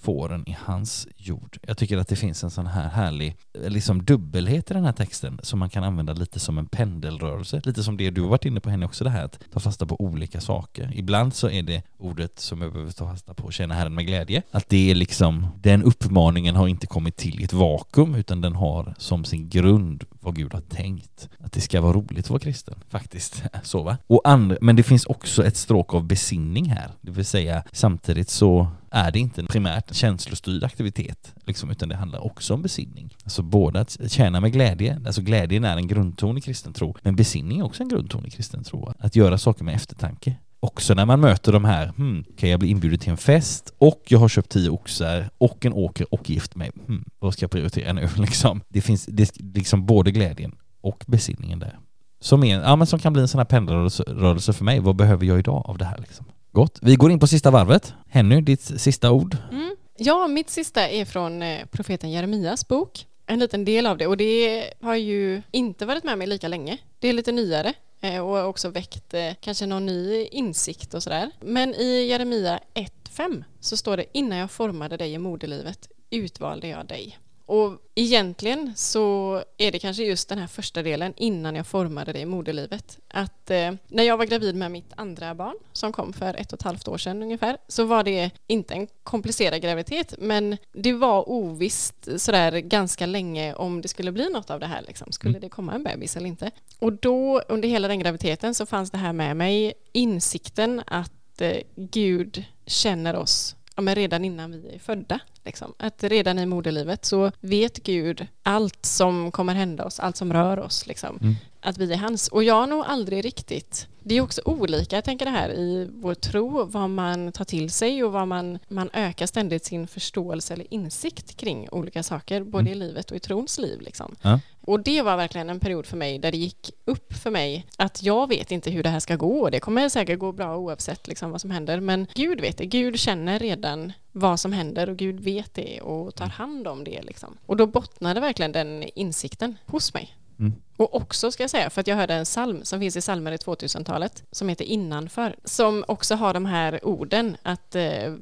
fåren 0.01 0.49
i 0.49 0.57
hans 0.65 1.09
jord. 1.17 1.59
Jag 1.63 1.77
tycker 1.77 1.99
att 1.99 2.09
det 2.09 2.17
finns 2.17 2.45
en 2.45 2.51
sån 2.51 2.67
här 2.67 2.89
härlig 2.89 3.37
liksom 3.55 4.05
dubbelhet 4.05 4.71
i 4.71 4.75
den 4.75 4.85
här 4.85 4.93
texten 4.93 5.41
som 5.43 5.59
man 5.59 5.71
kan 5.71 5.85
använda 5.85 6.13
lite 6.13 6.41
som 6.41 6.59
en 6.59 6.67
pendelrörelse. 6.67 7.61
Lite 7.65 7.83
som 7.83 7.97
det 7.97 8.11
du 8.11 8.21
har 8.21 8.29
varit 8.29 8.45
inne 8.45 8.61
på 8.61 8.71
henne 8.71 8.87
också 8.87 9.05
det 9.05 9.11
här 9.11 9.25
att 9.25 9.39
ta 9.53 9.61
fasta 9.61 9.87
på 9.87 10.01
olika 10.01 10.41
saker. 10.41 10.91
Ibland 10.95 11.35
så 11.35 11.51
är 11.51 11.63
det 11.63 11.83
ordet 11.99 12.39
som 12.39 12.63
jag 12.63 12.73
behöver 12.73 12.93
ta 12.93 13.11
fasta 13.11 13.35
på, 13.35 13.51
känna 13.51 13.75
Herren 13.75 13.95
med 13.95 14.07
glädje. 14.07 14.43
Att 14.51 14.69
det 14.69 14.91
är 14.91 14.95
liksom, 14.95 15.47
den 15.61 15.83
uppmaningen 15.83 16.57
har 16.57 16.69
inte 16.69 16.87
kommit 16.87 17.17
till 17.17 17.41
i 17.41 17.45
ett 17.45 17.53
vakuum 17.53 18.15
utan 18.15 18.41
den 18.41 18.55
har 18.55 18.95
som 18.99 19.25
sin 19.25 19.49
grund 19.49 20.05
vad 20.21 20.37
Gud 20.37 20.55
har 20.55 20.61
tänkt. 20.61 21.29
Att 21.39 21.53
det 21.53 21.61
ska 21.61 21.81
vara 21.81 21.93
roligt 21.93 22.25
att 22.25 22.31
vara 22.31 22.41
kristen, 22.41 22.75
faktiskt. 22.89 23.43
Så 23.63 23.83
va? 23.83 23.97
Och 24.07 24.21
and- 24.25 24.59
men 24.61 24.77
det 24.77 24.83
finns 24.83 25.07
också 25.07 25.45
ett 25.45 25.57
stråk 25.57 25.95
av 25.95 26.05
besinning 26.05 26.71
här. 26.71 26.91
Det 27.01 27.11
vill 27.11 27.25
säga 27.25 27.63
samtidigt 27.73 28.31
så 28.31 28.69
är 28.91 29.11
det 29.11 29.19
inte 29.19 29.41
en 29.41 29.47
primärt 29.47 29.95
känslostyrd 29.95 30.65
aktivitet, 30.65 31.35
liksom, 31.47 31.71
utan 31.71 31.89
det 31.89 31.97
handlar 31.97 32.27
också 32.27 32.55
om 32.55 32.63
besinning. 32.63 33.15
Alltså 33.25 33.43
både 33.43 33.81
att 33.81 34.13
tjäna 34.13 34.41
med 34.41 34.53
glädje, 34.53 35.01
alltså 35.07 35.23
glädjen 35.23 35.65
är 35.65 35.77
en 35.77 35.87
grundton 35.87 36.39
i 36.39 36.41
kristen 36.41 36.73
tro, 36.73 36.97
men 37.03 37.17
besinning 37.17 37.59
är 37.59 37.65
också 37.65 37.83
en 37.83 37.89
grundton 37.89 38.27
i 38.27 38.31
kristen 38.31 38.65
tro. 38.65 38.93
Att 38.99 39.17
göra 39.17 39.39
saker 39.39 39.65
med 39.65 39.75
eftertanke. 39.75 40.35
Också 40.61 40.95
när 40.95 41.07
man 41.07 41.21
möter 41.21 41.53
de 41.53 41.65
här, 41.65 41.87
hmm, 41.97 42.25
kan 42.37 42.49
jag 42.49 42.61
bli 42.61 42.69
inbjuden 42.69 42.99
till 42.99 43.11
en 43.11 43.17
fest 43.17 43.73
och 43.79 44.03
jag 44.09 44.19
har 44.19 44.29
köpt 44.29 44.51
tio 44.51 44.71
oxar 44.71 45.31
och 45.39 45.67
en 45.67 45.73
åker 45.73 46.15
och 46.15 46.31
gift 46.31 46.57
mig. 46.57 46.71
Hmm, 46.87 47.05
vad 47.19 47.33
ska 47.33 47.45
jag 47.45 47.51
prioritera 47.51 47.93
nu 47.93 48.09
liksom? 48.17 48.61
Det 48.69 48.81
finns 48.81 49.07
det, 49.07 49.41
liksom 49.41 49.87
både 49.87 50.11
glädjen 50.11 50.55
och 50.81 51.05
besinningen 51.07 51.59
där. 51.59 51.79
Som, 52.21 52.45
är, 52.45 52.61
ja, 52.61 52.77
men 52.77 52.87
som 52.87 52.99
kan 52.99 53.13
bli 53.13 53.23
en 53.23 53.29
sån 53.29 53.39
här 53.39 53.45
pendelrörelse 53.45 54.53
för 54.53 54.65
mig. 54.65 54.81
Vad 54.81 54.97
behöver 54.97 55.27
jag 55.27 55.39
idag 55.39 55.63
av 55.67 55.79
det 55.79 55.85
här 55.85 55.99
liksom? 55.99 56.27
Gott. 56.59 56.79
Vi 56.83 56.97
går 56.97 57.11
in 57.11 57.21
på 57.21 57.27
sista 57.27 57.51
varvet. 57.51 57.95
Henny, 58.09 58.41
ditt 58.41 58.63
sista 58.63 59.11
ord? 59.11 59.37
Mm. 59.53 59.77
Ja, 59.97 60.27
mitt 60.27 60.51
sista 60.51 60.89
är 60.89 61.05
från 61.05 61.43
eh, 61.43 61.67
profeten 61.67 62.11
Jeremias 62.11 62.69
bok. 62.69 63.07
En 63.27 63.39
liten 63.39 63.65
del 63.65 63.87
av 63.87 63.99
det 63.99 64.07
och 64.07 64.17
det 64.17 64.71
har 64.81 64.95
ju 64.95 65.43
inte 65.51 65.87
varit 65.87 66.05
med 66.05 66.19
mig 66.19 66.27
lika 66.27 66.49
länge. 66.49 66.79
Det 66.99 67.09
är 67.09 67.13
lite 67.13 67.33
nyare 67.33 67.73
eh, 68.01 68.19
och 68.19 68.37
har 68.37 68.45
också 68.45 68.69
väckt 68.69 69.15
eh, 69.15 69.33
kanske 69.41 69.67
någon 69.67 69.87
ny 69.87 70.25
insikt 70.25 70.95
och 70.95 71.03
sådär. 71.03 71.31
Men 71.41 71.75
i 71.75 72.07
Jeremia 72.07 72.61
1.5 72.75 73.45
så 73.61 73.77
står 73.77 73.97
det 73.97 74.05
innan 74.13 74.39
jag 74.39 74.51
formade 74.51 74.97
dig 74.97 75.13
i 75.13 75.19
moderlivet 75.19 75.89
utvalde 76.11 76.69
jag 76.69 76.87
dig. 76.87 77.19
Och 77.49 77.79
egentligen 77.95 78.73
så 78.77 79.43
är 79.57 79.73
det 79.73 79.79
kanske 79.79 80.03
just 80.03 80.29
den 80.29 80.39
här 80.39 80.47
första 80.47 80.83
delen 80.83 81.13
innan 81.17 81.55
jag 81.55 81.67
formade 81.67 82.13
det 82.13 82.19
i 82.19 82.27
moderlivet. 82.27 82.99
Att 83.09 83.51
eh, 83.51 83.73
när 83.89 84.03
jag 84.03 84.17
var 84.17 84.25
gravid 84.25 84.55
med 84.55 84.71
mitt 84.71 84.93
andra 84.97 85.35
barn 85.35 85.55
som 85.73 85.93
kom 85.93 86.13
för 86.13 86.35
ett 86.35 86.53
och 86.53 86.59
ett 86.59 86.63
halvt 86.63 86.89
år 86.89 86.99
sedan 86.99 87.23
ungefär 87.23 87.57
så 87.69 87.85
var 87.85 88.05
det 88.05 88.31
inte 88.47 88.75
en 88.75 88.87
komplicerad 89.03 89.63
graviditet 89.63 90.15
men 90.19 90.57
det 90.73 90.93
var 90.93 91.29
ovisst 91.29 92.21
sådär 92.21 92.53
ganska 92.59 93.07
länge 93.07 93.55
om 93.55 93.83
det 93.83 93.89
skulle 93.89 94.13
bli 94.13 94.31
något 94.31 94.51
av 94.51 94.61
det 94.61 94.67
här 94.67 94.83
liksom. 94.87 95.13
Skulle 95.13 95.39
det 95.39 95.49
komma 95.49 95.75
en 95.75 95.83
bebis 95.83 96.17
eller 96.17 96.27
inte? 96.27 96.51
Och 96.79 96.93
då 96.93 97.41
under 97.49 97.69
hela 97.69 97.89
den 97.89 97.99
graviditeten 97.99 98.55
så 98.55 98.67
fanns 98.67 98.91
det 98.91 98.99
här 98.99 99.13
med 99.13 99.37
mig 99.37 99.73
insikten 99.93 100.83
att 100.87 101.41
eh, 101.41 101.57
Gud 101.77 102.45
känner 102.67 103.17
oss 103.17 103.57
ja, 103.79 103.83
men 103.83 103.95
redan 103.95 104.25
innan 104.25 104.51
vi 104.51 104.75
är 104.75 104.79
födda. 104.79 105.21
Liksom. 105.49 105.75
Att 105.79 106.05
redan 106.05 106.39
i 106.39 106.47
moderlivet 106.47 107.05
så 107.05 107.33
vet 107.41 107.83
Gud 107.83 108.27
allt 108.43 108.87
som 108.87 109.31
kommer 109.33 109.55
hända 109.55 109.85
oss, 109.85 110.01
allt 110.01 110.17
som 110.17 110.33
rör 110.33 110.59
oss. 110.59 110.87
Liksom. 110.87 111.19
Mm. 111.23 111.35
Att 111.61 111.79
vi 111.79 111.93
är 111.93 111.97
hans. 111.97 112.29
Och 112.29 112.45
jag 112.45 112.55
har 112.55 112.67
nog 112.67 112.85
aldrig 112.87 113.25
riktigt... 113.25 113.87
Det 114.03 114.17
är 114.17 114.21
också 114.21 114.43
olika, 114.45 114.97
jag 114.97 115.05
tänker 115.05 115.25
det 115.25 115.31
här, 115.31 115.51
i 115.51 115.89
vår 115.93 116.15
tro, 116.15 116.65
vad 116.65 116.91
man 116.91 117.33
tar 117.33 117.45
till 117.45 117.71
sig 117.71 118.05
och 118.05 118.13
vad 118.13 118.29
man, 118.29 118.59
man 118.69 118.91
ökar 118.93 119.27
ständigt 119.27 119.65
sin 119.65 119.87
förståelse 119.87 120.55
eller 120.55 120.75
insikt 120.75 121.37
kring 121.37 121.69
olika 121.71 122.03
saker, 122.03 122.43
både 122.43 122.71
i 122.71 122.75
livet 122.75 123.11
och 123.11 123.17
i 123.17 123.21
trons 123.21 123.59
liv. 123.59 123.81
Liksom. 123.81 124.17
Ja. 124.23 124.41
Och 124.61 124.81
det 124.81 125.03
var 125.03 125.17
verkligen 125.17 125.51
en 125.51 125.61
period 125.61 125.87
för 125.87 125.97
mig 125.97 126.19
där 126.19 126.31
det 126.31 126.39
gick 126.39 126.71
upp 126.85 127.13
för 127.13 127.31
mig 127.31 127.67
att 127.77 128.03
jag 128.03 128.29
vet 128.29 128.53
inte 128.53 128.71
hur 128.71 128.83
det 128.83 128.89
här 128.89 129.01
ska 129.01 129.17
gå. 129.17 129.51
Det 129.51 129.61
kommer 129.61 129.89
säkert 129.89 130.19
gå 130.19 130.33
bra 130.33 130.57
oavsett 130.57 131.09
liksom 131.09 131.31
vad 131.31 131.41
som 131.41 131.51
händer. 131.51 131.81
Men 131.81 132.07
Gud 132.15 132.41
vet 132.41 132.59
det. 132.59 132.67
Gud 132.67 132.99
känner 132.99 133.39
redan 133.39 133.93
vad 134.19 134.41
som 134.41 134.53
händer 134.53 134.89
och 134.89 134.97
Gud 134.97 135.21
vet 135.21 135.55
det 135.55 135.81
och 135.81 136.15
tar 136.15 136.27
hand 136.27 136.69
om 136.69 136.85
det. 136.85 137.03
Liksom. 137.03 137.37
Och 137.47 137.57
då 137.57 137.67
bottnade 137.67 138.21
verkligen 138.21 138.53
den 138.53 138.83
insikten 138.95 139.57
hos 139.67 139.95
mig. 139.95 140.17
Mm. 140.39 140.53
Och 140.77 140.97
också 140.97 141.33
ska 141.33 141.43
jag 141.43 141.51
säga, 141.51 141.71
för 141.71 141.81
att 141.81 141.87
jag 141.87 141.97
hörde 141.97 142.15
en 142.15 142.25
psalm 142.25 142.65
som 142.65 142.81
finns 142.81 142.97
i 142.97 143.01
psalmer 143.01 143.33
i 143.33 143.37
2000-talet 143.37 144.25
som 144.31 144.49
heter 144.49 144.65
Innanför, 144.65 145.37
som 145.45 145.85
också 145.89 146.15
har 146.15 146.35
de 146.35 146.47
här 146.47 146.87
orden 146.87 147.37
att 147.43 147.75
eh, 147.75 148.15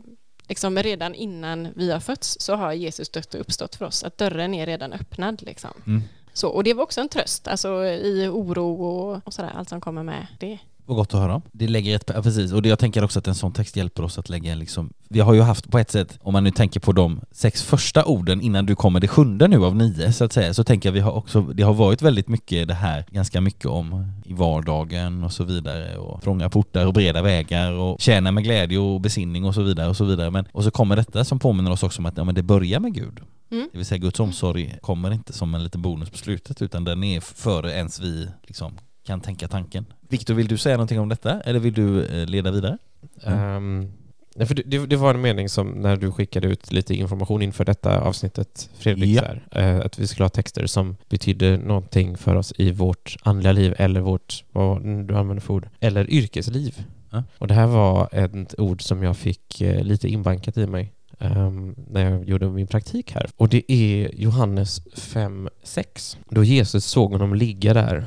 liksom 0.49 0.79
redan 0.79 1.15
innan 1.15 1.69
vi 1.75 1.91
har 1.91 2.01
fötts 2.01 2.37
så 2.41 2.55
har 2.55 2.73
Jesus 2.73 3.09
dött 3.09 3.35
och 3.35 3.41
uppstått 3.41 3.77
för 3.77 3.85
oss, 3.85 4.05
att 4.05 4.19
dörren 4.19 4.55
är 4.55 4.67
redan 4.67 4.93
öppnad. 4.93 5.43
Liksom. 5.43 5.71
Mm. 5.87 6.03
Så, 6.33 6.49
och 6.49 6.65
det 6.65 6.75
var 6.75 6.83
också 6.83 7.01
en 7.01 7.09
tröst, 7.09 7.49
alltså 7.49 7.85
i 7.85 8.29
oro 8.29 8.83
och, 8.83 9.27
och 9.27 9.35
sådär, 9.35 9.53
allt 9.55 9.69
som 9.69 9.81
kommer 9.81 10.03
med 10.03 10.27
det. 10.39 10.59
Vad 10.87 10.97
gott 10.97 11.15
att 11.15 11.21
höra. 11.21 11.43
Det 11.53 11.69
lägger 11.69 11.97
ett, 11.97 12.11
ja, 12.15 12.23
precis, 12.23 12.53
och 12.53 12.63
det, 12.63 12.69
jag 12.69 12.79
tänker 12.79 13.05
också 13.05 13.19
att 13.19 13.29
en 13.29 13.35
sån 13.35 13.53
text 13.53 13.77
hjälper 13.77 14.03
oss 14.03 14.19
att 14.19 14.29
lägga 14.29 14.55
liksom, 14.55 14.93
vi 15.09 15.21
har 15.21 15.35
ju 15.35 15.41
haft 15.41 15.71
på 15.71 15.79
ett 15.79 15.91
sätt, 15.91 16.19
om 16.23 16.33
man 16.33 16.45
nu 16.45 16.51
tänker 16.51 16.81
på 16.81 16.93
de 16.93 17.21
sex 17.31 17.63
första 17.63 18.05
orden 18.05 18.41
innan 18.41 18.67
du 18.67 18.77
kommer 18.77 19.01
det 19.01 19.09
sjunde 19.09 19.49
nu 19.49 19.65
av 19.65 19.77
nio 19.77 20.13
så 20.13 20.25
att 20.25 20.33
säga, 20.33 20.55
så 20.55 20.65
tänker 20.65 20.89
jag 20.89 20.95
vi 20.95 21.01
har 21.01 21.13
också, 21.13 21.41
det 21.41 21.63
har 21.63 21.75
varit 21.75 22.03
väldigt 22.03 22.29
mycket 22.29 22.69
det 22.69 22.75
här, 22.75 23.05
ganska 23.11 23.41
mycket 23.41 23.67
om 23.67 24.13
i 24.25 24.33
vardagen 24.33 25.25
och 25.25 25.33
så 25.33 25.45
vidare 25.45 25.97
och 25.97 26.23
trånga 26.23 26.49
portar 26.49 26.87
och 26.87 26.93
breda 26.93 27.23
vägar 27.23 27.73
och 27.73 28.01
tjäna 28.01 28.33
med 28.33 28.45
glädje 28.45 28.79
och 28.79 29.01
besinning 29.01 29.45
och 29.45 29.55
så 29.55 29.63
vidare 29.63 29.89
och 29.89 29.97
så 29.97 30.05
vidare. 30.05 30.31
Men, 30.31 30.47
och 30.53 30.65
så 30.65 30.71
kommer 30.71 30.97
detta 30.97 31.25
som 31.25 31.39
påminner 31.39 31.71
oss 31.71 31.83
också 31.83 32.03
om 32.03 32.07
att 32.07 32.17
ja, 32.17 32.25
men 32.25 32.35
det 32.35 32.43
börjar 32.43 32.81
med 32.81 32.95
Gud. 32.95 33.21
Mm. 33.51 33.69
Det 33.73 33.79
vill 33.79 33.87
säga 33.87 33.99
Guds 33.99 34.21
omsorg 34.21 34.79
kommer 34.81 35.11
inte 35.11 35.33
som 35.33 35.55
en 35.55 35.65
liten 35.65 35.83
bonus 35.83 36.11
på 36.11 36.19
slutet 36.19 36.63
utan 36.63 36.85
den 36.85 37.05
är 37.05 37.21
före 37.21 37.73
ens 37.73 38.01
vi 38.01 38.29
liksom 38.43 38.79
kan 39.07 39.21
tänka 39.21 39.49
tanken. 39.49 39.87
Viktor, 40.09 40.35
vill 40.35 40.49
du 40.49 40.59
säga 40.59 40.77
någonting 40.77 41.01
om 41.01 41.09
detta 41.09 41.41
eller 41.41 41.59
vill 41.59 41.75
du 41.75 42.05
eh, 42.05 42.27
leda 42.27 42.51
vidare? 42.51 42.79
Ehm, 43.23 43.93
nej, 44.37 44.47
för 44.47 44.55
det, 44.55 44.87
det, 44.87 44.97
var 44.97 45.15
en 45.15 45.21
mening 45.21 45.49
som 45.49 45.69
när 45.71 45.97
du 45.97 46.13
skickade 46.13 46.49
ut 46.49 46.73
lite 46.73 46.95
information 46.95 47.43
inför 47.43 47.65
detta 47.65 48.01
avsnittet, 48.01 48.71
Fredrik, 48.79 49.09
Ja. 49.09 49.23
här, 49.23 49.43
eh, 49.51 49.87
att 49.87 49.99
vi 49.99 50.07
skulle 50.07 50.25
ha 50.25 50.29
texter 50.29 50.67
som 50.67 50.97
betyder 51.09 51.59
någonting 51.59 52.17
för 52.17 52.35
oss 52.35 52.53
i 52.57 52.71
vårt 52.71 53.17
andliga 53.23 53.53
liv 53.53 53.75
eller 53.79 54.01
vårt, 54.01 54.45
vad 54.53 54.83
du 54.83 55.17
använder 55.17 55.41
för 55.41 55.55
ord, 55.55 55.69
eller 55.81 56.11
yrkesliv. 56.11 56.85
Ja. 57.11 57.23
Och 57.39 57.49
det 57.49 57.55
här 57.55 57.67
var 57.67 58.09
ett 58.13 58.61
ord 58.61 58.83
som 58.83 59.03
jag 59.03 59.17
fick 59.17 59.61
eh, 59.61 59.83
lite 59.83 60.09
inbankat 60.09 60.57
i 60.57 60.67
mig 60.67 60.93
ehm, 61.19 61.75
när 61.91 62.11
jag 62.11 62.25
gjorde 62.25 62.49
min 62.51 62.67
praktik 62.67 63.13
här. 63.13 63.27
Och 63.37 63.49
det 63.49 63.73
är 63.73 64.11
Johannes 64.15 64.87
5.6. 64.87 66.17
Då 66.29 66.45
Jesus 66.45 66.85
såg 66.85 67.13
honom 67.13 67.35
ligga 67.35 67.75
där 67.75 68.07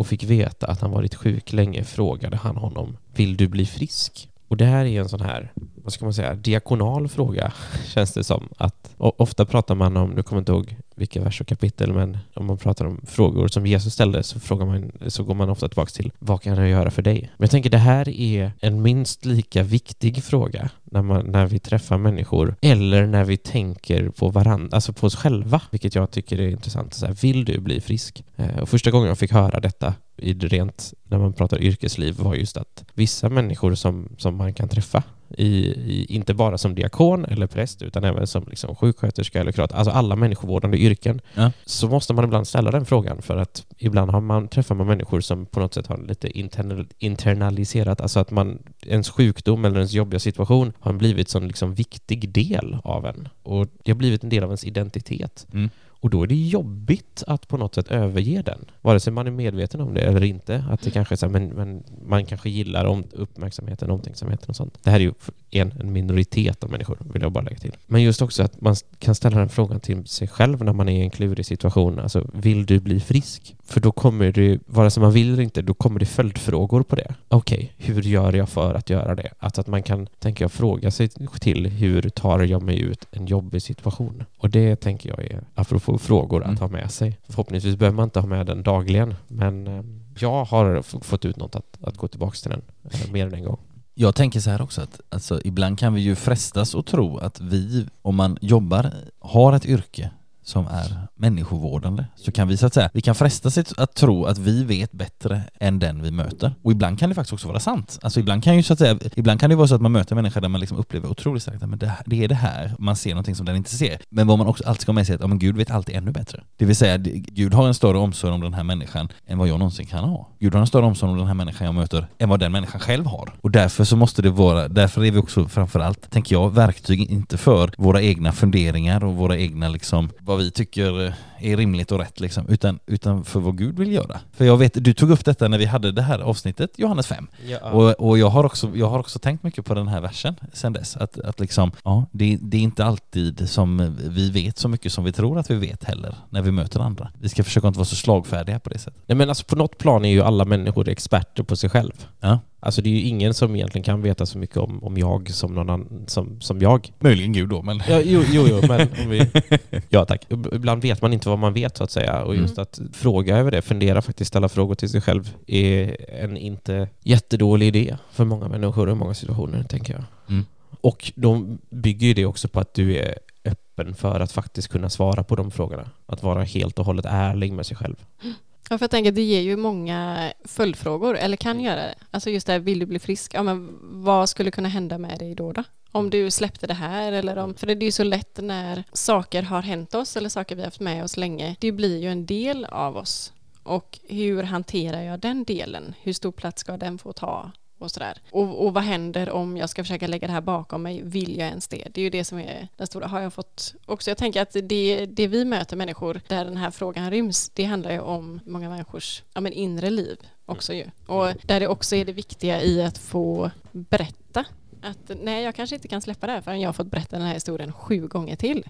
och 0.00 0.06
fick 0.06 0.24
veta 0.24 0.66
att 0.66 0.80
han 0.80 0.90
varit 0.90 1.14
sjuk 1.14 1.52
länge 1.52 1.84
frågade 1.84 2.36
han 2.36 2.56
honom 2.56 2.96
Vill 3.14 3.36
du 3.36 3.48
bli 3.48 3.66
frisk? 3.66 4.28
Och 4.48 4.56
det 4.56 4.64
här 4.64 4.84
är 4.84 5.00
en 5.00 5.08
sån 5.08 5.20
här, 5.20 5.52
vad 5.84 5.92
ska 5.92 6.04
man 6.04 6.14
säga, 6.14 6.34
diakonal 6.34 7.08
fråga 7.08 7.52
känns 7.86 8.12
det 8.12 8.24
som. 8.24 8.48
Att, 8.56 8.94
ofta 8.98 9.46
pratar 9.46 9.74
man 9.74 9.96
om, 9.96 10.10
nu 10.10 10.22
kommer 10.22 10.40
jag 10.40 10.42
inte 10.42 10.52
ihåg 10.52 10.76
vilka 10.94 11.20
vers 11.20 11.40
och 11.40 11.46
kapitel, 11.46 11.92
men 11.92 12.18
om 12.34 12.46
man 12.46 12.58
pratar 12.58 12.84
om 12.84 13.00
frågor 13.06 13.48
som 13.48 13.66
Jesus 13.66 13.94
ställde 13.94 14.22
så, 14.22 14.40
frågar 14.40 14.66
man, 14.66 14.92
så 15.06 15.24
går 15.24 15.34
man 15.34 15.50
ofta 15.50 15.68
tillbaka 15.68 15.90
till 15.90 16.12
vad 16.18 16.42
kan 16.42 16.56
jag 16.56 16.68
göra 16.68 16.90
för 16.90 17.02
dig? 17.02 17.20
Men 17.20 17.44
jag 17.44 17.50
tänker 17.50 17.70
det 17.70 17.78
här 17.78 18.08
är 18.08 18.52
en 18.60 18.82
minst 18.82 19.24
lika 19.24 19.62
viktig 19.62 20.24
fråga 20.24 20.70
när, 20.84 21.02
man, 21.02 21.26
när 21.26 21.46
vi 21.46 21.58
träffar 21.58 21.98
människor 21.98 22.54
eller 22.60 23.06
när 23.06 23.24
vi 23.24 23.36
tänker 23.36 24.08
på 24.08 24.28
varandra, 24.28 24.68
alltså 24.72 24.92
på 24.92 25.06
oss 25.06 25.16
själva, 25.16 25.62
vilket 25.70 25.94
jag 25.94 26.10
tycker 26.10 26.40
är 26.40 26.48
intressant. 26.48 26.94
Så 26.94 27.06
här, 27.06 27.12
vill 27.12 27.44
du 27.44 27.60
bli 27.60 27.80
frisk? 27.80 28.24
Eh, 28.36 28.58
och 28.58 28.68
första 28.68 28.90
gången 28.90 29.08
jag 29.08 29.18
fick 29.18 29.32
höra 29.32 29.60
detta 29.60 29.94
i 30.16 30.34
rent, 30.34 30.94
när 31.04 31.18
man 31.18 31.32
pratar 31.32 31.62
yrkesliv, 31.62 32.16
var 32.18 32.34
just 32.34 32.56
att 32.56 32.84
vissa 32.94 33.28
människor 33.28 33.74
som, 33.74 34.08
som 34.18 34.36
man 34.36 34.54
kan 34.54 34.68
träffa 34.68 35.02
i, 35.38 35.66
i, 35.66 36.06
inte 36.08 36.34
bara 36.34 36.58
som 36.58 36.74
diakon 36.74 37.24
eller 37.24 37.46
präst 37.46 37.82
utan 37.82 38.04
även 38.04 38.26
som 38.26 38.44
liksom 38.48 38.74
sjuksköterska 38.76 39.40
eller 39.40 39.52
kurat, 39.52 39.72
alltså 39.72 39.90
alla 39.90 40.16
människovårdande 40.16 40.78
yrken, 40.78 41.20
Ja. 41.34 41.52
så 41.64 41.88
måste 41.88 42.14
man 42.14 42.24
ibland 42.24 42.48
ställa 42.48 42.70
den 42.70 42.84
frågan 42.86 43.22
för 43.22 43.36
att 43.36 43.66
ibland 43.78 44.10
har 44.10 44.20
man, 44.20 44.48
träffar 44.48 44.74
man 44.74 44.86
människor 44.86 45.20
som 45.20 45.46
på 45.46 45.60
något 45.60 45.74
sätt 45.74 45.86
har 45.86 45.98
lite 45.98 46.38
internal, 46.38 46.86
internaliserat, 46.98 48.00
alltså 48.00 48.20
att 48.20 48.30
man, 48.30 48.58
ens 48.86 49.10
sjukdom 49.10 49.64
eller 49.64 49.76
ens 49.76 49.92
jobbiga 49.92 50.20
situation 50.20 50.72
har 50.80 50.92
blivit 50.92 51.34
en 51.34 51.48
liksom 51.48 51.74
viktig 51.74 52.28
del 52.28 52.76
av 52.84 53.06
en 53.06 53.28
och 53.42 53.66
det 53.84 53.90
har 53.90 53.96
blivit 53.96 54.22
en 54.24 54.30
del 54.30 54.42
av 54.44 54.50
ens 54.50 54.64
identitet. 54.64 55.46
Mm. 55.52 55.70
Och 56.00 56.10
då 56.10 56.22
är 56.22 56.26
det 56.26 56.34
jobbigt 56.34 57.22
att 57.26 57.48
på 57.48 57.56
något 57.56 57.74
sätt 57.74 57.88
överge 57.88 58.42
den. 58.42 58.64
Vare 58.80 59.00
sig 59.00 59.12
man 59.12 59.26
är 59.26 59.30
medveten 59.30 59.80
om 59.80 59.94
det 59.94 60.00
eller 60.00 60.24
inte. 60.24 60.64
Att 60.70 60.80
det 60.82 60.90
kanske 60.90 61.14
är 61.14 61.16
så 61.16 61.26
här, 61.26 61.32
men, 61.32 61.48
men 61.48 61.82
man 62.06 62.26
kanske 62.26 62.50
gillar 62.50 62.84
om, 62.84 63.04
uppmärksamheten, 63.12 63.90
omtänksamheten 63.90 64.48
och 64.48 64.56
sånt. 64.56 64.78
Det 64.82 64.90
här 64.90 65.00
är 65.00 65.04
ju 65.04 65.12
en, 65.50 65.72
en 65.80 65.92
minoritet 65.92 66.64
av 66.64 66.70
människor, 66.70 66.98
vill 67.12 67.22
jag 67.22 67.32
bara 67.32 67.44
lägga 67.44 67.58
till. 67.58 67.76
Men 67.86 68.02
just 68.02 68.22
också 68.22 68.42
att 68.42 68.60
man 68.60 68.74
kan 68.98 69.14
ställa 69.14 69.38
den 69.38 69.48
frågan 69.48 69.80
till 69.80 70.06
sig 70.06 70.28
själv 70.28 70.64
när 70.64 70.72
man 70.72 70.88
är 70.88 70.92
i 70.92 71.00
en 71.00 71.10
klurig 71.10 71.46
situation. 71.46 71.98
Alltså, 71.98 72.30
vill 72.34 72.66
du 72.66 72.80
bli 72.80 73.00
frisk? 73.00 73.56
För 73.64 73.80
då 73.80 73.92
kommer 73.92 74.32
det, 74.32 74.58
vare 74.66 74.90
sig 74.90 75.02
man 75.02 75.12
vill 75.12 75.32
eller 75.32 75.42
inte, 75.42 75.62
då 75.62 75.74
kommer 75.74 76.00
det 76.00 76.06
följdfrågor 76.06 76.82
på 76.82 76.96
det. 76.96 77.14
Okej, 77.28 77.72
hur 77.76 78.02
gör 78.02 78.32
jag 78.32 78.48
för 78.48 78.74
att 78.74 78.90
göra 78.90 79.14
det? 79.14 79.30
Alltså 79.38 79.60
att 79.60 79.66
man 79.66 79.82
kan, 79.82 80.06
tänker 80.06 80.44
jag, 80.44 80.52
fråga 80.52 80.90
sig 80.90 81.08
till 81.40 81.66
hur 81.66 82.02
tar 82.02 82.40
jag 82.40 82.62
mig 82.62 82.80
ut 82.80 83.06
en 83.10 83.26
jobbig 83.26 83.62
situation? 83.62 84.24
Och 84.38 84.50
det 84.50 84.76
tänker 84.76 85.08
jag 85.08 85.20
är, 85.24 85.42
apropå 85.54 85.98
frågor, 85.98 86.40
Mm. 86.40 86.54
att 86.54 86.60
ha 86.60 86.68
med 86.68 86.90
sig. 86.90 87.18
Förhoppningsvis 87.28 87.76
behöver 87.76 87.96
man 87.96 88.04
inte 88.04 88.20
ha 88.20 88.26
med 88.26 88.46
den 88.46 88.62
dagligen, 88.62 89.14
men 89.28 89.66
eh, 89.66 89.84
jag 90.18 90.44
har 90.44 90.82
fått 91.02 91.24
ut 91.24 91.36
något 91.36 91.56
att, 91.56 91.78
att 91.82 91.96
gå 91.96 92.08
tillbaka 92.08 92.36
till 92.36 92.50
den 92.50 92.62
eh, 92.92 93.12
mer 93.12 93.26
än 93.26 93.34
en 93.34 93.44
gång. 93.44 93.58
Jag 94.00 94.14
tänker 94.14 94.40
så 94.40 94.50
här 94.50 94.62
också 94.62 94.82
att 94.82 95.00
alltså, 95.08 95.40
ibland 95.44 95.78
kan 95.78 95.94
vi 95.94 96.00
ju 96.00 96.14
frestas 96.14 96.74
att 96.74 96.86
tro 96.86 97.18
att 97.18 97.40
vi, 97.40 97.86
om 98.02 98.16
man 98.16 98.38
jobbar, 98.40 98.92
har 99.18 99.52
ett 99.52 99.66
yrke 99.66 100.10
som 100.50 100.66
är 100.66 101.08
människovårdande, 101.16 102.04
så 102.16 102.32
kan 102.32 102.48
vi 102.48 102.56
så 102.56 102.66
att 102.66 102.74
säga, 102.74 102.90
vi 102.92 103.00
kan 103.00 103.14
fresta 103.14 103.50
sig 103.50 103.64
att 103.76 103.94
tro 103.94 104.24
att 104.24 104.38
vi 104.38 104.64
vet 104.64 104.92
bättre 104.92 105.42
än 105.60 105.78
den 105.78 106.02
vi 106.02 106.10
möter. 106.10 106.54
Och 106.62 106.72
ibland 106.72 106.98
kan 106.98 107.08
det 107.08 107.14
faktiskt 107.14 107.32
också 107.32 107.48
vara 107.48 107.60
sant. 107.60 107.98
Alltså 108.02 108.20
ibland 108.20 108.44
kan 108.44 108.56
ju 108.56 108.62
så 108.62 108.72
att 108.72 108.78
säga, 108.78 108.98
ibland 109.16 109.40
kan 109.40 109.50
det 109.50 109.56
vara 109.56 109.68
så 109.68 109.74
att 109.74 109.80
man 109.80 109.92
möter 109.92 110.14
människor 110.14 110.40
där 110.40 110.48
man 110.48 110.60
liksom 110.60 110.78
upplever 110.78 111.10
otroligt 111.10 111.42
starkt 111.42 111.62
att 111.62 111.80
det, 111.80 111.92
det 112.06 112.24
är 112.24 112.28
det 112.28 112.34
här, 112.34 112.74
man 112.78 112.96
ser 112.96 113.10
någonting 113.10 113.34
som 113.34 113.46
den 113.46 113.56
inte 113.56 113.70
ser. 113.70 113.98
Men 114.08 114.26
vad 114.26 114.38
man 114.38 114.46
också 114.46 114.64
alltid 114.64 114.82
ska 114.82 114.92
ha 114.92 114.94
med 114.94 115.06
sig 115.06 115.12
är 115.12 115.16
att 115.16 115.22
ja, 115.22 115.26
men 115.26 115.38
Gud 115.38 115.56
vet 115.56 115.70
alltid 115.70 115.96
ännu 115.96 116.10
bättre. 116.10 116.42
Det 116.56 116.64
vill 116.64 116.76
säga, 116.76 116.96
Gud 116.98 117.54
har 117.54 117.66
en 117.66 117.74
större 117.74 117.98
omsorg 117.98 118.34
om 118.34 118.40
den 118.40 118.54
här 118.54 118.64
människan 118.64 119.08
än 119.26 119.38
vad 119.38 119.48
jag 119.48 119.58
någonsin 119.58 119.86
kan 119.86 120.04
ha. 120.04 120.28
Gud 120.40 120.54
har 120.54 120.60
en 120.60 120.66
större 120.66 120.86
omsorg 120.86 121.12
om 121.12 121.18
den 121.18 121.26
här 121.26 121.34
människan 121.34 121.64
jag 121.64 121.74
möter 121.74 122.06
än 122.18 122.28
vad 122.28 122.40
den 122.40 122.52
människan 122.52 122.80
själv 122.80 123.06
har. 123.06 123.32
Och 123.40 123.50
därför 123.50 123.84
så 123.84 123.96
måste 123.96 124.22
det 124.22 124.30
vara, 124.30 124.68
därför 124.68 125.04
är 125.04 125.10
vi 125.10 125.18
också 125.18 125.48
framförallt, 125.48 126.10
tänker 126.10 126.34
jag, 126.34 126.54
verktyg 126.54 127.10
inte 127.10 127.36
för 127.36 127.70
våra 127.78 128.02
egna 128.02 128.32
funderingar 128.32 129.04
och 129.04 129.14
våra 129.14 129.36
egna 129.36 129.68
liksom, 129.68 130.10
vad 130.20 130.39
vi 130.40 130.50
tycker 130.50 131.14
är 131.38 131.56
rimligt 131.56 131.92
och 131.92 131.98
rätt 131.98 132.20
liksom, 132.20 132.48
utan, 132.48 132.78
utan 132.86 133.24
för 133.24 133.40
vad 133.40 133.58
Gud 133.58 133.78
vill 133.78 133.92
göra. 133.92 134.20
För 134.32 134.44
jag 134.44 134.56
vet, 134.56 134.84
du 134.84 134.94
tog 134.94 135.10
upp 135.10 135.24
detta 135.24 135.48
när 135.48 135.58
vi 135.58 135.64
hade 135.64 135.92
det 135.92 136.02
här 136.02 136.18
avsnittet, 136.18 136.70
Johannes 136.76 137.06
5. 137.06 137.28
Och, 137.62 137.90
och 137.90 138.18
jag, 138.18 138.28
har 138.30 138.44
också, 138.44 138.70
jag 138.74 138.88
har 138.88 138.98
också 138.98 139.18
tänkt 139.18 139.42
mycket 139.42 139.64
på 139.64 139.74
den 139.74 139.88
här 139.88 140.00
versen 140.00 140.34
sen 140.52 140.72
dess. 140.72 140.96
Att, 140.96 141.18
att 141.18 141.40
liksom, 141.40 141.72
ja, 141.84 142.06
det, 142.12 142.38
det 142.40 142.56
är 142.56 142.62
inte 142.62 142.84
alltid 142.84 143.50
som 143.50 143.96
vi 143.98 144.30
vet 144.30 144.58
så 144.58 144.68
mycket 144.68 144.92
som 144.92 145.04
vi 145.04 145.12
tror 145.12 145.38
att 145.38 145.50
vi 145.50 145.54
vet 145.54 145.84
heller 145.84 146.14
när 146.30 146.42
vi 146.42 146.50
möter 146.50 146.80
andra. 146.80 147.10
Vi 147.20 147.28
ska 147.28 147.44
försöka 147.44 147.66
inte 147.66 147.78
vara 147.78 147.86
så 147.86 147.96
slagfärdiga 147.96 148.58
på 148.60 148.70
det 148.70 148.78
sättet. 148.78 149.02
Nej 149.06 149.16
men 149.16 149.28
alltså 149.28 149.44
på 149.44 149.56
något 149.56 149.78
plan 149.78 150.04
är 150.04 150.10
ju 150.10 150.22
alla 150.22 150.44
människor 150.44 150.88
experter 150.88 151.42
på 151.42 151.56
sig 151.56 151.70
själv. 151.70 152.06
Ja. 152.20 152.38
Alltså 152.60 152.82
det 152.82 152.88
är 152.88 152.92
ju 152.92 153.00
ingen 153.00 153.34
som 153.34 153.56
egentligen 153.56 153.84
kan 153.84 154.02
veta 154.02 154.26
så 154.26 154.38
mycket 154.38 154.56
om, 154.56 154.84
om 154.84 154.98
jag 154.98 155.30
som 155.30 155.54
någon 155.54 155.70
annan, 155.70 156.04
som, 156.06 156.40
som 156.40 156.60
jag. 156.60 156.92
Möjligen 156.98 157.32
Gud 157.32 157.48
då, 157.48 157.62
men... 157.62 157.82
Ja, 157.88 158.00
jo, 158.04 158.22
jo, 158.32 158.46
jo, 158.48 158.60
men 158.68 158.80
om 158.80 159.10
vi... 159.10 159.30
Ja, 159.88 160.04
tack. 160.04 160.26
Ibland 160.52 160.82
vet 160.82 161.02
man 161.02 161.12
inte 161.12 161.28
vad 161.28 161.38
man 161.38 161.52
vet 161.52 161.76
så 161.76 161.84
att 161.84 161.90
säga. 161.90 162.22
Och 162.22 162.36
just 162.36 162.58
att 162.58 162.80
fråga 162.92 163.36
över 163.36 163.50
det, 163.50 163.62
fundera 163.62 164.02
faktiskt, 164.02 164.28
ställa 164.28 164.48
frågor 164.48 164.74
till 164.74 164.88
sig 164.88 165.00
själv 165.00 165.36
är 165.46 165.96
en 166.10 166.36
inte 166.36 166.88
jättedålig 167.02 167.66
idé 167.66 167.96
för 168.10 168.24
många 168.24 168.48
människor 168.48 168.90
i 168.90 168.94
många 168.94 169.14
situationer, 169.14 169.62
tänker 169.62 169.92
jag. 169.94 170.04
Mm. 170.28 170.44
Och 170.80 171.12
de 171.14 171.58
bygger 171.70 172.06
ju 172.06 172.14
det 172.14 172.26
också 172.26 172.48
på 172.48 172.60
att 172.60 172.74
du 172.74 172.96
är 172.96 173.18
öppen 173.44 173.94
för 173.94 174.20
att 174.20 174.32
faktiskt 174.32 174.68
kunna 174.68 174.90
svara 174.90 175.24
på 175.24 175.36
de 175.36 175.50
frågorna. 175.50 175.90
Att 176.06 176.22
vara 176.22 176.42
helt 176.42 176.78
och 176.78 176.84
hållet 176.84 177.06
ärlig 177.08 177.52
med 177.52 177.66
sig 177.66 177.76
själv. 177.76 177.96
Ja, 178.72 178.78
för 178.78 178.84
jag 178.84 178.90
tänker 178.90 179.12
det 179.12 179.22
ger 179.22 179.40
ju 179.40 179.56
många 179.56 180.32
följdfrågor, 180.44 181.16
eller 181.16 181.36
kan 181.36 181.60
göra 181.60 181.82
det. 181.82 181.94
Alltså 182.10 182.30
just 182.30 182.46
det 182.46 182.52
här, 182.52 182.60
vill 182.60 182.78
du 182.78 182.86
bli 182.86 182.98
frisk? 182.98 183.34
Ja, 183.34 183.42
men 183.42 183.78
vad 183.82 184.28
skulle 184.28 184.50
kunna 184.50 184.68
hända 184.68 184.98
med 184.98 185.18
dig 185.18 185.34
då? 185.34 185.52
då? 185.52 185.64
Om 185.92 186.10
du 186.10 186.30
släppte 186.30 186.66
det 186.66 186.74
här 186.74 187.12
eller 187.12 187.36
om... 187.36 187.54
För 187.54 187.66
det 187.66 187.72
är 187.72 187.82
ju 187.82 187.92
så 187.92 188.04
lätt 188.04 188.38
när 188.42 188.84
saker 188.92 189.42
har 189.42 189.62
hänt 189.62 189.94
oss 189.94 190.16
eller 190.16 190.28
saker 190.28 190.56
vi 190.56 190.62
har 190.62 190.66
haft 190.66 190.80
med 190.80 191.04
oss 191.04 191.16
länge. 191.16 191.56
Det 191.60 191.72
blir 191.72 191.98
ju 191.98 192.08
en 192.08 192.26
del 192.26 192.64
av 192.64 192.96
oss. 192.96 193.32
Och 193.62 193.98
hur 194.08 194.42
hanterar 194.42 195.02
jag 195.02 195.20
den 195.20 195.44
delen? 195.44 195.94
Hur 196.02 196.12
stor 196.12 196.32
plats 196.32 196.60
ska 196.60 196.76
den 196.76 196.98
få 196.98 197.12
ta? 197.12 197.52
Och, 197.80 197.90
sådär. 197.90 198.18
Och, 198.30 198.66
och 198.66 198.74
vad 198.74 198.82
händer 198.82 199.30
om 199.30 199.56
jag 199.56 199.70
ska 199.70 199.84
försöka 199.84 200.06
lägga 200.06 200.26
det 200.26 200.32
här 200.32 200.40
bakom 200.40 200.82
mig? 200.82 201.02
Vill 201.02 201.38
jag 201.38 201.48
ens 201.48 201.68
det? 201.68 201.88
Det 201.94 202.00
är 202.00 202.02
ju 202.02 202.10
det 202.10 202.24
som 202.24 202.38
är 202.38 202.68
den 202.76 202.86
stora. 202.86 203.06
Har 203.06 203.20
jag 203.20 203.32
fått 203.32 203.74
också? 203.86 204.10
Jag 204.10 204.18
tänker 204.18 204.42
att 204.42 204.56
det, 204.62 205.06
det 205.06 205.26
vi 205.26 205.44
möter 205.44 205.76
människor 205.76 206.20
där 206.28 206.44
den 206.44 206.56
här 206.56 206.70
frågan 206.70 207.10
ryms, 207.10 207.48
det 207.48 207.64
handlar 207.64 207.92
ju 207.92 208.00
om 208.00 208.40
många 208.46 208.68
människors 208.68 209.22
ja, 209.34 209.40
men 209.40 209.52
inre 209.52 209.90
liv 209.90 210.18
också 210.46 210.74
ju. 210.74 210.84
Och 211.06 211.26
där 211.42 211.60
det 211.60 211.68
också 211.68 211.96
är 211.96 212.04
det 212.04 212.12
viktiga 212.12 212.62
i 212.62 212.82
att 212.82 212.98
få 212.98 213.50
berätta 213.72 214.44
att 214.82 215.10
nej, 215.22 215.44
jag 215.44 215.54
kanske 215.54 215.76
inte 215.76 215.88
kan 215.88 216.02
släppa 216.02 216.26
det 216.26 216.32
här 216.32 216.40
förrän 216.40 216.60
jag 216.60 216.68
har 216.68 216.72
fått 216.72 216.90
berätta 216.90 217.16
den 217.16 217.26
här 217.26 217.34
historien 217.34 217.72
sju 217.72 218.08
gånger 218.08 218.36
till. 218.36 218.64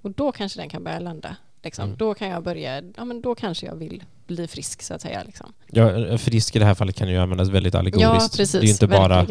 Och 0.00 0.10
då 0.10 0.32
kanske 0.32 0.60
den 0.60 0.68
kan 0.68 0.84
börja 0.84 0.98
landa. 0.98 1.36
Liksom. 1.62 1.84
Mm. 1.84 1.96
Då 1.96 2.14
kan 2.14 2.28
jag 2.28 2.42
börja, 2.42 2.82
ja 2.96 3.04
men 3.04 3.20
då 3.22 3.34
kanske 3.34 3.66
jag 3.66 3.76
vill 3.76 4.04
bli 4.26 4.46
frisk 4.46 4.82
så 4.82 4.94
att 4.94 5.00
säga. 5.00 5.22
Liksom. 5.26 5.52
Ja, 5.66 6.18
frisk 6.18 6.56
i 6.56 6.58
det 6.58 6.64
här 6.64 6.74
fallet 6.74 6.96
kan 6.96 7.08
ju 7.08 7.18
användas 7.18 7.48
väldigt 7.48 7.74
allegoriskt. 7.74 8.34
Ja, 8.34 8.36
precis. 8.36 8.52
det 8.52 8.58
är 8.58 8.62
ju 8.62 8.70
inte 8.70 8.86
bara, 8.86 9.26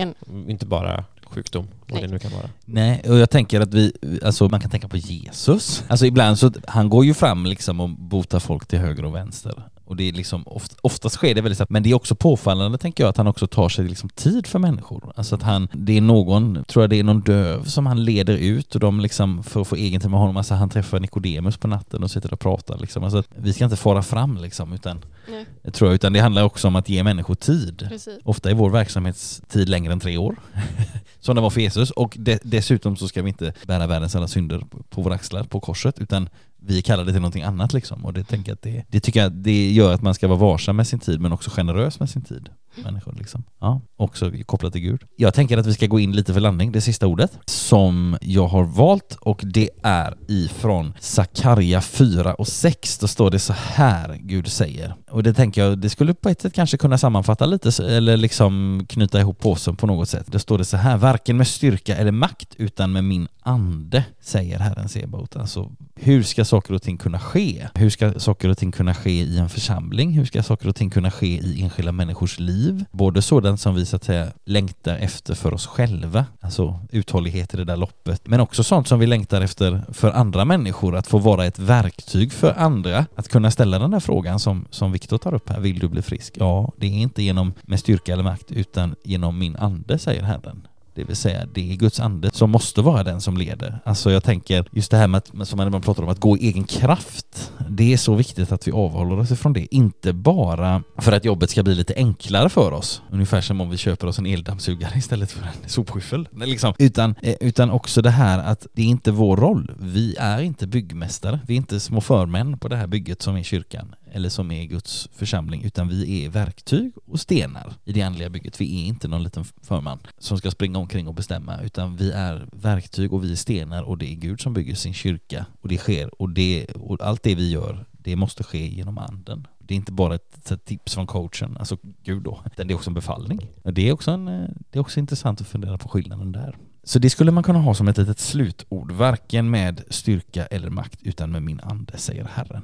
inte 0.47 0.65
bara 0.65 1.05
sjukdom, 1.23 1.67
vad 1.87 1.93
Nej. 1.93 2.01
det 2.01 2.13
nu 2.13 2.19
kan 2.19 2.31
vara. 2.31 2.49
Nej, 2.65 3.01
och 3.09 3.17
jag 3.17 3.29
tänker 3.29 3.61
att 3.61 3.73
vi, 3.73 3.93
alltså 4.23 4.47
man 4.47 4.59
kan 4.59 4.71
tänka 4.71 4.87
på 4.87 4.97
Jesus. 4.97 5.83
Alltså 5.87 6.05
ibland 6.05 6.39
så, 6.39 6.51
han 6.67 6.89
går 6.89 7.05
ju 7.05 7.13
fram 7.13 7.45
liksom 7.45 7.79
och 7.79 7.89
botar 7.89 8.39
folk 8.39 8.67
till 8.67 8.79
höger 8.79 9.05
och 9.05 9.15
vänster. 9.15 9.63
Och 9.93 9.97
det 9.97 10.09
är 10.09 10.13
liksom, 10.13 10.43
oft, 10.47 10.77
oftast 10.81 11.15
sker 11.15 11.35
det 11.35 11.41
väldigt 11.41 11.57
snabbt, 11.57 11.71
men 11.71 11.83
det 11.83 11.89
är 11.89 11.93
också 11.93 12.15
påfallande 12.15 12.77
tänker 12.77 13.03
jag 13.03 13.09
att 13.09 13.17
han 13.17 13.27
också 13.27 13.47
tar 13.47 13.69
sig 13.69 13.87
liksom 13.87 14.09
tid 14.09 14.47
för 14.47 14.59
människor. 14.59 15.13
Alltså 15.15 15.35
att 15.35 15.41
han, 15.41 15.67
det 15.73 15.97
är 15.97 16.01
någon, 16.01 16.63
tror 16.67 16.83
jag 16.83 16.89
det 16.89 16.99
är 16.99 17.03
någon 17.03 17.21
döv 17.21 17.63
som 17.65 17.85
han 17.85 18.03
leder 18.05 18.37
ut 18.37 18.73
och 18.75 18.79
de 18.81 18.99
liksom, 18.99 19.43
för 19.43 19.61
att 19.61 19.67
få 19.67 19.75
egen 19.75 20.01
tid 20.01 20.09
med 20.09 20.19
honom, 20.19 20.37
alltså 20.37 20.53
han 20.53 20.69
träffar 20.69 20.99
Nikodemus 20.99 21.57
på 21.57 21.67
natten 21.67 22.03
och 22.03 22.11
sitter 22.11 22.33
och 22.33 22.39
pratar 22.39 22.77
liksom. 22.77 23.03
Alltså 23.03 23.23
vi 23.35 23.53
ska 23.53 23.63
inte 23.63 23.75
fara 23.77 24.03
fram 24.03 24.37
liksom, 24.37 24.73
utan, 24.73 25.05
Nej, 25.29 25.45
det 25.61 25.71
tror 25.71 25.89
jag, 25.89 25.95
utan 25.95 26.13
det 26.13 26.19
handlar 26.19 26.43
också 26.43 26.67
om 26.67 26.75
att 26.75 26.89
ge 26.89 27.03
människor 27.03 27.35
tid. 27.35 27.85
precis. 27.89 28.19
Ofta 28.23 28.49
är 28.49 28.53
vår 28.53 28.69
verksamhetstid 28.69 29.69
längre 29.69 29.93
än 29.93 29.99
tre 29.99 30.17
år, 30.17 30.35
som 31.19 31.35
den 31.35 31.43
var 31.43 31.49
för 31.49 31.61
Jesus. 31.61 31.91
Och 31.91 32.15
de, 32.19 32.39
dessutom 32.43 32.95
så 32.97 33.07
ska 33.07 33.21
vi 33.21 33.29
inte 33.29 33.53
bära 33.65 33.87
världens 33.87 34.15
alla 34.15 34.27
synder 34.27 34.59
på- 34.59 34.83
på 34.89 35.01
våra 35.01 35.13
axlar 35.15 35.43
på 35.43 35.59
korset, 35.59 35.99
utan 35.99 36.29
vi 36.65 36.81
kallar 36.81 37.05
det 37.05 37.11
till 37.11 37.21
någonting 37.21 37.43
annat 37.43 37.73
liksom. 37.73 38.05
Och 38.05 38.13
det, 38.13 38.23
tänker 38.23 38.51
jag 38.51 38.55
att 38.55 38.61
det, 38.61 38.83
det 38.87 38.99
tycker 38.99 39.23
jag 39.23 39.31
det 39.31 39.71
gör 39.71 39.93
att 39.93 40.01
man 40.01 40.13
ska 40.13 40.27
vara 40.27 40.39
varsam 40.39 40.75
med 40.75 40.87
sin 40.87 40.99
tid, 40.99 41.21
men 41.21 41.31
också 41.31 41.49
generös 41.49 41.99
med 41.99 42.09
sin 42.09 42.21
tid. 42.21 42.49
Människor 42.75 43.13
liksom. 43.17 43.43
Ja, 43.59 43.81
också 43.95 44.31
kopplat 44.45 44.73
till 44.73 44.81
Gud. 44.81 45.01
Jag 45.15 45.33
tänker 45.33 45.57
att 45.57 45.65
vi 45.65 45.73
ska 45.73 45.87
gå 45.87 45.99
in 45.99 46.11
lite 46.11 46.33
för 46.33 46.39
landning, 46.39 46.71
det 46.71 46.81
sista 46.81 47.07
ordet, 47.07 47.39
som 47.45 48.17
jag 48.21 48.47
har 48.47 48.63
valt 48.63 49.17
och 49.21 49.41
det 49.43 49.69
är 49.83 50.17
ifrån 50.27 50.93
Sakarja 50.99 51.81
4 51.81 52.33
och 52.33 52.47
6. 52.47 52.97
Då 52.97 53.07
står 53.07 53.31
det 53.31 53.39
så 53.39 53.53
här 53.53 54.17
Gud 54.19 54.47
säger. 54.47 54.95
Och 55.09 55.23
det 55.23 55.33
tänker 55.33 55.63
jag, 55.63 55.77
det 55.77 55.89
skulle 55.89 56.13
på 56.13 56.29
ett 56.29 56.41
sätt 56.41 56.53
kanske 56.53 56.77
kunna 56.77 56.97
sammanfatta 56.97 57.45
lite 57.45 57.83
eller 57.83 58.17
liksom 58.17 58.85
knyta 58.89 59.19
ihop 59.19 59.39
påsen 59.39 59.75
på 59.75 59.87
något 59.87 60.09
sätt. 60.09 60.27
Då 60.27 60.39
står 60.39 60.57
det 60.57 60.65
så 60.65 60.77
här, 60.77 60.97
varken 60.97 61.37
med 61.37 61.47
styrka 61.47 61.95
eller 61.95 62.11
makt 62.11 62.55
utan 62.57 62.91
med 62.91 63.03
min 63.03 63.27
ande, 63.43 64.05
säger 64.21 64.59
Herren 64.59 64.89
Sebaot. 64.89 65.35
Alltså, 65.35 65.71
hur 65.95 66.23
ska 66.23 66.45
saker 66.45 66.73
och 66.73 66.81
ting 66.81 66.97
kunna 66.97 67.19
ske? 67.19 67.67
Hur 67.73 67.89
ska 67.89 68.19
saker 68.19 68.49
och 68.49 68.57
ting 68.57 68.71
kunna 68.71 68.93
ske 68.93 69.21
i 69.21 69.37
en 69.37 69.49
församling? 69.49 70.11
Hur 70.11 70.25
ska 70.25 70.43
saker 70.43 70.67
och 70.69 70.75
ting 70.75 70.89
kunna 70.89 71.11
ske 71.11 71.27
i 71.27 71.61
enskilda 71.61 71.91
människors 71.91 72.39
liv? 72.39 72.62
Både 72.91 73.21
sådant 73.21 73.61
som 73.61 73.75
vi 73.75 73.85
så 73.85 73.95
att 73.95 74.03
säga 74.03 74.31
längtar 74.45 74.95
efter 74.95 75.35
för 75.35 75.53
oss 75.53 75.67
själva, 75.67 76.25
alltså 76.41 76.79
uthållighet 76.91 77.53
i 77.53 77.57
det 77.57 77.63
där 77.63 77.77
loppet, 77.77 78.27
men 78.27 78.39
också 78.39 78.63
sånt 78.63 78.87
som 78.87 78.99
vi 78.99 79.07
längtar 79.07 79.41
efter 79.41 79.81
för 79.93 80.11
andra 80.11 80.45
människor, 80.45 80.95
att 80.95 81.07
få 81.07 81.17
vara 81.17 81.45
ett 81.45 81.59
verktyg 81.59 82.33
för 82.33 82.53
andra, 82.57 83.05
att 83.15 83.27
kunna 83.27 83.51
ställa 83.51 83.79
den 83.79 83.91
där 83.91 83.99
frågan 83.99 84.39
som, 84.39 84.65
som 84.69 84.91
Viktor 84.91 85.17
tar 85.17 85.33
upp 85.33 85.49
här, 85.49 85.59
vill 85.59 85.79
du 85.79 85.87
bli 85.87 86.01
frisk? 86.01 86.33
Ja, 86.37 86.71
det 86.77 86.87
är 86.87 86.91
inte 86.91 87.23
genom 87.23 87.53
med 87.61 87.79
styrka 87.79 88.13
eller 88.13 88.23
makt, 88.23 88.51
utan 88.51 88.95
genom 89.03 89.37
min 89.39 89.55
ande, 89.55 89.99
säger 89.99 90.23
Herren. 90.23 90.67
Det 90.95 91.03
vill 91.03 91.15
säga, 91.15 91.45
det 91.53 91.71
är 91.71 91.75
Guds 91.75 91.99
ande 91.99 92.31
som 92.31 92.51
måste 92.51 92.81
vara 92.81 93.03
den 93.03 93.21
som 93.21 93.37
leder. 93.37 93.79
Alltså 93.85 94.11
jag 94.11 94.23
tänker, 94.23 94.65
just 94.71 94.91
det 94.91 94.97
här 94.97 95.07
med 95.07 95.17
att, 95.17 95.47
som 95.47 95.57
man 95.57 95.81
pratar 95.81 96.03
om, 96.03 96.09
att 96.09 96.19
gå 96.19 96.37
i 96.37 96.47
egen 96.47 96.63
kraft. 96.63 97.51
Det 97.69 97.93
är 97.93 97.97
så 97.97 98.15
viktigt 98.15 98.51
att 98.51 98.67
vi 98.67 98.71
avhåller 98.71 99.19
oss 99.19 99.31
ifrån 99.31 99.53
det. 99.53 99.75
Inte 99.75 100.13
bara 100.13 100.83
för 100.97 101.11
att 101.11 101.25
jobbet 101.25 101.49
ska 101.49 101.63
bli 101.63 101.75
lite 101.75 101.93
enklare 101.95 102.49
för 102.49 102.71
oss, 102.71 103.01
ungefär 103.11 103.41
som 103.41 103.61
om 103.61 103.69
vi 103.69 103.77
köper 103.77 104.07
oss 104.07 104.19
en 104.19 104.25
eldammsugare 104.25 104.97
istället 104.97 105.31
för 105.31 105.41
en 105.41 105.69
sopskyffel. 105.69 106.27
Liksom. 106.35 106.73
Utan, 106.79 107.15
eh, 107.21 107.35
utan 107.39 107.71
också 107.71 108.01
det 108.01 108.09
här 108.09 108.39
att 108.39 108.67
det 108.73 108.81
är 108.81 108.85
inte 108.85 109.11
vår 109.11 109.37
roll. 109.37 109.71
Vi 109.79 110.15
är 110.19 110.41
inte 110.41 110.67
byggmästare. 110.67 111.39
Vi 111.47 111.53
är 111.53 111.57
inte 111.57 111.79
små 111.79 112.01
förmän 112.01 112.57
på 112.57 112.67
det 112.67 112.75
här 112.75 112.87
bygget 112.87 113.21
som 113.21 113.35
är 113.35 113.43
kyrkan 113.43 113.95
eller 114.13 114.29
som 114.29 114.51
är 114.51 114.65
Guds 114.65 115.09
församling, 115.13 115.63
utan 115.63 115.87
vi 115.87 116.25
är 116.25 116.29
verktyg 116.29 116.93
och 117.05 117.19
stenar 117.19 117.73
i 117.85 117.93
det 117.93 118.01
andliga 118.01 118.29
bygget. 118.29 118.61
Vi 118.61 118.81
är 118.81 118.85
inte 118.85 119.07
någon 119.07 119.23
liten 119.23 119.43
förman 119.61 119.99
som 120.17 120.37
ska 120.37 120.51
springa 120.51 120.79
omkring 120.79 121.07
och 121.07 121.13
bestämma, 121.13 121.61
utan 121.61 121.95
vi 121.95 122.11
är 122.11 122.47
verktyg 122.51 123.13
och 123.13 123.23
vi 123.23 123.31
är 123.31 123.35
stenar 123.35 123.83
och 123.83 123.97
det 123.97 124.11
är 124.11 124.15
Gud 124.15 124.41
som 124.41 124.53
bygger 124.53 124.75
sin 124.75 124.93
kyrka 124.93 125.45
och 125.61 125.67
det 125.69 125.77
sker 125.77 126.21
och, 126.21 126.29
det, 126.29 126.65
och 126.65 127.01
allt 127.01 127.23
det 127.23 127.35
vi 127.35 127.49
gör, 127.49 127.85
det 127.91 128.15
måste 128.15 128.43
ske 128.43 128.67
genom 128.67 128.97
anden. 128.97 129.47
Det 129.59 129.73
är 129.73 129.75
inte 129.75 129.91
bara 129.91 130.15
ett, 130.15 130.51
ett 130.51 130.65
tips 130.65 130.93
från 130.93 131.07
coachen, 131.07 131.57
alltså 131.57 131.77
Gud 132.03 132.23
då, 132.23 132.41
utan 132.45 132.67
det 132.67 132.73
är 132.73 132.75
också 132.75 132.89
en 132.89 132.93
befallning. 132.93 133.47
Det 133.63 133.89
är 133.89 133.93
också, 133.93 134.11
en, 134.11 134.25
det 134.69 134.79
är 134.79 134.79
också 134.79 134.99
intressant 134.99 135.41
att 135.41 135.47
fundera 135.47 135.77
på 135.77 135.89
skillnaden 135.89 136.31
där. 136.31 136.57
Så 136.83 136.99
det 136.99 137.09
skulle 137.09 137.31
man 137.31 137.43
kunna 137.43 137.59
ha 137.59 137.73
som 137.73 137.87
ett 137.87 137.97
litet 137.97 138.19
slutord, 138.19 138.91
varken 138.91 139.49
med 139.49 139.83
styrka 139.89 140.45
eller 140.45 140.69
makt 140.69 140.99
utan 141.03 141.31
med 141.31 141.43
min 141.43 141.59
ande, 141.59 141.97
säger 141.97 142.25
Herren. 142.25 142.63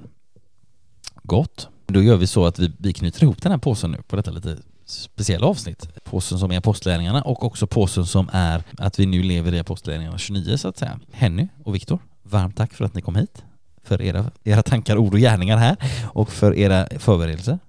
Gott. 1.30 1.67
Då 1.88 2.01
gör 2.01 2.17
vi 2.17 2.27
så 2.27 2.45
att 2.45 2.59
vi, 2.59 2.71
vi 2.77 2.93
knyter 2.93 3.23
ihop 3.23 3.41
den 3.41 3.51
här 3.51 3.59
påsen 3.59 3.91
nu 3.91 3.97
på 4.07 4.15
detta 4.15 4.32
lite 4.32 4.57
speciella 4.86 5.47
avsnitt. 5.47 5.88
Påsen 6.03 6.39
som 6.39 6.51
är 6.51 6.57
apostlärningarna 6.57 7.21
och 7.21 7.43
också 7.43 7.67
påsen 7.67 8.05
som 8.05 8.30
är 8.34 8.63
att 8.77 8.99
vi 8.99 9.05
nu 9.05 9.23
lever 9.23 9.53
i 9.53 9.59
apostlärningarna 9.59 10.17
29 10.17 10.57
så 10.57 10.67
att 10.67 10.77
säga. 10.77 10.99
Henny 11.11 11.47
och 11.63 11.75
Viktor, 11.75 11.99
varmt 12.23 12.57
tack 12.57 12.73
för 12.73 12.86
att 12.86 12.93
ni 12.93 13.01
kom 13.01 13.15
hit. 13.15 13.43
För 13.84 14.01
era, 14.01 14.25
era 14.43 14.63
tankar, 14.63 14.97
ord 14.97 15.13
och 15.13 15.19
gärningar 15.19 15.57
här 15.57 15.77
och 16.13 16.32
för 16.32 16.55
era 16.55 16.88
förberedelser 16.99 17.59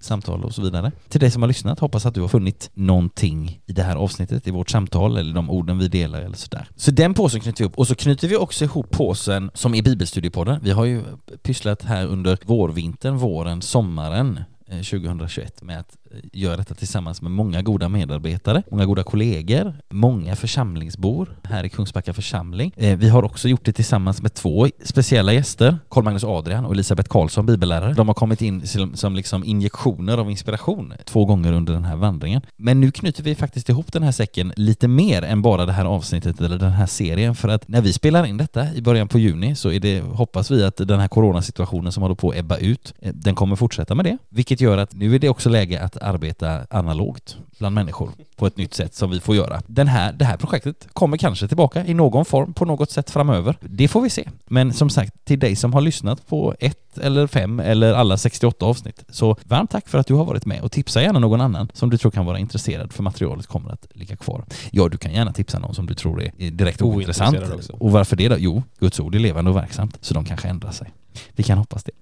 samtal 0.00 0.44
och 0.44 0.54
så 0.54 0.62
vidare. 0.62 0.92
Till 1.08 1.20
dig 1.20 1.30
som 1.30 1.42
har 1.42 1.48
lyssnat, 1.48 1.80
hoppas 1.80 2.06
att 2.06 2.14
du 2.14 2.20
har 2.20 2.28
funnit 2.28 2.70
någonting 2.74 3.60
i 3.66 3.72
det 3.72 3.82
här 3.82 3.96
avsnittet, 3.96 4.46
i 4.46 4.50
vårt 4.50 4.70
samtal 4.70 5.16
eller 5.16 5.34
de 5.34 5.50
orden 5.50 5.78
vi 5.78 5.88
delar 5.88 6.20
eller 6.20 6.36
sådär. 6.36 6.68
Så 6.76 6.90
den 6.90 7.14
påsen 7.14 7.40
knyter 7.40 7.64
vi 7.64 7.68
upp 7.68 7.78
och 7.78 7.86
så 7.86 7.94
knyter 7.94 8.28
vi 8.28 8.36
också 8.36 8.64
ihop 8.64 8.90
påsen 8.90 9.50
som 9.54 9.74
är 9.74 9.82
Bibelstudiepodden. 9.82 10.60
Vi 10.62 10.70
har 10.70 10.84
ju 10.84 11.02
pysslat 11.42 11.82
här 11.82 12.06
under 12.06 12.38
vårvintern, 12.44 13.16
våren, 13.16 13.62
sommaren 13.62 14.40
eh, 14.68 14.76
2021 14.76 15.62
med 15.62 15.80
att 15.80 15.96
gör 16.32 16.56
detta 16.56 16.74
tillsammans 16.74 17.22
med 17.22 17.30
många 17.30 17.62
goda 17.62 17.88
medarbetare, 17.88 18.62
många 18.70 18.84
goda 18.84 19.02
kollegor, 19.02 19.74
många 19.90 20.36
församlingsbor 20.36 21.28
här 21.42 21.64
i 21.64 21.68
Kungsbacka 21.68 22.12
församling. 22.12 22.72
Eh, 22.76 22.98
vi 22.98 23.08
har 23.08 23.22
också 23.22 23.48
gjort 23.48 23.64
det 23.64 23.72
tillsammans 23.72 24.22
med 24.22 24.34
två 24.34 24.68
speciella 24.84 25.32
gäster, 25.32 25.78
Carl 25.90 26.04
Magnus 26.04 26.24
Adrian 26.24 26.64
och 26.64 26.72
Elisabeth 26.72 27.08
Karlsson, 27.08 27.46
bibellärare. 27.46 27.94
De 27.94 28.08
har 28.08 28.14
kommit 28.14 28.42
in 28.42 28.66
som 28.94 29.16
liksom 29.16 29.44
injektioner 29.44 30.18
av 30.18 30.30
inspiration 30.30 30.92
två 31.04 31.24
gånger 31.24 31.52
under 31.52 31.72
den 31.72 31.84
här 31.84 31.96
vandringen. 31.96 32.42
Men 32.56 32.80
nu 32.80 32.90
knyter 32.90 33.22
vi 33.22 33.34
faktiskt 33.34 33.68
ihop 33.68 33.92
den 33.92 34.02
här 34.02 34.12
säcken 34.12 34.52
lite 34.56 34.88
mer 34.88 35.22
än 35.22 35.42
bara 35.42 35.66
det 35.66 35.72
här 35.72 35.84
avsnittet 35.84 36.40
eller 36.40 36.58
den 36.58 36.72
här 36.72 36.86
serien 36.86 37.34
för 37.34 37.48
att 37.48 37.68
när 37.68 37.80
vi 37.80 37.92
spelar 37.92 38.26
in 38.26 38.36
detta 38.36 38.74
i 38.74 38.82
början 38.82 39.08
på 39.08 39.18
juni 39.18 39.54
så 39.54 39.70
är 39.70 39.80
det, 39.80 40.00
hoppas 40.00 40.50
vi 40.50 40.64
att 40.64 40.76
den 40.76 41.00
här 41.00 41.08
coronasituationen 41.08 41.92
som 41.92 42.02
håller 42.02 42.14
på 42.14 42.30
att 42.30 42.36
ebba 42.36 42.56
ut, 42.56 42.94
eh, 42.98 43.12
den 43.14 43.34
kommer 43.34 43.56
fortsätta 43.56 43.94
med 43.94 44.04
det, 44.04 44.18
vilket 44.28 44.60
gör 44.60 44.78
att 44.78 44.94
nu 44.94 45.14
är 45.14 45.18
det 45.18 45.28
också 45.28 45.48
läge 45.48 45.82
att 45.82 45.96
arbeta 46.06 46.66
analogt 46.70 47.36
bland 47.58 47.74
människor 47.74 48.10
på 48.36 48.46
ett 48.46 48.56
nytt 48.56 48.74
sätt 48.74 48.94
som 48.94 49.10
vi 49.10 49.20
får 49.20 49.36
göra. 49.36 49.62
Den 49.66 49.88
här, 49.88 50.12
det 50.12 50.24
här 50.24 50.36
projektet 50.36 50.88
kommer 50.92 51.16
kanske 51.16 51.48
tillbaka 51.48 51.86
i 51.86 51.94
någon 51.94 52.24
form 52.24 52.52
på 52.52 52.64
något 52.64 52.90
sätt 52.90 53.10
framöver. 53.10 53.56
Det 53.60 53.88
får 53.88 54.00
vi 54.00 54.10
se. 54.10 54.28
Men 54.46 54.72
som 54.72 54.90
sagt, 54.90 55.24
till 55.24 55.38
dig 55.38 55.56
som 55.56 55.72
har 55.72 55.80
lyssnat 55.80 56.26
på 56.26 56.54
ett 56.60 56.98
eller 56.98 57.26
fem 57.26 57.60
eller 57.60 57.92
alla 57.92 58.16
68 58.16 58.66
avsnitt, 58.66 59.04
så 59.08 59.36
varmt 59.44 59.70
tack 59.70 59.88
för 59.88 59.98
att 59.98 60.06
du 60.06 60.14
har 60.14 60.24
varit 60.24 60.46
med 60.46 60.62
och 60.62 60.72
tipsa 60.72 61.02
gärna 61.02 61.18
någon 61.18 61.40
annan 61.40 61.68
som 61.72 61.90
du 61.90 61.98
tror 61.98 62.10
kan 62.10 62.26
vara 62.26 62.38
intresserad 62.38 62.92
för 62.92 63.02
materialet 63.02 63.46
kommer 63.46 63.70
att 63.70 63.86
ligga 63.90 64.16
kvar. 64.16 64.44
Ja, 64.70 64.88
du 64.88 64.98
kan 64.98 65.12
gärna 65.12 65.32
tipsa 65.32 65.58
någon 65.58 65.74
som 65.74 65.86
du 65.86 65.94
tror 65.94 66.22
är 66.22 66.50
direkt 66.50 66.82
ointressant. 66.82 67.38
Och 67.72 67.92
varför 67.92 68.16
det 68.16 68.28
då? 68.28 68.36
Jo, 68.38 68.62
Guds 68.78 69.00
ord 69.00 69.14
är 69.14 69.18
levande 69.18 69.50
och 69.50 69.56
verksamt, 69.56 69.98
så 70.00 70.14
de 70.14 70.24
kanske 70.24 70.48
ändrar 70.48 70.70
sig. 70.70 70.92
Vi 71.32 71.42
kan 71.42 71.58
hoppas 71.58 71.84
det. 71.84 71.92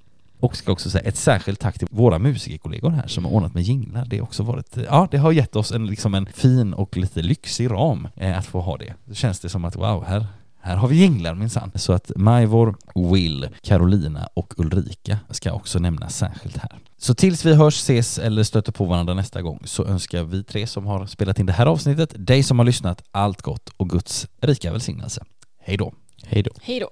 Och 0.40 0.56
ska 0.56 0.72
också 0.72 0.90
säga 0.90 1.04
ett 1.08 1.16
särskilt 1.16 1.60
tack 1.60 1.78
till 1.78 1.88
våra 1.90 2.18
musikerkollegor 2.18 2.90
här 2.90 3.06
som 3.06 3.24
har 3.24 3.32
ordnat 3.32 3.54
med 3.54 3.62
jinglar. 3.62 4.04
Det 4.04 4.18
har 4.18 4.24
också 4.24 4.42
varit, 4.42 4.76
ja, 4.76 5.08
det 5.10 5.18
har 5.18 5.32
gett 5.32 5.56
oss 5.56 5.72
en, 5.72 5.86
liksom 5.86 6.14
en 6.14 6.26
fin 6.26 6.74
och 6.74 6.96
lite 6.96 7.22
lyxig 7.22 7.70
ram 7.70 8.08
eh, 8.16 8.38
att 8.38 8.46
få 8.46 8.60
ha 8.60 8.76
det. 8.76 8.94
Då 9.04 9.14
känns 9.14 9.40
det 9.40 9.48
som 9.48 9.64
att 9.64 9.76
wow, 9.76 10.04
här, 10.04 10.26
här 10.60 10.76
har 10.76 10.88
vi 10.88 10.96
jinglar 10.96 11.34
minsann. 11.34 11.72
Så 11.74 11.92
att 11.92 12.10
Majvor, 12.16 12.76
Will, 13.12 13.48
Carolina 13.62 14.28
och 14.34 14.54
Ulrika 14.56 15.18
ska 15.30 15.52
också 15.52 15.78
nämnas 15.78 16.16
särskilt 16.16 16.56
här. 16.56 16.78
Så 16.98 17.14
tills 17.14 17.44
vi 17.44 17.54
hörs, 17.54 17.74
ses 17.76 18.18
eller 18.18 18.42
stöter 18.42 18.72
på 18.72 18.84
varandra 18.84 19.14
nästa 19.14 19.42
gång 19.42 19.62
så 19.64 19.84
önskar 19.84 20.24
vi 20.24 20.44
tre 20.44 20.66
som 20.66 20.86
har 20.86 21.06
spelat 21.06 21.38
in 21.38 21.46
det 21.46 21.52
här 21.52 21.66
avsnittet, 21.66 22.14
dig 22.16 22.42
som 22.42 22.58
har 22.58 22.66
lyssnat, 22.66 23.02
allt 23.10 23.42
gott 23.42 23.68
och 23.76 23.90
Guds 23.90 24.28
rika 24.40 24.72
välsignelse. 24.72 25.24
Hej 25.60 25.76
då! 25.76 25.94
Hej 26.22 26.42
då! 26.42 26.50
Hej 26.62 26.80
då! 26.80 26.88